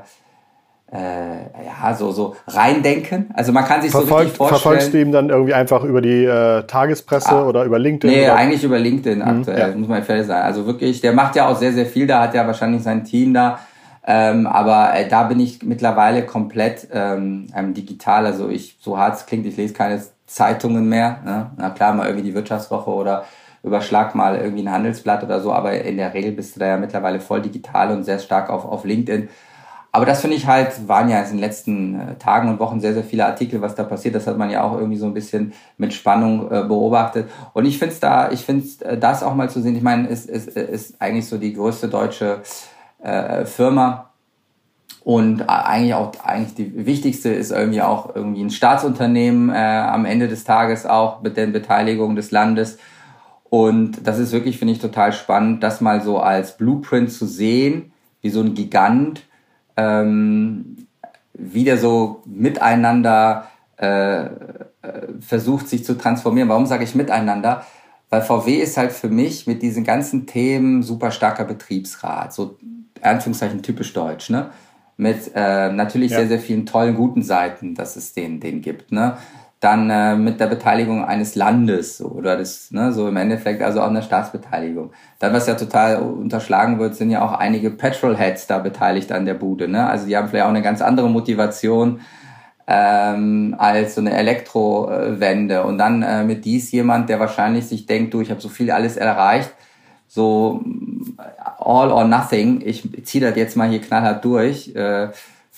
äh, 0.92 1.66
ja, 1.66 1.94
so, 1.94 2.12
so 2.12 2.36
reindenken. 2.48 3.30
Also 3.34 3.52
man 3.52 3.66
kann 3.66 3.82
sich 3.82 3.92
Verfolgt, 3.92 4.10
so 4.10 4.16
richtig 4.18 4.38
vorstellen. 4.38 4.62
Verfolgst 4.62 4.94
du 4.94 5.02
ihm 5.02 5.12
dann 5.12 5.30
irgendwie 5.30 5.54
einfach 5.54 5.84
über 5.84 6.02
die 6.02 6.26
äh, 6.26 6.64
Tagespresse 6.64 7.30
ah, 7.30 7.46
oder 7.46 7.64
über 7.64 7.78
LinkedIn? 7.78 8.16
Nee, 8.16 8.26
oder? 8.26 8.36
eigentlich 8.36 8.64
über 8.64 8.80
LinkedIn 8.80 9.20
mhm, 9.20 9.28
aktuell, 9.28 9.72
ja. 9.72 9.76
muss 9.76 9.88
man 9.88 10.04
fair 10.04 10.24
sagen. 10.24 10.44
Also 10.44 10.66
wirklich, 10.66 11.02
der 11.02 11.14
macht 11.14 11.36
ja 11.36 11.48
auch 11.48 11.58
sehr, 11.58 11.74
sehr 11.74 11.86
viel, 11.86 12.08
da 12.08 12.22
hat 12.22 12.34
ja 12.34 12.48
wahrscheinlich 12.48 12.82
sein 12.82 13.04
Team 13.04 13.34
da. 13.34 13.60
Ähm, 14.06 14.48
aber 14.48 14.96
äh, 14.96 15.08
da 15.08 15.24
bin 15.24 15.40
ich 15.40 15.62
mittlerweile 15.62 16.26
komplett 16.26 16.88
ähm, 16.92 17.48
ähm, 17.56 17.74
digital. 17.76 18.26
Also 18.26 18.50
ich, 18.50 18.78
so 18.80 18.98
hart 18.98 19.16
es 19.16 19.26
klingt, 19.28 19.46
ich 19.46 19.58
lese 19.58 19.74
keine 19.74 20.02
Zeitungen 20.26 20.90
mehr. 20.90 21.20
Ne? 21.24 21.52
Na 21.58 21.70
klar, 21.70 21.94
mal 21.94 22.08
irgendwie 22.08 22.30
die 22.30 22.34
Wirtschaftswoche 22.34 22.90
oder 22.90 23.26
überschlag 23.62 24.16
mal 24.16 24.38
irgendwie 24.38 24.64
ein 24.64 24.72
Handelsblatt 24.72 25.24
oder 25.24 25.42
so, 25.42 25.52
aber 25.52 25.74
in 25.74 25.98
der 25.98 26.14
Regel 26.14 26.32
bist 26.32 26.56
du 26.56 26.62
da 26.62 26.68
ja 26.68 26.78
mittlerweile 26.78 27.20
voll 27.20 27.42
digital 27.42 27.92
und 27.92 28.06
sehr 28.06 28.18
stark 28.20 28.50
auf, 28.50 28.66
auf 28.66 28.86
LinkedIn. 28.86 29.30
Aber 29.92 30.06
das 30.06 30.22
finde 30.22 30.36
ich 30.36 30.46
halt, 30.46 30.88
waren 30.88 31.10
ja 31.10 31.20
in 31.22 31.30
den 31.30 31.40
letzten 31.40 32.00
äh, 32.00 32.16
Tagen 32.16 32.50
und 32.50 32.60
Wochen 32.60 32.80
sehr, 32.80 32.94
sehr 32.94 33.04
viele 33.04 33.26
Artikel, 33.26 33.62
was 33.62 33.74
da 33.74 33.84
passiert. 33.84 34.14
Das 34.14 34.28
hat 34.28 34.38
man 34.38 34.52
ja 34.52 34.64
auch 34.64 34.78
irgendwie 34.78 34.98
so 34.98 35.08
ein 35.08 35.16
bisschen 35.16 35.54
mit 35.78 35.94
Spannung 35.94 36.52
äh, 36.52 36.64
beobachtet. 36.64 37.28
Und 37.54 37.66
ich 37.66 37.80
finde 37.80 37.94
es 37.94 38.00
da, 38.00 38.32
ich 38.32 38.42
finde 38.42 38.66
äh, 38.86 38.98
das 38.98 39.24
auch 39.24 39.34
mal 39.34 39.50
zu 39.50 39.62
sehen. 39.62 39.76
Ich 39.76 39.82
meine, 39.82 40.08
es 40.08 40.26
ist, 40.26 40.48
ist, 40.48 40.58
ist 40.58 41.02
eigentlich 41.02 41.28
so 41.28 41.38
die 41.38 41.54
größte 41.54 41.88
deutsche 41.88 42.42
äh, 43.02 43.46
Firma. 43.46 44.12
Und 45.04 45.42
äh, 45.42 45.46
eigentlich 45.46 45.96
auch, 45.96 46.12
eigentlich 46.24 46.54
die 46.54 46.86
wichtigste 46.86 47.30
ist 47.30 47.52
irgendwie 47.52 47.82
auch 47.82 48.16
irgendwie 48.16 48.44
ein 48.44 48.52
Staatsunternehmen 48.52 49.50
äh, 49.50 49.56
am 49.58 50.06
Ende 50.06 50.28
des 50.28 50.44
Tages 50.44 50.86
auch 50.86 51.24
mit 51.24 51.36
der 51.36 51.48
Beteiligung 51.48 52.16
des 52.16 52.30
Landes. 52.30 52.78
Und 53.50 54.06
das 54.06 54.20
ist 54.20 54.32
wirklich, 54.34 54.60
finde 54.60 54.74
ich, 54.74 54.80
total 54.80 55.14
spannend, 55.14 55.64
das 55.64 55.82
mal 55.82 56.02
so 56.02 56.20
als 56.20 56.58
Blueprint 56.58 57.12
zu 57.12 57.26
sehen, 57.26 57.92
wie 58.22 58.30
so 58.30 58.42
ein 58.42 58.54
Gigant 58.54 59.24
ähm, 59.80 60.76
wieder 61.34 61.78
so 61.78 62.22
miteinander 62.26 63.48
äh, 63.78 64.24
äh, 64.24 64.30
versucht, 65.22 65.70
sich 65.70 65.86
zu 65.86 65.98
transformieren. 65.98 66.50
Warum 66.50 66.66
sage 66.66 66.84
ich 66.84 66.96
miteinander? 66.96 67.66
Weil 68.10 68.22
VW 68.22 68.56
ist 68.56 68.76
halt 68.76 68.92
für 68.92 69.08
mich 69.10 69.48
mit 69.48 69.62
diesen 69.62 69.84
ganzen 69.84 70.26
Themen 70.26 70.84
super 70.84 71.12
starker 71.12 71.46
Betriebsrat, 71.46 72.34
so 72.34 72.58
Anführungszeichen 73.02 73.64
typisch 73.64 73.94
deutsch, 73.94 74.30
ne? 74.30 74.50
Mit 74.98 75.32
äh, 75.34 75.72
natürlich 75.72 76.12
ja. 76.12 76.18
sehr, 76.18 76.28
sehr 76.28 76.40
vielen 76.40 76.66
tollen, 76.66 76.96
guten 76.96 77.24
Seiten, 77.24 77.74
dass 77.74 77.96
es 77.96 78.14
den, 78.14 78.42
den 78.42 78.62
gibt, 78.62 78.92
ne? 78.92 79.18
Dann 79.60 79.90
äh, 79.90 80.16
mit 80.16 80.40
der 80.40 80.48
Beteiligung 80.48 81.04
eines 81.04 81.36
Landes 81.36 82.02
oder 82.02 82.38
das, 82.38 82.72
ne, 82.72 82.94
so 82.94 83.10
im 83.10 83.18
Endeffekt, 83.18 83.62
also 83.62 83.82
auch 83.82 83.90
eine 83.90 84.02
Staatsbeteiligung. 84.02 84.92
Dann, 85.20 85.34
was 85.34 85.48
ja 85.48 85.56
total 85.56 85.98
unterschlagen 85.98 86.80
wird, 86.80 86.96
sind 86.96 87.12
ja 87.12 87.22
auch 87.22 87.34
einige 87.34 87.70
Petrolheads 87.70 88.48
da 88.48 88.60
beteiligt 88.60 89.12
an 89.12 89.26
der 89.26 89.34
Bude. 89.34 89.68
Ne? 89.68 89.86
Also 89.86 90.08
die 90.08 90.16
haben 90.16 90.30
vielleicht 90.30 90.46
auch 90.46 90.50
eine 90.50 90.62
ganz 90.62 90.82
andere 90.82 91.10
Motivation 91.10 92.00
ähm, 92.68 93.54
als 93.58 93.96
so 93.96 94.02
eine 94.02 94.14
Elektrowende. 94.14 95.64
Und 95.64 95.78
dann 95.78 96.04
äh, 96.04 96.24
mit 96.24 96.46
dies 96.46 96.72
jemand, 96.72 97.10
der 97.10 97.20
wahrscheinlich 97.20 97.68
sich 97.68 97.86
denkt, 97.86 98.14
du, 98.14 98.22
ich 98.22 98.32
habe 98.32 98.40
so 98.40 98.48
viel 98.48 98.72
alles 98.72 98.96
erreicht, 98.96 99.52
so 100.08 100.64
all 101.58 101.92
or 101.92 102.06
nothing, 102.06 102.62
ich 102.64 102.88
ziehe 103.06 103.28
das 103.28 103.36
jetzt 103.36 103.58
mal 103.58 103.68
hier 103.68 103.82
knallhart 103.82 104.24
durch. 104.24 104.74
Äh, 104.74 105.10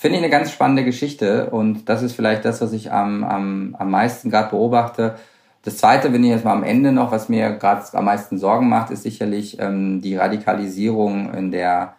Finde 0.02 0.18
ich 0.18 0.24
eine 0.24 0.32
ganz 0.32 0.50
spannende 0.50 0.84
Geschichte 0.84 1.50
und 1.50 1.88
das 1.88 2.02
ist 2.02 2.14
vielleicht 2.14 2.44
das, 2.44 2.60
was 2.60 2.72
ich 2.72 2.90
am, 2.90 3.22
am, 3.22 3.76
am 3.78 3.88
meisten 3.88 4.30
gerade 4.30 4.50
beobachte. 4.50 5.14
Das 5.62 5.76
Zweite, 5.76 6.12
wenn 6.12 6.24
ich 6.24 6.30
jetzt 6.30 6.44
mal 6.44 6.54
am 6.54 6.64
Ende 6.64 6.90
noch, 6.90 7.12
was 7.12 7.28
mir 7.28 7.50
gerade 7.50 7.84
am 7.92 8.06
meisten 8.06 8.36
Sorgen 8.36 8.68
macht, 8.68 8.90
ist 8.90 9.04
sicherlich 9.04 9.60
ähm, 9.60 10.00
die 10.00 10.16
Radikalisierung 10.16 11.32
in 11.32 11.52
der 11.52 11.94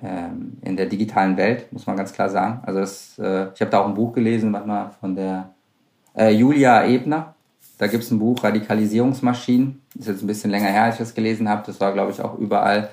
ähm, 0.00 0.58
in 0.62 0.76
der 0.76 0.86
digitalen 0.86 1.36
Welt, 1.36 1.72
muss 1.72 1.88
man 1.88 1.96
ganz 1.96 2.12
klar 2.12 2.30
sagen. 2.30 2.60
Also 2.62 2.78
das, 2.78 3.18
äh, 3.18 3.48
ich 3.52 3.60
habe 3.60 3.72
da 3.72 3.80
auch 3.80 3.88
ein 3.88 3.94
Buch 3.94 4.12
gelesen, 4.12 4.52
manchmal 4.52 4.92
von 5.00 5.16
der 5.16 5.50
äh, 6.16 6.30
Julia 6.30 6.84
Ebner. 6.86 7.34
Da 7.78 7.88
gibt 7.88 8.04
es 8.04 8.12
ein 8.12 8.20
Buch, 8.20 8.44
Radikalisierungsmaschinen. 8.44 9.82
Ist 9.98 10.06
jetzt 10.06 10.22
ein 10.22 10.28
bisschen 10.28 10.52
länger 10.52 10.68
her, 10.68 10.84
als 10.84 10.94
ich 10.94 11.00
das 11.00 11.14
gelesen 11.14 11.48
habe. 11.48 11.64
Das 11.66 11.80
war, 11.80 11.92
glaube 11.92 12.12
ich, 12.12 12.20
auch 12.22 12.38
überall. 12.38 12.88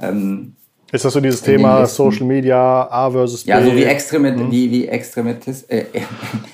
Ähm, 0.00 0.54
ist 0.92 1.04
das 1.04 1.12
so 1.12 1.20
dieses 1.20 1.42
Thema 1.42 1.84
Social 1.86 2.26
Media, 2.26 2.88
A 2.88 3.10
versus 3.10 3.44
B? 3.44 3.50
Ja, 3.50 3.62
so 3.62 3.74
wie, 3.74 3.84
Extremit 3.84 4.36
mhm. 4.36 4.50
wie, 4.50 4.70
wie 4.70 4.86
Extremitist, 4.86 5.70
äh, 5.70 5.86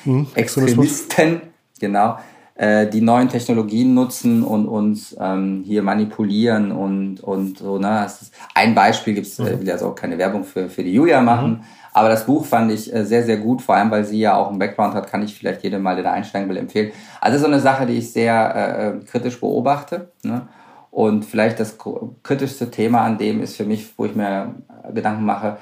mhm. 0.05 0.27
Extremisten, 0.35 1.43
genau, 1.79 2.17
äh, 2.55 2.87
die 2.87 3.03
neuen 3.03 3.29
Technologien 3.29 3.93
nutzen 3.93 4.43
und 4.43 4.67
uns 4.67 5.15
ähm, 5.21 5.63
hier 5.67 5.83
manipulieren 5.83 6.73
und, 6.73 7.21
und 7.21 7.59
so. 7.59 7.79
Ne? 7.79 8.07
ein 8.55 8.75
Beispiel 8.75 9.15
gibt's, 9.15 9.39
äh, 9.39 9.43
mhm. 9.43 9.49
ich 9.49 9.61
will 9.61 9.67
jetzt 9.67 9.83
auch 9.83 9.95
keine 9.95 10.17
Werbung 10.17 10.45
für, 10.45 10.71
für 10.71 10.83
die 10.83 10.95
Julia 10.95 11.21
machen, 11.21 11.51
mhm. 11.51 11.61
aber 11.93 12.09
das 12.09 12.25
Buch 12.25 12.47
fand 12.47 12.73
ich 12.73 12.91
äh, 12.91 13.05
sehr, 13.05 13.25
sehr 13.25 13.37
gut, 13.37 13.61
vor 13.61 13.75
allem 13.75 13.91
weil 13.91 14.05
sie 14.05 14.19
ja 14.19 14.35
auch 14.35 14.49
einen 14.49 14.59
Background 14.59 14.95
hat, 14.95 15.11
kann 15.11 15.23
ich 15.23 15.35
vielleicht 15.35 15.63
jedem 15.63 15.83
mal, 15.83 15.95
der 15.95 16.05
da 16.05 16.13
einsteigen 16.13 16.49
will, 16.49 16.57
empfehlen. 16.57 16.93
Also 17.21 17.39
so 17.39 17.47
eine 17.47 17.61
Sache, 17.61 17.85
die 17.85 17.99
ich 17.99 18.13
sehr 18.13 18.97
äh 19.03 19.05
kritisch 19.05 19.39
beobachte. 19.39 20.11
Ne? 20.23 20.49
Und 20.93 21.25
vielleicht 21.25 21.59
das 21.59 21.79
kritischste 22.23 22.71
Thema 22.71 23.01
an 23.01 23.17
dem 23.17 23.41
ist 23.41 23.57
für 23.57 23.65
mich, 23.65 23.95
wo 23.97 24.05
ich 24.05 24.15
mir 24.15 24.55
Gedanken 24.93 25.25
mache, 25.25 25.57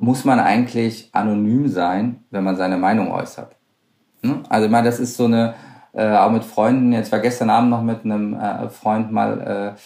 muss 0.00 0.24
man 0.24 0.40
eigentlich 0.40 1.10
anonym 1.12 1.68
sein, 1.68 2.24
wenn 2.30 2.42
man 2.42 2.56
seine 2.56 2.76
Meinung 2.76 3.12
äußert? 3.12 3.54
Hm? 4.22 4.42
Also 4.48 4.66
ich 4.66 4.72
meine, 4.72 4.88
das 4.88 4.98
ist 4.98 5.16
so 5.16 5.26
eine, 5.26 5.54
äh, 5.92 6.16
auch 6.16 6.32
mit 6.32 6.42
Freunden, 6.42 6.92
jetzt 6.92 7.12
war 7.12 7.20
gestern 7.20 7.50
Abend 7.50 7.70
noch 7.70 7.82
mit 7.82 8.04
einem 8.04 8.34
äh, 8.34 8.68
Freund 8.68 9.12
mal 9.12 9.76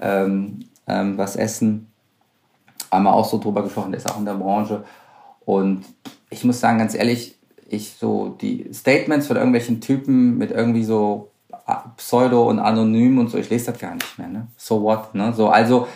äh, 0.00 0.02
ähm, 0.02 0.60
ähm, 0.86 1.18
was 1.18 1.36
essen, 1.36 1.92
wir 2.90 3.12
auch 3.12 3.28
so 3.28 3.38
drüber 3.38 3.64
gesprochen, 3.64 3.92
der 3.92 3.98
ist 3.98 4.10
auch 4.10 4.18
in 4.18 4.24
der 4.24 4.32
Branche. 4.32 4.84
Und 5.44 5.84
ich 6.30 6.42
muss 6.42 6.58
sagen, 6.58 6.78
ganz 6.78 6.94
ehrlich, 6.94 7.36
ich 7.68 7.96
so 7.98 8.30
die 8.30 8.72
Statements 8.72 9.26
von 9.26 9.36
irgendwelchen 9.36 9.82
Typen 9.82 10.38
mit 10.38 10.52
irgendwie 10.52 10.84
so 10.84 11.32
Pseudo 11.96 12.48
und 12.48 12.58
anonym 12.58 13.18
und 13.18 13.28
so, 13.28 13.38
ich 13.38 13.50
lese 13.50 13.72
das 13.72 13.80
gar 13.80 13.94
nicht 13.94 14.18
mehr. 14.18 14.28
Ne? 14.28 14.46
So 14.56 14.82
what? 14.82 15.14
Ne? 15.14 15.32
So, 15.32 15.48
also 15.48 15.88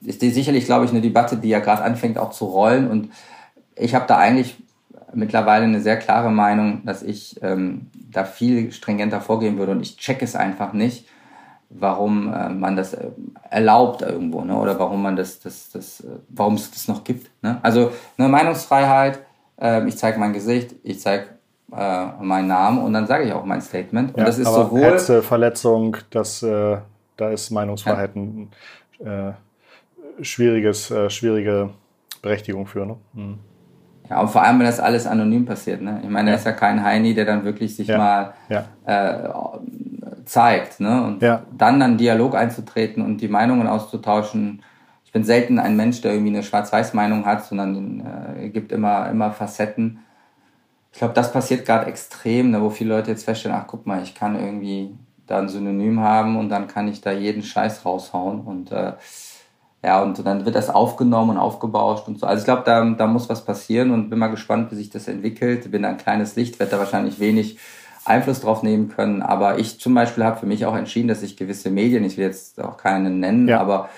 ist 0.00 0.22
die 0.22 0.30
sicherlich, 0.30 0.64
glaube 0.64 0.84
ich, 0.84 0.90
eine 0.90 1.00
Debatte, 1.00 1.36
die 1.36 1.48
ja 1.48 1.58
gerade 1.58 1.82
anfängt 1.82 2.18
auch 2.18 2.30
zu 2.30 2.46
rollen. 2.46 2.88
Und 2.88 3.10
ich 3.76 3.94
habe 3.94 4.06
da 4.06 4.16
eigentlich 4.16 4.56
mittlerweile 5.12 5.64
eine 5.64 5.80
sehr 5.80 5.96
klare 5.96 6.30
Meinung, 6.30 6.84
dass 6.84 7.02
ich 7.02 7.40
ähm, 7.42 7.88
da 8.10 8.24
viel 8.24 8.72
stringenter 8.72 9.20
vorgehen 9.20 9.58
würde 9.58 9.72
und 9.72 9.80
ich 9.80 9.96
check 9.96 10.22
es 10.22 10.36
einfach 10.36 10.72
nicht, 10.72 11.06
warum 11.70 12.32
äh, 12.32 12.48
man 12.48 12.76
das 12.76 12.94
äh, 12.94 13.10
erlaubt 13.50 14.02
irgendwo, 14.02 14.42
ne? 14.42 14.56
Oder 14.56 14.78
warum 14.78 15.02
man 15.02 15.16
das, 15.16 15.40
das, 15.40 15.70
das, 15.70 16.00
äh, 16.00 16.18
warum 16.28 16.54
es 16.54 16.70
das 16.70 16.88
noch 16.88 17.04
gibt. 17.04 17.30
Ne? 17.42 17.58
Also 17.62 17.92
eine 18.16 18.28
Meinungsfreiheit, 18.28 19.20
äh, 19.60 19.86
ich 19.86 19.98
zeige 19.98 20.18
mein 20.18 20.32
Gesicht, 20.32 20.74
ich 20.82 21.00
zeige 21.00 21.37
äh, 21.76 22.06
meinen 22.20 22.48
Namen 22.48 22.78
und 22.78 22.92
dann 22.92 23.06
sage 23.06 23.24
ich 23.24 23.32
auch 23.32 23.44
mein 23.44 23.60
Statement. 23.60 24.14
Und 24.14 24.18
ja, 24.18 24.24
das 24.24 24.38
ist 24.38 24.52
sowohl. 24.52 24.80
Hetze, 24.80 25.22
Verletzung, 25.22 25.96
das, 26.10 26.42
äh, 26.42 26.78
da 27.16 27.30
ist 27.30 27.50
Meinungsfreiheit 27.50 28.16
ein 28.16 28.50
äh, 29.00 29.32
schwieriges, 30.22 30.90
äh, 30.90 31.10
schwierige 31.10 31.70
Berechtigung 32.22 32.66
für. 32.66 32.86
Ne? 32.86 32.96
Mhm. 33.12 33.38
Ja, 34.08 34.20
und 34.20 34.28
vor 34.28 34.42
allem, 34.42 34.58
wenn 34.58 34.66
das 34.66 34.80
alles 34.80 35.06
anonym 35.06 35.44
passiert. 35.44 35.82
Ne? 35.82 36.00
Ich 36.02 36.08
meine, 36.08 36.30
ja. 36.30 36.34
er 36.34 36.38
ist 36.38 36.46
ja 36.46 36.52
kein 36.52 36.82
Heini, 36.82 37.12
der 37.12 37.26
dann 37.26 37.44
wirklich 37.44 37.76
sich 37.76 37.88
ja. 37.88 37.98
mal 37.98 38.32
ja. 38.48 38.64
Äh, 38.86 39.28
zeigt. 40.24 40.80
Ne? 40.80 41.04
Und 41.04 41.22
dann 41.22 41.82
einen 41.82 41.98
Dialog 41.98 42.34
einzutreten 42.34 43.04
und 43.04 43.20
die 43.20 43.28
Meinungen 43.28 43.66
auszutauschen. 43.66 44.62
Ich 45.04 45.12
bin 45.12 45.24
selten 45.24 45.58
ein 45.58 45.76
Mensch, 45.76 46.00
der 46.00 46.12
irgendwie 46.12 46.34
eine 46.34 46.42
Schwarz-Weiß-Meinung 46.42 47.26
hat, 47.26 47.44
sondern 47.44 48.36
äh, 48.38 48.48
gibt 48.48 48.72
immer, 48.72 49.10
immer 49.10 49.32
Facetten 49.32 50.00
ich 50.98 51.00
glaube, 51.00 51.14
das 51.14 51.30
passiert 51.30 51.64
gerade 51.64 51.86
extrem, 51.86 52.50
ne, 52.50 52.60
wo 52.60 52.70
viele 52.70 52.96
Leute 52.96 53.12
jetzt 53.12 53.24
feststellen, 53.24 53.56
ach 53.56 53.68
guck 53.68 53.86
mal, 53.86 54.02
ich 54.02 54.16
kann 54.16 54.34
irgendwie 54.34 54.90
da 55.28 55.38
ein 55.38 55.48
Synonym 55.48 56.00
haben 56.00 56.36
und 56.36 56.48
dann 56.48 56.66
kann 56.66 56.88
ich 56.88 57.00
da 57.00 57.12
jeden 57.12 57.44
Scheiß 57.44 57.86
raushauen 57.86 58.40
und 58.40 58.72
äh, 58.72 58.94
ja, 59.84 60.02
und 60.02 60.18
dann 60.26 60.44
wird 60.44 60.56
das 60.56 60.70
aufgenommen 60.70 61.30
und 61.30 61.36
aufgebauscht 61.36 62.08
und 62.08 62.18
so. 62.18 62.26
Also 62.26 62.40
ich 62.40 62.46
glaube, 62.46 62.64
da, 62.66 62.84
da 62.84 63.06
muss 63.06 63.28
was 63.28 63.44
passieren 63.44 63.92
und 63.92 64.10
bin 64.10 64.18
mal 64.18 64.26
gespannt, 64.26 64.72
wie 64.72 64.74
sich 64.74 64.90
das 64.90 65.06
entwickelt. 65.06 65.70
Bin 65.70 65.84
ein 65.84 65.98
kleines 65.98 66.34
Licht, 66.34 66.58
werde 66.58 66.72
da 66.72 66.78
wahrscheinlich 66.80 67.20
wenig 67.20 67.60
Einfluss 68.04 68.40
drauf 68.40 68.64
nehmen 68.64 68.88
können. 68.88 69.22
Aber 69.22 69.60
ich 69.60 69.78
zum 69.78 69.94
Beispiel 69.94 70.24
habe 70.24 70.40
für 70.40 70.46
mich 70.46 70.66
auch 70.66 70.74
entschieden, 70.74 71.06
dass 71.06 71.22
ich 71.22 71.36
gewisse 71.36 71.70
Medien, 71.70 72.02
ich 72.02 72.16
will 72.16 72.24
jetzt 72.24 72.60
auch 72.60 72.76
keine 72.76 73.10
nennen, 73.10 73.46
ja. 73.46 73.60
aber 73.60 73.88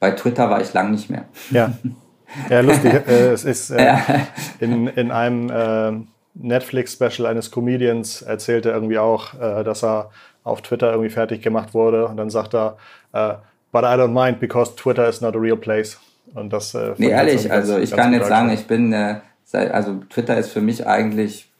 bei 0.00 0.10
Twitter 0.10 0.50
war 0.50 0.60
ich 0.60 0.74
lang 0.74 0.90
nicht 0.90 1.08
mehr. 1.08 1.24
Ja, 1.50 1.72
ja 2.50 2.60
lustig. 2.60 2.92
äh, 3.08 3.30
es 3.30 3.46
ist 3.46 3.70
äh, 3.70 3.96
in, 4.60 4.88
in 4.88 5.10
einem 5.10 5.48
äh, 5.48 6.11
Netflix-Special 6.34 7.26
eines 7.26 7.50
Comedians 7.50 8.22
erzählte 8.22 8.70
irgendwie 8.70 8.98
auch, 8.98 9.34
äh, 9.34 9.64
dass 9.64 9.84
er 9.84 10.10
auf 10.44 10.62
Twitter 10.62 10.90
irgendwie 10.90 11.10
fertig 11.10 11.42
gemacht 11.42 11.74
wurde 11.74 12.06
und 12.06 12.16
dann 12.16 12.30
sagt 12.30 12.54
er, 12.54 12.76
äh, 13.12 13.34
but 13.70 13.82
I 13.82 13.96
don't 13.96 14.08
mind 14.08 14.40
because 14.40 14.74
Twitter 14.76 15.08
is 15.08 15.20
not 15.20 15.36
a 15.36 15.38
real 15.38 15.56
place. 15.56 15.98
Und 16.34 16.52
das. 16.52 16.74
Äh, 16.74 16.94
nee, 16.98 17.08
ehrlich, 17.08 17.50
also 17.50 17.78
ich 17.78 17.90
kann 17.90 18.12
jetzt 18.12 18.28
sagen, 18.28 18.50
ich 18.50 18.66
bin, 18.66 18.92
äh, 18.92 19.20
also 19.52 20.00
Twitter 20.08 20.36
ist 20.38 20.50
für 20.50 20.60
mich 20.60 20.86
eigentlich 20.86 21.50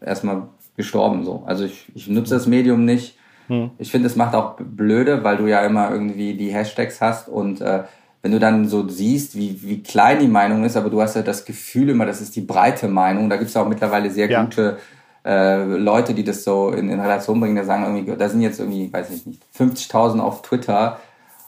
erstmal 0.00 0.42
gestorben 0.76 1.24
so. 1.24 1.42
Also 1.46 1.64
ich, 1.64 1.86
ich 1.94 2.08
nutze 2.08 2.34
das 2.34 2.46
Medium 2.46 2.84
nicht. 2.84 3.16
Hm. 3.48 3.70
Ich 3.78 3.90
finde, 3.90 4.06
es 4.06 4.16
macht 4.16 4.34
auch 4.34 4.56
blöde, 4.58 5.24
weil 5.24 5.36
du 5.36 5.46
ja 5.46 5.64
immer 5.66 5.90
irgendwie 5.90 6.34
die 6.34 6.52
Hashtags 6.52 7.00
hast 7.00 7.28
und 7.28 7.60
äh, 7.60 7.82
wenn 8.22 8.30
du 8.30 8.38
dann 8.38 8.68
so 8.68 8.88
siehst, 8.88 9.36
wie, 9.36 9.60
wie 9.62 9.82
klein 9.82 10.20
die 10.20 10.28
Meinung 10.28 10.64
ist, 10.64 10.76
aber 10.76 10.90
du 10.90 11.02
hast 11.02 11.16
ja 11.16 11.22
das 11.22 11.44
Gefühl 11.44 11.88
immer, 11.88 12.06
das 12.06 12.20
ist 12.20 12.36
die 12.36 12.40
breite 12.40 12.86
Meinung. 12.86 13.28
Da 13.28 13.36
gibt 13.36 13.50
es 13.50 13.56
auch 13.56 13.68
mittlerweile 13.68 14.10
sehr 14.10 14.30
ja. 14.30 14.44
gute 14.44 14.78
äh, 15.24 15.62
Leute, 15.64 16.14
die 16.14 16.22
das 16.22 16.44
so 16.44 16.70
in, 16.70 16.88
in 16.88 17.00
Relation 17.00 17.40
bringen, 17.40 17.56
da 17.56 17.64
sagen 17.64 17.82
irgendwie, 17.82 18.16
da 18.16 18.28
sind 18.28 18.40
jetzt 18.40 18.60
irgendwie, 18.60 18.92
weiß 18.92 19.10
ich 19.10 19.26
nicht, 19.26 19.42
50.000 19.58 20.20
auf 20.20 20.42
Twitter 20.42 21.00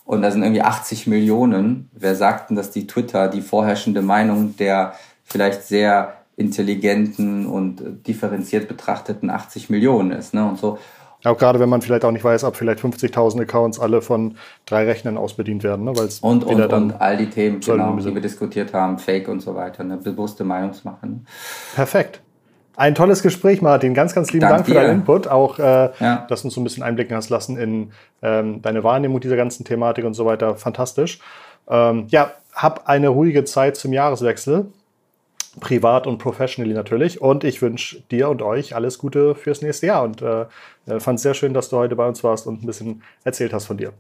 und 0.05 0.23
da 0.23 0.31
sind 0.31 0.43
irgendwie 0.43 0.63
80 0.63 1.07
Millionen. 1.07 1.91
Wer 1.93 2.17
sagt 2.17 2.51
denn, 2.51 2.57
dass 2.57 2.73
die 2.73 2.87
Twitter 2.87 3.29
die 3.29 3.41
vorherrschende 3.41 4.03
Meinung 4.03 4.57
der 4.57 4.95
vielleicht 5.25 5.63
sehr 5.63 6.15
intelligenten 6.37 7.47
und 7.47 8.07
differenziert 8.07 8.67
betrachteten 8.67 9.31
80 9.31 9.71
Millionen 9.71 10.11
ist, 10.11 10.35
ne? 10.35 10.45
Und 10.45 10.59
so. 10.59 10.79
Auch 11.25 11.39
gerade 11.39 11.59
wenn 11.59 11.69
man 11.69 11.81
vielleicht 11.81 12.05
auch 12.05 12.11
nicht 12.11 12.25
weiß, 12.25 12.45
ob 12.45 12.57
vielleicht 12.57 12.81
50.000 12.81 13.43
Accounts 13.43 13.81
alle 13.81 14.03
von 14.03 14.37
drei 14.67 14.85
Rechnern 14.85 15.17
aus 15.17 15.35
bedient 15.35 15.63
werden. 15.63 15.85
Ne? 15.85 15.97
Weil's 15.97 16.21
und, 16.21 16.45
und, 16.45 16.59
dann 16.59 16.85
und 16.85 17.01
all 17.01 17.17
die 17.17 17.31
Themen, 17.31 17.61
genau, 17.61 17.97
die 17.97 18.15
wir 18.15 18.21
diskutiert 18.21 18.75
haben, 18.75 18.99
Fake 18.99 19.29
und 19.29 19.41
so 19.41 19.55
weiter, 19.55 19.81
eine 19.81 19.97
bewusste 19.97 20.45
Meinungsmache. 20.45 21.07
Ne? 21.07 21.21
Perfekt. 21.75 22.21
Ein 22.77 22.95
tolles 22.95 23.23
Gespräch, 23.23 23.63
Martin. 23.63 23.95
Ganz, 23.95 24.15
ganz 24.15 24.33
lieben 24.33 24.43
Dank, 24.43 24.57
Dank 24.57 24.67
für 24.67 24.75
deinen 24.75 25.01
Input. 25.01 25.29
Auch, 25.29 25.59
äh, 25.59 25.91
ja. 26.01 26.27
dass 26.29 26.43
du 26.43 26.49
uns 26.49 26.55
so 26.55 26.61
ein 26.61 26.65
bisschen 26.65 26.83
einblicken 26.83 27.17
hast 27.17 27.31
lassen 27.31 27.57
in 27.57 27.93
ähm, 28.21 28.63
deine 28.63 28.83
Wahrnehmung 28.83 29.21
dieser 29.21 29.37
ganzen 29.37 29.65
Thematik 29.65 30.05
und 30.05 30.15
so 30.15 30.27
weiter. 30.27 30.57
Fantastisch. 30.57 31.21
Ähm, 31.69 32.07
ja, 32.09 32.33
hab 32.53 32.89
eine 32.89 33.09
ruhige 33.09 33.45
Zeit 33.45 33.77
zum 33.77 33.93
Jahreswechsel 33.93 34.67
privat 35.61 36.07
und 36.07 36.19
professionally 36.19 36.75
natürlich. 36.75 37.21
Und 37.21 37.45
ich 37.45 37.63
wünsche 37.63 38.01
dir 38.11 38.29
und 38.29 38.43
euch 38.43 38.75
alles 38.75 38.99
Gute 38.99 39.35
fürs 39.35 39.63
nächste 39.63 39.87
Jahr 39.87 40.03
und 40.03 40.23
äh, 40.23 40.47
äh 40.87 41.01
fand 41.01 41.17
es 41.17 41.23
sehr 41.23 41.35
schön, 41.35 41.55
dass 41.55 41.69
du 41.69 41.77
heute 41.77 41.97
bei 41.97 42.07
uns 42.07 42.23
warst 42.25 42.47
und 42.47 42.63
ein 42.63 42.67
bisschen 42.67 43.03
erzählt 43.25 43.53
hast 43.53 43.67
von 43.67 43.77
dir. 43.77 43.93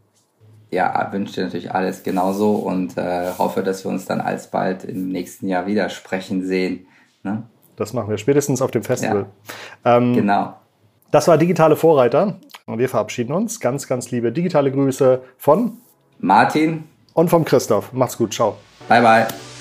Ja, 0.70 1.09
wünsche 1.12 1.35
dir 1.35 1.45
natürlich 1.45 1.72
alles 1.72 2.03
genauso 2.03 2.55
und 2.55 2.99
äh, 2.99 3.30
hoffe, 3.39 3.62
dass 3.62 3.85
wir 3.85 3.91
uns 3.91 4.07
dann 4.07 4.20
alsbald 4.20 4.85
im 4.85 5.09
nächsten 5.09 5.47
Jahr 5.47 5.66
wieder 5.66 5.89
sprechen 5.89 6.45
sehen. 6.45 6.87
Ne? 7.22 7.45
Das 7.76 7.93
machen 7.93 8.11
wir 8.11 8.18
spätestens 8.18 8.61
auf 8.61 8.70
dem 8.70 8.82
Festival. 8.82 9.26
Ja, 9.85 9.99
ähm, 9.99 10.14
genau. 10.14 10.55
Das 11.11 11.28
war 11.28 11.39
Digitale 11.39 11.76
Vorreiter 11.76 12.41
und 12.66 12.78
wir 12.78 12.89
verabschieden 12.89 13.32
uns. 13.32 13.61
Ganz, 13.61 13.87
ganz 13.87 14.11
liebe 14.11 14.32
digitale 14.32 14.72
Grüße 14.72 15.22
von 15.39 15.78
Martin 16.18 16.85
und 17.12 17.30
vom 17.30 17.45
Christoph. 17.45 17.93
Macht's 17.93 18.18
gut, 18.18 18.35
ciao. 18.35 18.57
Bye, 18.89 19.01
bye. 19.01 19.53